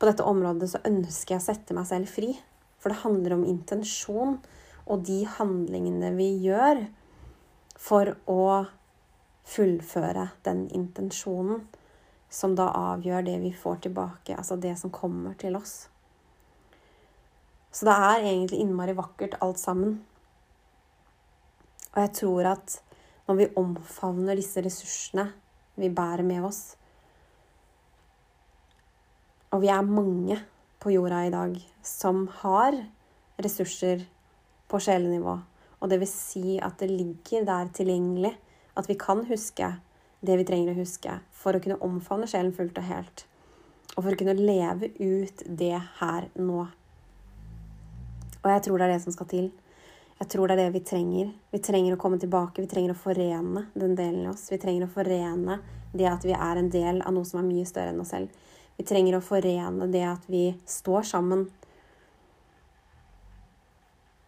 På 0.00 0.08
dette 0.08 0.24
området 0.24 0.70
så 0.72 0.80
ønsker 0.88 1.34
jeg 1.34 1.42
å 1.42 1.46
sette 1.50 1.76
meg 1.76 1.88
selv 1.88 2.08
fri. 2.08 2.30
For 2.80 2.92
det 2.92 3.02
handler 3.02 3.36
om 3.36 3.44
intensjon 3.48 4.38
og 4.86 5.02
de 5.04 5.18
handlingene 5.36 6.14
vi 6.16 6.30
gjør 6.46 6.86
for 7.76 8.14
å 8.30 8.46
fullføre 9.46 10.30
den 10.46 10.64
intensjonen 10.74 11.66
som 12.32 12.56
da 12.58 12.70
avgjør 12.94 13.26
det 13.28 13.36
vi 13.44 13.52
får 13.54 13.84
tilbake, 13.84 14.34
altså 14.34 14.56
det 14.60 14.72
som 14.80 14.92
kommer 14.94 15.36
til 15.38 15.58
oss. 15.58 15.86
Så 17.70 17.86
det 17.86 17.94
er 17.94 18.24
egentlig 18.24 18.62
innmari 18.64 18.96
vakkert 18.96 19.36
alt 19.44 19.60
sammen. 19.60 19.98
Og 21.92 22.00
jeg 22.00 22.14
tror 22.16 22.50
at 22.54 22.78
når 23.28 23.38
vi 23.42 23.52
omfavner 23.60 24.38
disse 24.38 24.64
ressursene 24.64 25.28
vi 25.76 25.92
bærer 25.92 26.24
med 26.24 26.48
oss, 26.48 26.76
og 29.56 29.62
vi 29.62 29.70
er 29.72 29.86
mange 29.88 30.36
på 30.82 30.92
jorda 30.92 31.22
i 31.24 31.32
dag 31.32 31.54
som 31.80 32.26
har 32.42 32.76
ressurser 33.40 34.02
på 34.68 34.80
sjelenivå. 34.84 35.38
Og 35.80 35.88
det 35.88 35.96
vil 36.02 36.10
si 36.10 36.58
at 36.60 36.76
det 36.82 36.90
ligger 36.90 37.46
der 37.48 37.70
tilgjengelig. 37.72 38.34
At 38.76 38.90
vi 38.90 38.98
kan 39.00 39.22
huske 39.24 39.70
det 40.20 40.36
vi 40.36 40.44
trenger 40.44 40.74
å 40.74 40.80
huske 40.82 41.14
for 41.32 41.56
å 41.56 41.62
kunne 41.64 41.80
omfavne 41.84 42.28
sjelen 42.28 42.52
fullt 42.52 42.76
og 42.76 42.88
helt. 42.90 43.24
Og 43.94 44.02
for 44.02 44.12
å 44.12 44.18
kunne 44.20 44.36
leve 44.36 44.90
ut 45.00 45.44
det 45.48 45.78
her 46.02 46.28
nå. 46.36 46.66
Og 48.42 48.50
jeg 48.52 48.66
tror 48.66 48.76
det 48.76 48.90
er 48.90 48.92
det 48.92 49.04
som 49.06 49.16
skal 49.16 49.30
til. 49.30 49.48
Jeg 50.20 50.28
tror 50.32 50.48
det 50.48 50.58
er 50.58 50.66
det 50.66 50.74
vi 50.76 50.84
trenger. 50.84 51.32
Vi 51.52 51.62
trenger 51.64 51.96
å 51.96 52.00
komme 52.00 52.20
tilbake. 52.20 52.60
Vi 52.60 52.68
trenger 52.68 52.92
å 52.92 53.00
forene 53.00 53.70
den 53.72 53.96
delen 53.96 54.26
i 54.26 54.30
oss. 54.34 54.50
Vi 54.52 54.60
trenger 54.60 54.84
å 54.84 54.92
forene 54.92 55.62
det 55.96 56.10
at 56.12 56.28
vi 56.28 56.36
er 56.36 56.60
en 56.60 56.68
del 56.72 57.00
av 57.00 57.16
noe 57.16 57.24
som 57.24 57.40
er 57.40 57.48
mye 57.48 57.68
større 57.68 57.94
enn 57.94 58.04
oss 58.04 58.12
selv. 58.12 58.28
Vi 58.76 58.84
trenger 58.84 59.16
å 59.16 59.24
forene 59.24 59.88
det 59.92 60.04
at 60.04 60.26
vi 60.28 60.50
står 60.68 61.06
sammen. 61.08 61.46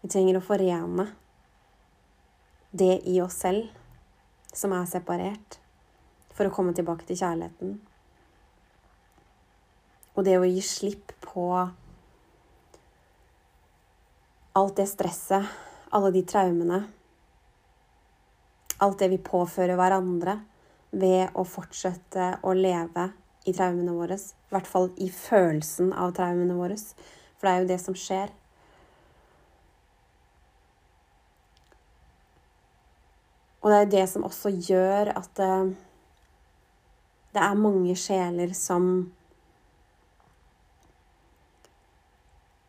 Vi 0.00 0.08
trenger 0.08 0.38
å 0.38 0.44
forene 0.44 1.08
det 2.70 3.00
i 3.08 3.18
oss 3.20 3.40
selv 3.42 3.68
som 4.54 4.72
er 4.72 4.88
separert, 4.88 5.58
for 6.32 6.48
å 6.48 6.54
komme 6.54 6.72
tilbake 6.74 7.04
til 7.08 7.18
kjærligheten. 7.20 7.76
Og 10.16 10.24
det 10.26 10.38
å 10.38 10.46
gi 10.48 10.62
slipp 10.64 11.12
på 11.22 11.44
alt 14.58 14.76
det 14.80 14.88
stresset, 14.90 15.44
alle 15.94 16.10
de 16.14 16.24
traumene, 16.26 16.80
alt 18.82 18.98
det 18.98 19.10
vi 19.12 19.20
påfører 19.22 19.78
hverandre 19.78 20.38
ved 20.90 21.34
å 21.38 21.44
fortsette 21.46 22.32
å 22.46 22.54
leve 22.56 23.08
i 23.48 23.54
traumene 23.56 23.94
våre. 23.96 24.18
I 24.18 24.54
hvert 24.54 24.68
fall 24.68 24.90
i 25.00 25.08
følelsen 25.12 25.92
av 25.92 26.12
traumene 26.16 26.56
våre. 26.58 26.76
For 27.38 27.48
det 27.48 27.54
er 27.54 27.62
jo 27.62 27.70
det 27.72 27.80
som 27.82 27.96
skjer. 27.96 28.32
Og 33.58 33.70
det 33.70 33.76
er 33.76 33.84
jo 33.84 33.92
det 33.96 34.06
som 34.08 34.26
også 34.26 34.52
gjør 34.54 35.12
at 35.18 35.30
det, 35.36 35.52
eh, 35.52 35.70
det 37.34 37.44
er 37.44 37.62
mange 37.66 37.94
sjeler 37.96 38.54
som 38.56 39.12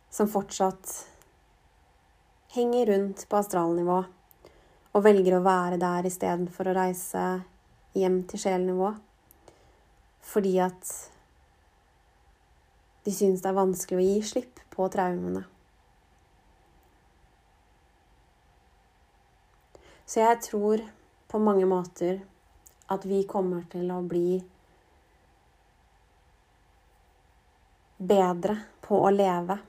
Som 0.10 0.28
fortsatt 0.28 0.90
henger 2.52 2.90
rundt 2.90 3.22
på 3.30 3.38
astralnivå 3.38 4.00
og 4.98 5.04
velger 5.06 5.38
å 5.38 5.44
være 5.46 5.78
der 5.80 6.08
istedenfor 6.10 6.68
å 6.68 6.74
reise 6.76 7.22
hjem 7.96 8.24
til 8.28 8.42
sjelnivå. 8.42 8.90
Fordi 10.30 10.58
at 10.62 10.92
de 13.06 13.14
syns 13.16 13.42
det 13.42 13.50
er 13.50 13.58
vanskelig 13.58 13.98
å 13.98 14.06
gi 14.06 14.20
slipp 14.30 14.62
på 14.74 14.86
traumene. 14.94 15.42
Så 20.10 20.22
jeg 20.24 20.42
tror 20.46 20.82
på 21.30 21.42
mange 21.42 21.66
måter 21.70 22.22
at 22.90 23.04
vi 23.06 23.24
kommer 23.30 23.66
til 23.70 23.92
å 23.94 24.00
bli 24.02 24.40
bedre 28.00 28.56
på 28.86 29.02
å 29.06 29.12
leve 29.14 29.60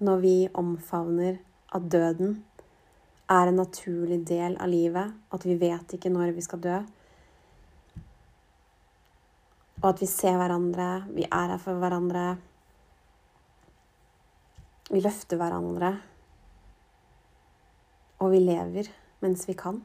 når 0.00 0.22
vi 0.22 0.36
omfavner 0.62 1.36
at 1.76 1.90
døden 1.92 2.38
er 3.30 3.50
en 3.50 3.60
naturlig 3.60 4.22
del 4.26 4.56
av 4.56 4.72
livet. 4.72 5.12
At 5.28 5.44
vi 5.44 5.58
vet 5.60 5.92
ikke 5.96 6.12
når 6.12 6.32
vi 6.36 6.44
skal 6.46 6.64
dø. 6.64 6.78
Og 9.80 9.94
at 9.94 10.00
vi 10.02 10.06
ser 10.12 10.36
hverandre, 10.36 10.88
vi 11.16 11.24
er 11.24 11.54
her 11.54 11.60
for 11.60 11.80
hverandre. 11.80 12.24
Vi 14.90 15.00
løfter 15.00 15.40
hverandre. 15.40 15.94
Og 18.20 18.34
vi 18.34 18.42
lever 18.44 18.90
mens 19.24 19.46
vi 19.48 19.56
kan. 19.56 19.80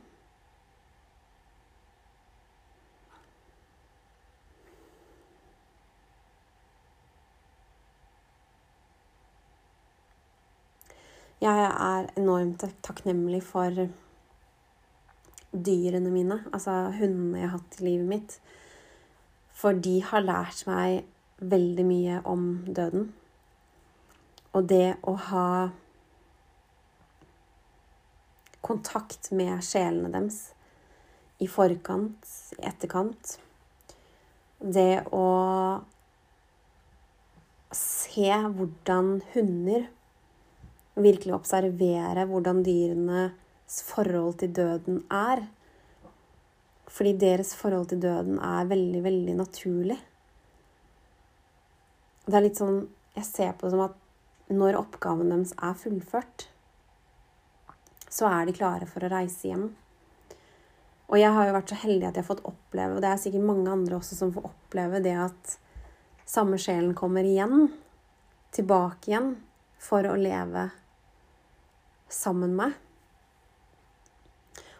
Jeg 11.45 11.71
er 11.71 12.07
enormt 12.17 12.63
takknemlig 12.83 13.41
for 13.45 13.87
dyrene 15.55 16.11
mine, 16.11 16.39
altså 16.51 16.89
hundene 16.95 17.43
jeg 17.43 17.49
har 17.51 17.59
hatt 17.59 17.79
i 17.79 17.85
livet 17.85 18.07
mitt. 18.09 18.37
For 19.55 19.77
de 19.77 19.99
har 20.03 20.25
lært 20.25 20.65
meg 20.67 21.05
veldig 21.39 21.85
mye 21.87 22.19
om 22.27 22.45
døden. 22.67 23.09
Og 24.55 24.67
det 24.71 24.97
å 25.07 25.15
ha 25.29 25.47
kontakt 28.65 29.31
med 29.35 29.63
sjelene 29.63 30.11
deres 30.13 30.39
i 31.43 31.47
forkant, 31.51 32.29
i 32.55 32.63
etterkant. 32.69 33.35
Det 34.59 35.03
å 35.13 35.25
se 37.75 38.31
hvordan 38.55 39.19
hunder 39.33 39.89
virkelig 40.95 41.35
observere 41.35 42.23
hvordan 42.29 42.63
dyrenes 42.63 43.81
forhold 43.89 44.39
til 44.39 44.53
døden 44.55 45.01
er. 45.11 45.43
Fordi 46.95 47.13
deres 47.19 47.51
forhold 47.59 47.89
til 47.91 48.01
døden 48.03 48.39
er 48.39 48.69
veldig, 48.69 49.01
veldig 49.03 49.35
naturlig. 49.35 49.97
Det 52.25 52.37
er 52.37 52.45
litt 52.47 52.59
sånn 52.59 52.85
Jeg 53.15 53.27
ser 53.27 53.51
på 53.55 53.67
det 53.67 53.71
som 53.71 53.85
at 53.85 54.01
når 54.51 54.75
oppgaven 54.75 55.29
deres 55.31 55.53
er 55.63 55.77
fullført, 55.79 56.49
så 58.11 58.27
er 58.27 58.45
de 58.47 58.55
klare 58.57 58.87
for 58.89 59.05
å 59.05 59.09
reise 59.11 59.47
hjem. 59.47 59.69
Og 61.07 61.15
jeg 61.21 61.31
har 61.31 61.47
jo 61.47 61.55
vært 61.55 61.71
så 61.71 61.77
heldig 61.79 62.09
at 62.09 62.17
jeg 62.17 62.25
har 62.25 62.27
fått 62.27 62.43
oppleve, 62.49 62.97
og 62.97 63.03
det 63.03 63.11
er 63.11 63.21
sikkert 63.21 63.47
mange 63.47 63.71
andre 63.71 63.95
også 63.95 64.17
som 64.19 64.33
får 64.35 64.49
oppleve 64.49 65.01
det 65.05 65.15
at 65.15 65.55
samme 66.27 66.59
sjelen 66.61 66.91
kommer 66.97 67.23
igjen, 67.23 67.69
tilbake 68.55 69.11
igjen, 69.11 69.31
for 69.79 70.07
å 70.09 70.17
leve 70.19 70.69
sammen 72.11 72.55
med. 72.57 72.75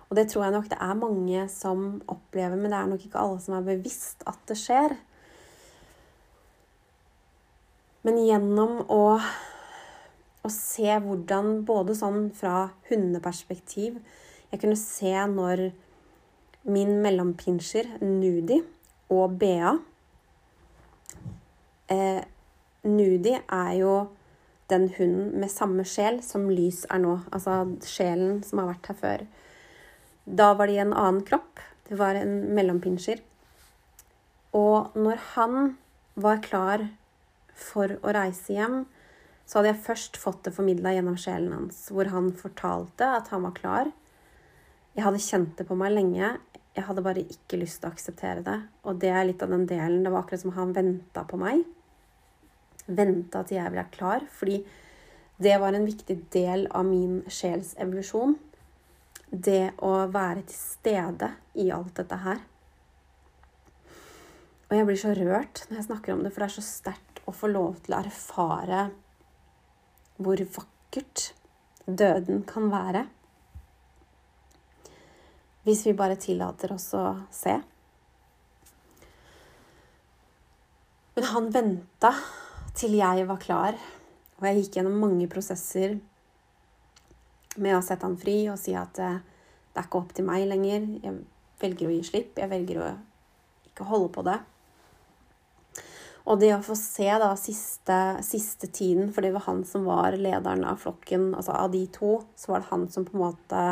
Og 0.10 0.18
det 0.20 0.28
tror 0.30 0.46
jeg 0.46 0.54
nok 0.56 0.70
det 0.70 0.78
er 0.82 1.00
mange 1.00 1.48
som 1.52 1.86
opplever, 2.12 2.56
men 2.60 2.72
det 2.72 2.80
er 2.80 2.92
nok 2.92 3.06
ikke 3.08 3.22
alle 3.22 3.42
som 3.42 3.58
er 3.58 3.66
bevisst 3.66 4.22
at 4.30 4.40
det 4.50 4.58
skjer. 4.60 4.94
Men 8.06 8.22
gjennom 8.22 8.84
å, 8.94 9.02
å 10.46 10.52
se 10.54 11.00
hvordan, 11.02 11.64
både 11.66 11.96
sånn 11.98 12.30
fra 12.38 12.68
hundeperspektiv 12.92 13.98
Jeg 14.52 14.62
kunne 14.62 14.78
se 14.78 15.14
når 15.32 15.72
min 16.70 17.00
mellompinsjer, 17.02 17.90
Nudi, 18.06 18.60
og 19.14 19.36
Bea 19.42 19.74
eh, 21.90 22.22
Nudi 22.86 23.34
er 23.34 23.74
jo 23.80 23.96
den 24.70 24.88
hunden 24.98 25.40
med 25.40 25.52
samme 25.54 25.86
sjel 25.86 26.22
som 26.26 26.48
Lys 26.50 26.86
er 26.90 27.02
nå. 27.02 27.18
Altså 27.34 27.64
sjelen 27.86 28.42
som 28.46 28.62
har 28.62 28.72
vært 28.74 28.90
her 28.90 29.00
før. 29.02 29.26
Da 30.26 30.54
var 30.58 30.68
det 30.68 30.78
i 30.78 30.84
en 30.84 30.94
annen 30.94 31.24
kropp. 31.26 31.62
Det 31.88 31.98
var 32.00 32.18
en 32.18 32.38
mellompinsjer. 32.58 33.22
Og 34.58 34.96
når 34.98 35.22
han 35.36 35.76
var 36.16 36.42
klar 36.44 36.88
for 37.56 37.98
å 38.02 38.14
reise 38.16 38.56
hjem, 38.56 38.84
så 39.46 39.60
hadde 39.60 39.74
jeg 39.74 39.86
først 39.86 40.18
fått 40.18 40.42
det 40.48 40.56
formidla 40.56 40.96
gjennom 40.96 41.20
sjelen 41.22 41.54
hans, 41.54 41.86
hvor 41.94 42.10
han 42.10 42.32
fortalte 42.34 43.12
at 43.20 43.30
han 43.34 43.46
var 43.46 43.54
klar. 43.60 43.92
Jeg 44.96 45.06
hadde 45.06 45.22
kjent 45.22 45.54
det 45.60 45.68
på 45.70 45.78
meg 45.78 45.94
lenge. 45.94 46.34
Jeg 46.76 46.88
hadde 46.88 47.06
bare 47.06 47.24
ikke 47.24 47.60
lyst 47.62 47.84
til 47.84 47.92
å 47.92 47.94
akseptere 47.94 48.44
det. 48.48 48.58
Og 48.88 48.98
det 49.04 49.14
er 49.14 49.28
litt 49.28 49.44
av 49.46 49.54
den 49.54 49.68
delen. 49.70 50.02
Det 50.04 50.12
var 50.12 50.26
akkurat 50.26 50.42
som 50.42 50.56
han 50.58 50.74
venta 50.76 51.28
på 51.30 51.40
meg 51.40 51.66
venta 52.88 53.44
til 53.46 53.60
jeg 53.60 53.74
ble 53.74 53.86
klar, 53.94 54.26
fordi 54.32 54.62
det 55.42 55.56
var 55.62 55.76
en 55.76 55.88
viktig 55.88 56.18
del 56.34 56.68
av 56.72 56.86
min 56.88 57.24
sjels 57.32 57.74
evolusjon. 57.82 58.38
Det 59.30 59.76
å 59.84 59.94
være 60.12 60.46
til 60.48 60.58
stede 60.60 61.32
i 61.62 61.70
alt 61.74 61.96
dette 61.98 62.20
her. 62.24 62.44
Og 64.66 64.78
jeg 64.78 64.88
blir 64.88 65.00
så 65.00 65.14
rørt 65.18 65.66
når 65.70 65.80
jeg 65.80 65.88
snakker 65.90 66.14
om 66.16 66.24
det, 66.26 66.32
for 66.34 66.44
det 66.44 66.50
er 66.50 66.56
så 66.58 66.66
sterkt 66.66 67.22
å 67.26 67.34
få 67.34 67.50
lov 67.52 67.82
til 67.86 67.96
å 67.96 68.02
erfare 68.02 68.86
hvor 70.22 70.42
vakkert 70.56 71.30
døden 71.86 72.44
kan 72.50 72.70
være. 72.72 73.06
Hvis 75.66 75.86
vi 75.88 75.96
bare 75.98 76.18
tillater 76.22 76.74
oss 76.76 76.92
å 76.98 77.06
se. 77.34 77.56
Men 81.16 81.30
han 81.32 81.52
venta 81.54 82.12
til 82.76 82.98
jeg 83.00 83.26
var 83.30 83.40
klar. 83.42 83.78
Og 84.36 84.50
jeg 84.50 84.66
gikk 84.66 84.80
gjennom 84.80 85.00
mange 85.00 85.30
prosesser 85.32 85.96
med 87.62 87.78
å 87.78 87.84
sette 87.86 88.08
han 88.08 88.18
fri 88.20 88.46
og 88.52 88.60
si 88.60 88.76
at 88.78 89.00
eh, 89.02 89.22
det 89.74 89.82
er 89.82 89.88
ikke 89.88 90.02
opp 90.02 90.12
til 90.16 90.28
meg 90.28 90.46
lenger. 90.50 90.86
Jeg 91.04 91.16
velger 91.62 91.90
å 91.90 91.96
gi 91.96 92.04
slipp. 92.08 92.38
Jeg 92.40 92.52
velger 92.52 92.82
å 92.82 92.92
ikke 93.70 93.88
holde 93.90 94.12
på 94.16 94.24
det. 94.28 94.38
Og 96.26 96.40
det 96.42 96.54
å 96.56 96.64
få 96.66 96.78
se 96.80 97.10
da 97.22 97.34
siste, 97.38 97.98
siste 98.26 98.70
tiden, 98.74 99.12
for 99.14 99.22
det 99.22 99.34
var 99.36 99.46
han 99.46 99.62
som 99.68 99.84
var 99.86 100.16
lederen 100.18 100.64
av 100.66 100.80
flokken, 100.82 101.34
altså 101.38 101.54
av 101.54 101.74
de 101.76 101.84
to, 101.94 102.16
så 102.40 102.54
var 102.54 102.64
det 102.64 102.72
han 102.72 102.88
som 102.90 103.06
på 103.06 103.14
en 103.18 103.26
måte 103.28 103.66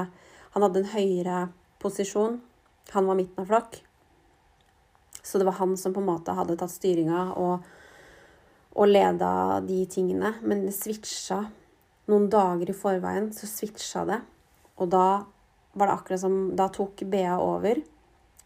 Han 0.54 0.62
hadde 0.62 0.84
en 0.84 0.92
høyere 0.92 1.38
posisjon. 1.82 2.36
Han 2.94 3.08
var 3.10 3.18
midten 3.18 3.42
av 3.42 3.48
flokk. 3.50 3.80
Så 5.24 5.40
det 5.42 5.48
var 5.48 5.58
han 5.58 5.74
som 5.82 5.96
på 5.96 6.04
en 6.04 6.12
måte 6.12 6.36
hadde 6.38 6.60
tatt 6.60 6.70
styringa 6.70 7.32
og 7.42 7.64
og 8.74 8.90
leda 8.90 9.62
de 9.66 9.84
tingene, 9.90 10.34
men 10.42 10.66
det 10.66 10.74
switcha 10.76 11.44
noen 12.12 12.30
dager 12.32 12.70
i 12.70 12.76
forveien, 12.76 13.32
så 13.36 13.48
switcha 13.50 14.04
det. 14.10 14.20
Og 14.82 14.90
da 14.92 15.24
var 15.74 15.90
det 15.90 15.96
akkurat 15.96 16.22
som 16.22 16.56
Da 16.58 16.68
tok 16.74 17.06
Bea 17.10 17.38
over. 17.42 17.82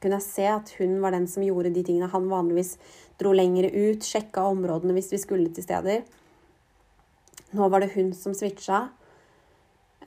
Kunne 0.01 0.19
jeg 0.19 0.27
se 0.27 0.45
at 0.51 0.71
hun 0.77 0.99
var 1.01 1.15
den 1.15 1.27
som 1.27 1.43
gjorde 1.43 1.73
de 1.73 1.83
tingene. 1.83 2.11
Han 2.11 2.29
vanligvis 2.29 2.77
dro 3.17 3.33
lenger 3.33 3.69
ut, 3.73 4.05
sjekka 4.05 4.45
områdene 4.45 4.93
hvis 4.93 5.11
vi 5.11 5.21
skulle 5.21 5.49
til 5.53 5.65
steder. 5.65 6.05
Nå 7.57 7.69
var 7.71 7.81
det 7.81 7.93
hun 7.95 8.13
som 8.13 8.35
switcha. 8.37 8.89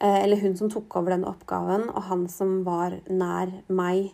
Eh, 0.00 0.22
eller 0.22 0.40
hun 0.40 0.56
som 0.56 0.70
tok 0.70 0.96
over 0.96 1.16
den 1.16 1.26
oppgaven, 1.28 1.88
og 1.90 2.02
han 2.08 2.28
som 2.28 2.60
var 2.64 3.00
nær 3.10 3.52
meg. 3.68 4.12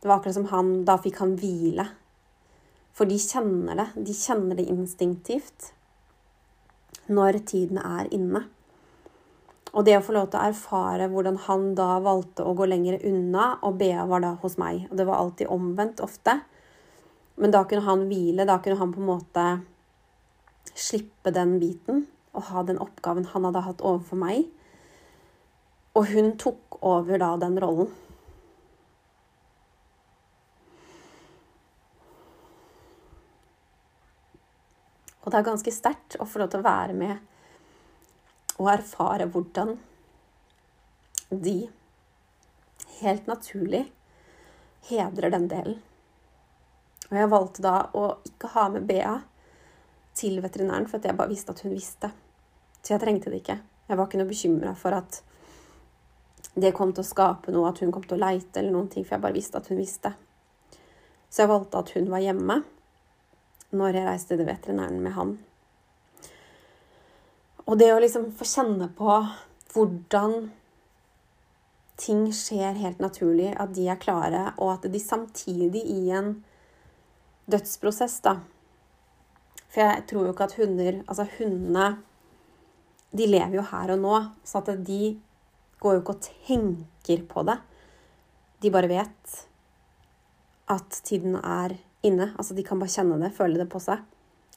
Det 0.00 0.08
var 0.08 0.18
akkurat 0.18 0.40
som 0.40 0.50
han 0.50 0.84
Da 0.84 0.98
fikk 0.98 1.22
han 1.22 1.36
hvile 1.38 1.86
for 2.92 3.08
de 3.08 3.18
kjenner 3.18 3.78
det. 3.78 3.88
De 4.06 4.14
kjenner 4.16 4.58
det 4.58 4.68
instinktivt 4.70 5.72
når 7.12 7.40
tiden 7.48 7.80
er 7.80 8.10
inne. 8.14 8.44
Og 9.72 9.86
det 9.88 9.94
å 9.96 10.04
få 10.04 10.12
lov 10.12 10.28
til 10.28 10.36
å 10.36 10.48
erfare 10.50 11.08
hvordan 11.08 11.38
han 11.46 11.70
da 11.76 11.96
valgte 12.04 12.44
å 12.44 12.52
gå 12.56 12.66
lenger 12.68 13.00
unna, 13.08 13.54
og 13.64 13.78
Bea 13.80 14.04
var 14.08 14.20
da 14.24 14.34
hos 14.42 14.58
meg. 14.60 14.84
Og 14.90 14.98
det 15.00 15.06
var 15.08 15.22
alltid 15.22 15.48
omvendt 15.52 16.02
ofte. 16.04 16.42
Men 17.40 17.54
da 17.54 17.62
kunne 17.64 17.86
han 17.86 18.04
hvile. 18.10 18.44
Da 18.48 18.58
kunne 18.60 18.76
han 18.82 18.92
på 18.92 19.00
en 19.00 19.08
måte 19.08 19.46
slippe 20.76 21.32
den 21.32 21.56
biten 21.60 22.06
og 22.32 22.46
ha 22.48 22.62
den 22.64 22.78
oppgaven 22.80 23.26
han 23.32 23.48
hadde 23.48 23.64
hatt 23.64 23.82
overfor 23.84 24.20
meg. 24.20 24.44
Og 25.96 26.08
hun 26.12 26.32
tok 26.40 26.78
over 26.84 27.20
da 27.20 27.34
den 27.40 27.58
rollen. 27.60 27.90
Og 35.22 35.30
det 35.30 35.38
er 35.38 35.46
ganske 35.46 35.72
sterkt 35.72 36.16
å 36.20 36.28
få 36.28 36.42
lov 36.42 36.52
til 36.52 36.60
å 36.60 36.66
være 36.66 36.96
med 36.96 37.31
og 38.62 38.70
erfare 38.76 39.26
hvordan 39.26 39.74
de 41.30 41.56
helt 43.00 43.26
naturlig 43.26 43.82
hedrer 44.86 45.34
den 45.34 45.48
delen. 45.50 45.80
Og 47.10 47.18
jeg 47.18 47.30
valgte 47.32 47.64
da 47.64 47.74
å 47.98 48.06
ikke 48.28 48.52
ha 48.54 48.68
med 48.72 48.86
Bea 48.88 49.18
til 50.16 50.38
veterinæren, 50.44 50.86
for 50.88 51.02
jeg 51.02 51.18
bare 51.18 51.32
visste 51.32 51.52
at 51.52 51.62
hun 51.64 51.74
visste. 51.74 52.12
Så 52.82 52.94
jeg 52.94 53.02
trengte 53.02 53.32
det 53.32 53.42
ikke. 53.42 53.58
Jeg 53.88 53.98
var 53.98 54.08
ikke 54.08 54.20
noe 54.20 54.30
bekymra 54.30 54.74
for 54.78 54.96
at 54.96 55.20
det 56.54 56.74
kom 56.76 56.92
til 56.92 57.02
å 57.02 57.08
skape 57.08 57.52
noe, 57.52 57.70
at 57.70 57.80
hun 57.82 57.92
kom 57.92 58.04
til 58.04 58.18
å 58.18 58.22
leite 58.22 58.60
eller 58.60 58.74
noen 58.74 58.90
ting, 58.92 59.04
for 59.04 59.16
jeg 59.16 59.24
bare 59.24 59.36
visste 59.36 59.58
at 59.58 59.70
hun 59.72 59.80
visste. 59.80 60.12
Så 61.32 61.42
jeg 61.42 61.52
valgte 61.52 61.80
at 61.80 61.92
hun 61.96 62.10
var 62.12 62.22
hjemme 62.22 62.60
når 63.72 63.96
jeg 63.96 64.08
reiste 64.08 64.36
til 64.36 64.48
veterinæren 64.48 65.00
med 65.00 65.16
han. 65.16 65.38
Og 67.66 67.78
det 67.78 67.92
å 67.94 68.00
liksom 68.02 68.30
få 68.34 68.46
kjenne 68.48 68.88
på 68.96 69.20
hvordan 69.72 70.50
ting 72.02 72.24
skjer 72.34 72.78
helt 72.80 73.02
naturlig, 73.02 73.52
at 73.60 73.74
de 73.76 73.86
er 73.90 74.00
klare, 74.00 74.48
og 74.58 74.74
at 74.74 74.88
de 74.90 75.00
samtidig 75.00 75.84
i 75.86 76.10
en 76.14 76.34
dødsprosess, 77.50 78.20
da 78.24 78.38
For 79.72 79.82
jeg 79.82 80.04
tror 80.08 80.26
jo 80.26 80.32
ikke 80.32 80.46
at 80.46 80.56
hunder 80.60 80.98
Altså, 81.06 81.26
hundene 81.38 81.86
De 83.12 83.26
lever 83.26 83.56
jo 83.58 83.64
her 83.70 83.92
og 83.94 84.02
nå, 84.02 84.18
så 84.44 84.62
at 84.62 84.70
de 84.86 85.16
går 85.82 85.96
jo 85.96 86.02
ikke 86.02 86.14
og 86.14 86.26
tenker 86.46 87.24
på 87.28 87.42
det. 87.44 87.58
De 88.62 88.70
bare 88.70 88.88
vet 88.88 89.40
at 90.70 91.00
tiden 91.04 91.34
er 91.36 91.74
inne. 92.06 92.30
Altså, 92.38 92.54
de 92.54 92.62
kan 92.64 92.78
bare 92.80 92.92
kjenne 92.94 93.18
det, 93.20 93.32
føle 93.34 93.58
det 93.58 93.66
på 93.68 93.80
seg. 93.82 94.00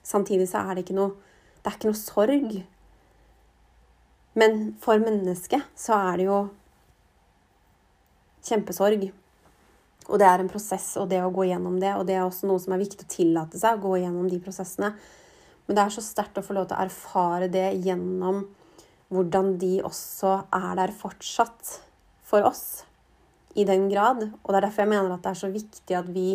Samtidig 0.06 0.46
så 0.52 0.62
er 0.62 0.76
det 0.76 0.86
ikke 0.86 0.98
noe 1.00 1.16
Det 1.58 1.72
er 1.72 1.78
ikke 1.80 1.90
noe 1.90 1.98
sorg. 1.98 2.52
Men 4.36 4.74
for 4.84 5.00
mennesket 5.00 5.64
så 5.80 5.96
er 5.96 6.20
det 6.20 6.28
jo 6.28 6.40
kjempesorg. 8.46 9.08
Og 10.06 10.20
det 10.22 10.28
er 10.28 10.44
en 10.44 10.52
prosess, 10.52 10.92
og 11.02 11.10
det 11.10 11.22
å 11.24 11.32
gå 11.34 11.48
gjennom 11.50 11.80
det, 11.82 11.96
og 11.98 12.06
det 12.06 12.18
er 12.18 12.26
også 12.26 12.50
noe 12.50 12.62
som 12.62 12.76
er 12.76 12.84
viktig 12.84 13.08
å 13.08 13.10
tillate 13.10 13.58
seg, 13.58 13.80
å 13.80 13.88
gå 13.88 14.04
gjennom 14.04 14.28
de 14.30 14.42
prosessene. 14.44 14.92
Men 15.66 15.78
det 15.78 15.86
er 15.86 15.96
så 15.96 16.04
sterkt 16.06 16.38
å 16.38 16.46
få 16.46 16.54
lov 16.58 16.68
til 16.70 16.78
å 16.78 16.84
erfare 16.86 17.50
det 17.50 17.72
gjennom 17.82 18.44
hvordan 19.14 19.56
de 19.62 19.80
også 19.86 20.36
er 20.54 20.72
der 20.78 20.94
fortsatt 20.94 21.80
for 22.26 22.46
oss. 22.46 22.84
I 23.56 23.64
den 23.66 23.88
grad. 23.88 24.28
Og 24.44 24.52
det 24.52 24.60
er 24.60 24.66
derfor 24.68 24.84
jeg 24.84 24.92
mener 24.92 25.16
at 25.16 25.24
det 25.24 25.32
er 25.32 25.42
så 25.42 25.50
viktig 25.50 25.98
at 25.98 26.10
vi 26.12 26.30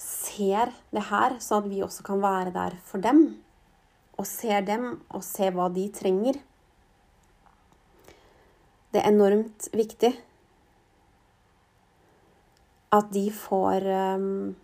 ser 0.00 0.72
det 0.94 1.06
her, 1.10 1.36
sånn 1.44 1.62
at 1.62 1.70
vi 1.70 1.82
også 1.84 2.06
kan 2.06 2.22
være 2.22 2.54
der 2.54 2.78
for 2.88 3.04
dem. 3.04 3.28
Og 4.16 4.26
ser 4.26 4.64
dem, 4.64 5.02
og 5.12 5.24
ser 5.24 5.52
hva 5.56 5.68
de 5.72 5.88
trenger. 5.92 6.38
Det 8.92 9.02
er 9.02 9.12
enormt 9.12 9.68
viktig 9.76 10.14
at 12.96 13.10
de 13.12 13.26
får 13.34 13.86
um, 14.16 14.54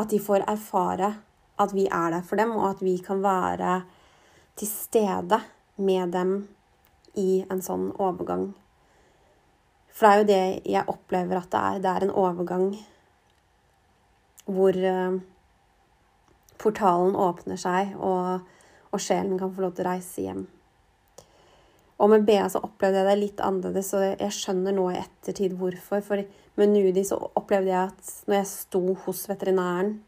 At 0.00 0.08
de 0.10 0.18
får 0.18 0.46
erfare 0.48 1.10
at 1.60 1.74
vi 1.76 1.84
er 1.92 2.14
der 2.14 2.22
for 2.24 2.40
dem, 2.40 2.54
og 2.56 2.70
at 2.70 2.78
vi 2.80 2.96
kan 3.04 3.22
være 3.22 3.82
til 4.56 4.68
stede 4.68 5.40
med 5.76 6.12
dem 6.12 6.30
i 7.20 7.42
en 7.52 7.60
sånn 7.60 7.90
overgang. 8.00 8.46
For 9.92 10.06
det 10.06 10.14
er 10.14 10.20
jo 10.22 10.28
det 10.30 10.70
jeg 10.72 10.88
opplever 10.88 11.36
at 11.36 11.50
det 11.52 11.60
er. 11.60 11.82
Det 11.84 11.90
er 11.90 12.06
en 12.06 12.14
overgang 12.22 12.64
hvor 14.48 14.72
uh, 14.72 15.20
portalen 16.60 17.16
åpner 17.16 17.58
seg, 17.60 17.94
og, 17.96 18.46
og 18.90 19.02
sjelen 19.02 19.38
kan 19.40 19.52
få 19.54 19.64
lov 19.64 19.76
til 19.76 19.86
å 19.86 19.92
reise 19.92 20.24
hjem. 20.26 20.44
Og 22.00 22.08
med 22.08 22.24
BA 22.24 22.46
så 22.48 22.62
opplevde 22.64 23.02
jeg 23.02 23.08
det 23.10 23.16
litt 23.20 23.40
annerledes, 23.44 23.90
og 23.96 24.04
jeg 24.06 24.32
skjønner 24.32 24.72
nå 24.72 24.86
i 24.88 25.00
ettertid 25.02 25.56
hvorfor. 25.60 26.00
For 26.04 26.22
med 26.60 26.72
Nudi 26.72 27.04
så 27.04 27.18
opplevde 27.36 27.72
jeg 27.74 27.90
at 27.90 28.12
når 28.26 28.38
jeg 28.38 28.50
sto 28.54 28.80
hos 29.04 29.26
veterinæren, 29.28 29.98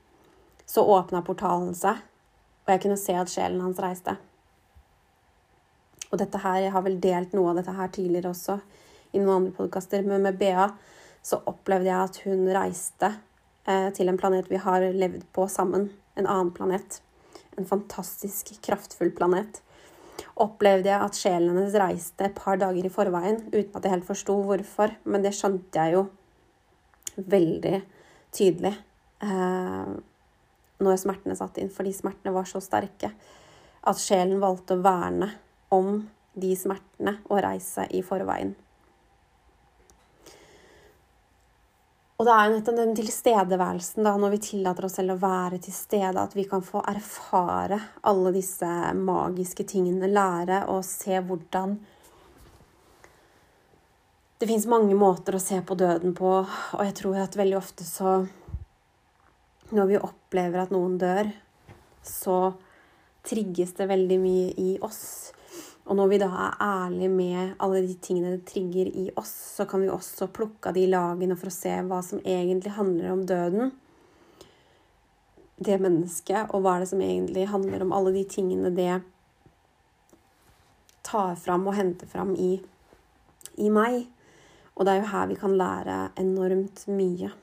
så 0.65 0.85
åpna 0.89 1.21
portalen 1.27 1.75
seg, 1.77 2.01
og 2.65 2.73
jeg 2.73 2.85
kunne 2.85 3.01
se 3.01 3.17
at 3.19 3.33
sjelen 3.33 3.61
hans 3.61 3.81
reiste. 3.83 4.17
Og 6.13 6.21
dette 6.21 6.41
her, 6.41 6.63
jeg 6.65 6.73
har 6.73 6.85
vel 6.85 6.97
delt 7.03 7.37
noe 7.37 7.53
av 7.53 7.61
dette 7.61 7.77
her 7.77 7.93
tidligere 7.93 8.33
også 8.33 8.57
i 9.13 9.21
noen 9.21 9.35
andre 9.35 9.55
podkaster, 9.57 10.05
men 10.07 10.25
med 10.25 10.41
BA 10.41 10.71
så 11.25 11.43
opplevde 11.49 11.91
jeg 11.91 12.09
at 12.09 12.21
hun 12.25 12.49
reiste 12.57 13.11
eh, 13.69 13.89
til 13.97 14.09
en 14.09 14.21
planet 14.21 14.49
vi 14.49 14.61
har 14.61 14.85
levd 14.97 15.27
på 15.37 15.45
sammen. 15.53 15.91
En 16.19 16.29
annen 16.29 16.53
planet. 16.55 17.01
En 17.57 17.69
fantastisk 17.69 18.55
kraftfull 18.65 19.13
planet 19.17 19.63
opplevde 20.41 20.91
jeg 20.91 21.05
at 21.05 21.19
sjelen 21.19 21.51
hennes 21.53 21.77
reiste 21.79 22.27
et 22.27 22.37
par 22.37 22.59
dager 22.61 22.87
i 22.87 22.93
forveien 22.93 23.41
uten 23.53 23.75
at 23.77 23.85
jeg 23.85 23.95
helt 23.95 24.09
forsto 24.09 24.37
hvorfor. 24.47 24.95
Men 25.05 25.25
det 25.25 25.35
skjønte 25.37 25.83
jeg 25.83 25.97
jo 25.97 26.07
veldig 27.17 27.77
tydelig 28.33 28.73
eh, 29.25 29.93
når 30.83 31.01
smertene 31.01 31.37
satt 31.39 31.61
inn, 31.61 31.71
fordi 31.73 31.93
smertene 31.95 32.35
var 32.35 32.49
så 32.49 32.63
sterke 32.65 33.13
at 33.83 34.01
sjelen 34.01 34.41
valgte 34.43 34.79
å 34.79 34.83
verne 34.83 35.29
om 35.75 35.99
de 36.33 36.53
smertene 36.57 37.19
og 37.29 37.43
reise 37.45 37.85
i 37.93 38.01
forveien. 38.07 38.55
Og 42.23 42.27
det 42.29 42.35
er 42.39 42.53
nettopp 42.53 42.77
den 42.79 42.93
tilstedeværelsen, 42.95 44.05
da, 44.07 44.13
når 44.15 44.37
vi 44.37 44.39
tillater 44.47 44.85
oss 44.87 44.95
selv 44.95 45.17
å 45.17 45.23
være 45.25 45.57
til 45.65 45.75
stede, 45.75 46.23
at 46.23 46.37
vi 46.39 46.45
kan 46.47 46.63
få 46.63 46.79
erfare 46.87 47.81
alle 48.07 48.31
disse 48.37 48.69
magiske 48.95 49.67
tingene, 49.67 50.07
lære 50.07 50.61
og 50.71 50.85
se 50.87 51.19
hvordan 51.19 51.81
Det 54.39 54.47
fins 54.47 54.69
mange 54.71 54.95
måter 54.95 55.35
å 55.35 55.43
se 55.43 55.59
på 55.67 55.75
døden 55.75 56.15
på, 56.15 56.31
og 56.47 56.85
jeg 56.87 56.95
tror 57.01 57.19
at 57.25 57.41
veldig 57.41 57.59
ofte 57.59 57.83
så 57.83 58.15
Når 59.75 59.91
vi 59.91 59.99
opplever 59.99 60.63
at 60.63 60.71
noen 60.71 60.95
dør, 61.03 61.27
så 62.07 62.53
trigges 63.27 63.75
det 63.75 63.91
veldig 63.91 64.19
mye 64.23 64.49
i 64.63 64.79
oss. 64.79 65.33
Og 65.93 65.97
når 65.99 66.09
vi 66.09 66.19
da 66.23 66.31
er 66.41 66.55
ærlige 66.65 67.13
med 67.13 67.51
alle 67.61 67.83
de 67.85 67.95
tingene 68.01 68.31
det 68.33 68.47
trigger 68.49 68.89
i 68.97 69.11
oss, 69.21 69.33
så 69.59 69.67
kan 69.69 69.83
vi 69.85 69.91
også 69.93 70.31
plukke 70.33 70.71
av 70.71 70.77
de 70.79 70.87
lagene 70.89 71.37
for 71.37 71.51
å 71.51 71.53
se 71.53 71.73
hva 71.85 71.99
som 72.01 72.23
egentlig 72.25 72.73
handler 72.79 73.11
om 73.13 73.27
døden. 73.29 73.75
Det 75.61 75.77
mennesket, 75.77 76.49
og 76.49 76.65
hva 76.65 76.79
er 76.79 76.87
det 76.87 76.89
som 76.95 77.03
egentlig 77.05 77.45
handler 77.51 77.85
om 77.85 77.93
alle 77.93 78.15
de 78.15 78.23
tingene 78.25 78.71
det 78.73 79.03
tar 81.05 81.37
fram 81.37 81.69
og 81.69 81.77
henter 81.77 82.09
fram 82.09 82.33
i, 82.41 82.55
i 83.61 83.69
meg. 83.69 84.07
Og 84.73 84.89
det 84.89 84.95
er 84.95 85.03
jo 85.03 85.11
her 85.13 85.29
vi 85.29 85.37
kan 85.43 85.61
lære 85.61 85.99
enormt 86.23 86.87
mye 86.89 87.35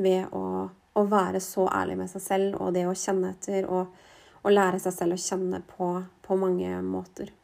ved 0.00 0.32
å, 0.32 0.64
å 0.96 1.04
være 1.12 1.44
så 1.44 1.68
ærlig 1.68 1.98
med 2.00 2.08
seg 2.14 2.24
selv 2.24 2.56
og 2.56 2.72
det 2.72 2.88
å 2.88 2.96
kjenne 2.96 3.34
etter 3.36 3.68
og, 3.68 3.92
og 4.40 4.56
lære 4.56 4.80
seg 4.80 4.96
selv 4.96 5.18
å 5.18 5.20
kjenne 5.28 5.60
på, 5.76 5.90
på 6.24 6.40
mange 6.40 6.72
måter. 6.88 7.34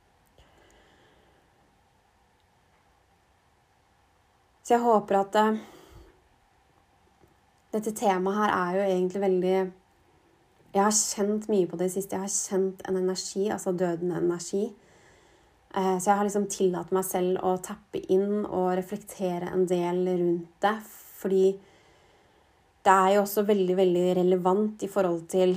Så 4.64 4.78
jeg 4.78 4.80
håper 4.80 5.18
at 5.18 5.34
uh, 5.36 5.56
Dette 7.74 7.92
temaet 7.98 8.38
her 8.38 8.52
er 8.54 8.76
jo 8.78 8.84
egentlig 8.86 9.20
veldig 9.20 9.56
Jeg 9.58 10.80
har 10.80 10.94
kjent 10.96 11.50
mye 11.52 11.68
på 11.68 11.78
det 11.78 11.90
siste. 11.92 12.16
Jeg 12.16 12.24
har 12.24 12.32
kjent 12.32 12.80
en 12.88 12.96
energi, 12.98 13.44
altså 13.52 13.74
dødende 13.76 14.22
energi. 14.22 14.64
Uh, 15.74 15.98
så 15.98 16.08
jeg 16.08 16.16
har 16.16 16.24
liksom 16.26 16.48
tillatt 16.50 16.94
meg 16.96 17.04
selv 17.06 17.44
å 17.44 17.52
tappe 17.62 18.00
inn 18.08 18.46
og 18.46 18.72
reflektere 18.78 19.52
en 19.52 19.68
del 19.68 20.00
rundt 20.08 20.48
det. 20.64 20.74
Fordi 21.20 21.44
det 22.84 22.96
er 22.96 23.12
jo 23.14 23.22
også 23.26 23.46
veldig, 23.52 23.78
veldig 23.84 24.08
relevant 24.22 24.82
i 24.82 24.90
forhold 24.90 25.28
til 25.36 25.54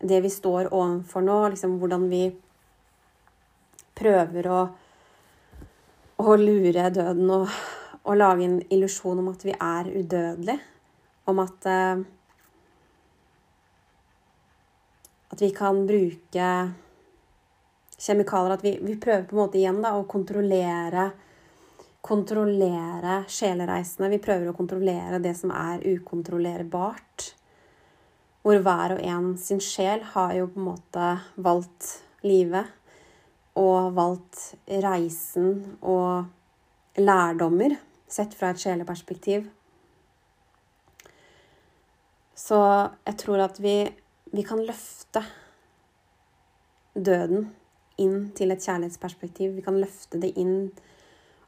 det 0.00 0.24
vi 0.24 0.32
står 0.32 0.72
overfor 0.72 1.28
nå. 1.28 1.38
Liksom 1.52 1.78
hvordan 1.82 2.08
vi 2.08 2.24
prøver 4.00 4.50
å, 4.50 4.66
å 6.24 6.36
lure 6.40 6.90
døden 6.94 7.30
og 7.38 7.48
å 8.04 8.14
lage 8.16 8.44
en 8.44 8.58
illusjon 8.72 9.20
om 9.22 9.30
at 9.32 9.44
vi 9.46 9.54
er 9.54 9.90
udødelige. 9.90 10.60
Om 11.30 11.40
at 11.44 11.68
uh, 11.70 12.04
At 15.34 15.40
vi 15.42 15.48
kan 15.50 15.80
bruke 15.88 16.48
kjemikalier 17.98 18.52
At 18.54 18.62
vi, 18.62 18.74
vi, 18.84 18.94
prøver 19.00 19.24
på 19.26 19.34
en 19.34 19.40
måte 19.40 19.58
igjen 19.58 19.80
da, 19.82 19.94
å 19.96 20.04
kontrollere 20.06 21.08
Kontrollere 22.04 23.22
sjelereisene. 23.32 24.10
Vi 24.12 24.20
prøver 24.20 24.50
å 24.50 24.56
kontrollere 24.56 25.22
det 25.24 25.32
som 25.38 25.54
er 25.56 25.80
ukontrollerbart. 25.88 27.30
Hvor 28.44 28.60
hver 28.60 28.98
og 28.98 29.00
en 29.00 29.30
sin 29.40 29.62
sjel 29.64 30.04
har 30.12 30.34
jo 30.36 30.50
på 30.52 30.60
en 30.60 30.66
måte 30.66 31.06
valgt 31.40 31.88
livet 32.20 32.68
og 33.56 33.96
valgt 33.96 34.50
reisen 34.84 35.78
og 35.80 36.28
lærdommer 37.00 37.78
sett 38.08 38.34
fra 38.34 38.50
et 38.52 38.60
sjeleperspektiv. 38.60 39.46
Så 42.34 42.58
jeg 43.06 43.18
tror 43.22 43.44
at 43.46 43.60
vi, 43.62 43.76
vi 44.34 44.42
kan 44.46 44.62
løfte 44.66 45.22
døden 46.94 47.48
inn 48.02 48.30
til 48.34 48.50
et 48.50 48.62
kjærlighetsperspektiv. 48.62 49.54
Vi 49.54 49.64
kan 49.64 49.78
løfte 49.80 50.18
det 50.22 50.32
inn 50.40 50.70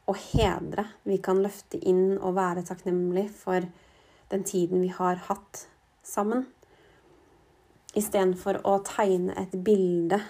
og 0.06 0.18
hedre. 0.30 0.86
Vi 1.04 1.18
kan 1.22 1.42
løfte 1.42 1.80
inn 1.82 2.16
og 2.20 2.36
være 2.38 2.64
takknemlig 2.66 3.28
for 3.34 3.66
den 4.30 4.46
tiden 4.46 4.82
vi 4.82 4.92
har 4.94 5.18
hatt 5.26 5.66
sammen. 6.06 6.46
Istedenfor 7.96 8.60
å 8.68 8.78
tegne 8.86 9.34
et 9.40 9.54
bilde 9.66 10.20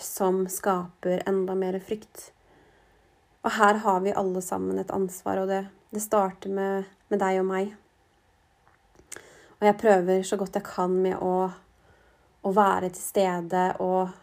som 0.00 0.44
skaper 0.50 1.22
enda 1.28 1.54
mer 1.58 1.78
frykt. 1.82 2.33
Og 3.44 3.52
her 3.58 3.80
har 3.84 4.00
vi 4.00 4.14
alle 4.16 4.40
sammen 4.42 4.80
et 4.80 4.92
ansvar, 4.94 5.42
og 5.42 5.50
det, 5.52 5.66
det 5.92 6.02
starter 6.02 6.52
med, 6.52 6.88
med, 7.12 7.20
deg 7.20 7.42
og 7.42 7.48
meg. 7.48 7.74
Og 9.60 9.66
jeg 9.68 9.78
prøver 9.80 10.24
så 10.24 10.38
godt 10.40 10.56
jeg 10.56 10.66
kan 10.66 10.94
med 11.04 11.20
å, 11.20 11.50
å 12.44 12.54
være 12.56 12.90
til 12.94 13.04
stede, 13.04 13.66
og 13.84 14.14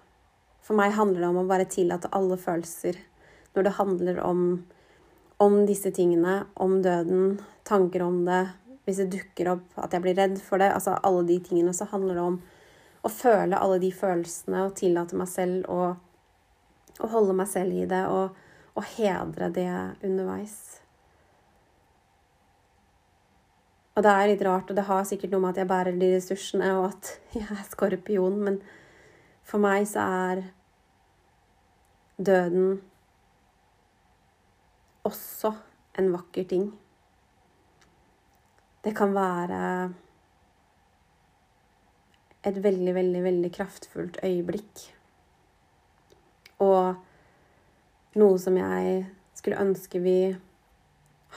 for 0.66 0.78
meg 0.78 0.98
handler 0.98 1.22
det 1.22 1.30
om 1.30 1.42
å 1.44 1.48
bare 1.50 1.70
tillate 1.70 2.10
alle 2.18 2.38
følelser 2.38 2.98
når 3.54 3.68
det 3.68 3.78
handler 3.78 4.20
om, 4.24 4.44
om 5.44 5.62
disse 5.68 5.92
tingene, 5.94 6.42
om 6.56 6.80
døden, 6.82 7.40
tanker 7.68 8.06
om 8.06 8.22
det, 8.26 8.46
hvis 8.86 9.02
det 9.04 9.12
dukker 9.14 9.54
opp 9.54 9.82
at 9.84 9.94
jeg 9.94 10.04
blir 10.04 10.18
redd 10.18 10.38
for 10.42 10.62
det, 10.62 10.72
altså 10.74 10.98
alle 11.06 11.26
de 11.28 11.38
tingene, 11.44 11.74
så 11.76 11.86
handler 11.92 12.18
det 12.18 12.24
om 12.24 12.40
å 13.02 13.10
føle 13.12 13.58
alle 13.58 13.80
de 13.82 13.92
følelsene 13.94 14.66
og 14.66 14.78
tillate 14.78 15.18
meg 15.18 15.30
selv 15.30 15.68
å, 15.70 15.92
holde 17.02 17.34
meg 17.34 17.50
selv 17.50 17.74
i 17.74 17.86
det 17.90 18.02
og, 18.14 18.38
og 18.76 18.86
hedre 18.96 19.50
det 19.54 19.72
underveis. 20.04 20.60
Og 23.96 24.06
det 24.06 24.12
er 24.12 24.30
litt 24.32 24.44
rart, 24.48 24.70
og 24.72 24.78
det 24.78 24.88
har 24.88 25.04
sikkert 25.08 25.34
noe 25.34 25.44
med 25.44 25.54
at 25.54 25.62
jeg 25.62 25.70
bærer 25.70 25.98
de 26.00 26.12
ressursene, 26.16 26.70
og 26.80 26.88
at 26.94 27.12
jeg 27.40 27.48
er 27.52 27.66
skorpion, 27.70 28.40
men 28.48 28.62
for 29.44 29.60
meg 29.64 29.88
så 29.90 30.06
er 30.06 30.46
døden 32.22 32.80
også 35.04 35.52
en 36.00 36.12
vakker 36.14 36.48
ting. 36.48 36.70
Det 38.82 38.96
kan 38.98 39.14
være 39.14 39.60
et 42.48 42.58
veldig, 42.64 42.94
veldig, 42.96 43.24
veldig 43.24 43.52
kraftfullt 43.54 44.20
øyeblikk. 44.26 44.86
Og 46.64 46.96
noe 48.20 48.40
som 48.40 48.58
jeg 48.60 49.04
skulle 49.38 49.62
ønske 49.62 50.02
vi 50.04 50.18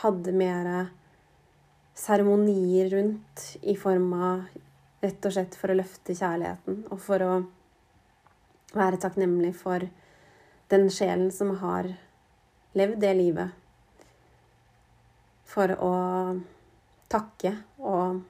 hadde 0.03 0.33
mer 0.35 0.71
seremonier 1.95 2.91
rundt 2.91 3.45
i 3.63 3.77
form 3.79 4.09
av 4.19 4.47
rett 5.05 5.27
og 5.29 5.37
slett 5.37 5.55
for 5.59 5.71
å 5.71 5.77
løfte 5.79 6.17
kjærligheten 6.17 6.87
og 6.91 7.03
for 7.03 7.23
å 7.23 7.35
være 8.75 8.99
takknemlig 9.03 9.53
for 9.57 9.85
den 10.73 10.89
sjelen 10.91 11.31
som 11.33 11.53
har 11.61 11.93
levd 12.75 12.99
det 13.05 13.13
livet. 13.15 13.53
For 15.47 15.71
å 15.79 15.93
takke 17.13 17.53
og 17.79 18.25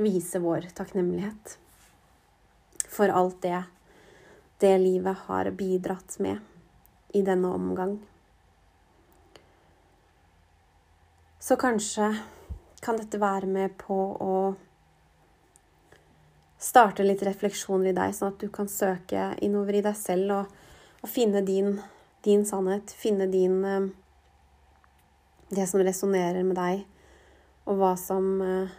vise 0.00 0.40
vår 0.40 0.70
takknemlighet 0.72 1.58
for 2.92 3.12
alt 3.12 3.42
det 3.44 3.60
det 4.62 4.76
livet 4.78 5.26
har 5.26 5.50
bidratt 5.58 6.16
med 6.22 6.51
i 7.12 7.22
denne 7.22 7.48
omgang. 7.52 7.98
Så 11.42 11.56
kanskje 11.56 12.12
kan 12.82 12.98
dette 12.98 13.18
være 13.18 13.48
med 13.50 13.74
på 13.78 13.96
å 14.22 14.34
starte 16.62 17.02
litt 17.02 17.22
refleksjoner 17.26 17.90
i 17.90 17.96
deg, 17.96 18.14
sånn 18.14 18.34
at 18.34 18.42
du 18.42 18.50
kan 18.54 18.70
søke 18.70 19.32
innover 19.42 19.78
i 19.78 19.82
deg 19.82 19.96
selv 19.98 20.36
og, 20.36 20.52
og 21.02 21.10
finne 21.10 21.42
din, 21.46 21.74
din, 22.22 22.46
sannhet. 22.46 22.94
Finne 22.94 23.26
din 23.30 23.58
eh, 23.66 23.90
Det 25.52 25.66
som 25.68 25.82
resonnerer 25.84 26.46
med 26.46 26.56
deg, 26.56 26.86
og 27.66 27.82
hva 27.82 27.92
som 28.00 28.30
eh, 28.40 28.78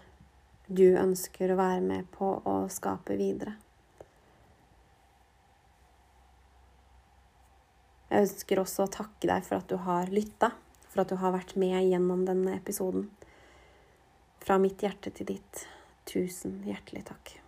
du 0.68 0.96
ønsker 0.98 1.52
å 1.52 1.60
være 1.60 1.84
med 1.84 2.08
på 2.16 2.32
å 2.50 2.56
skape 2.72 3.20
videre. 3.20 3.60
Jeg 8.14 8.28
ønsker 8.28 8.60
også 8.62 8.86
å 8.86 8.92
takke 8.94 9.26
deg 9.26 9.42
for 9.42 9.58
at 9.58 9.72
du 9.72 9.80
har 9.88 10.12
lytta, 10.14 10.52
for 10.86 11.02
at 11.02 11.10
du 11.10 11.18
har 11.18 11.34
vært 11.34 11.56
med 11.58 11.80
gjennom 11.82 12.28
denne 12.28 12.54
episoden. 12.60 13.08
Fra 14.44 14.60
mitt 14.62 14.86
hjerte 14.86 15.10
til 15.18 15.32
ditt, 15.32 15.64
tusen 16.06 16.60
hjertelig 16.68 17.08
takk. 17.10 17.40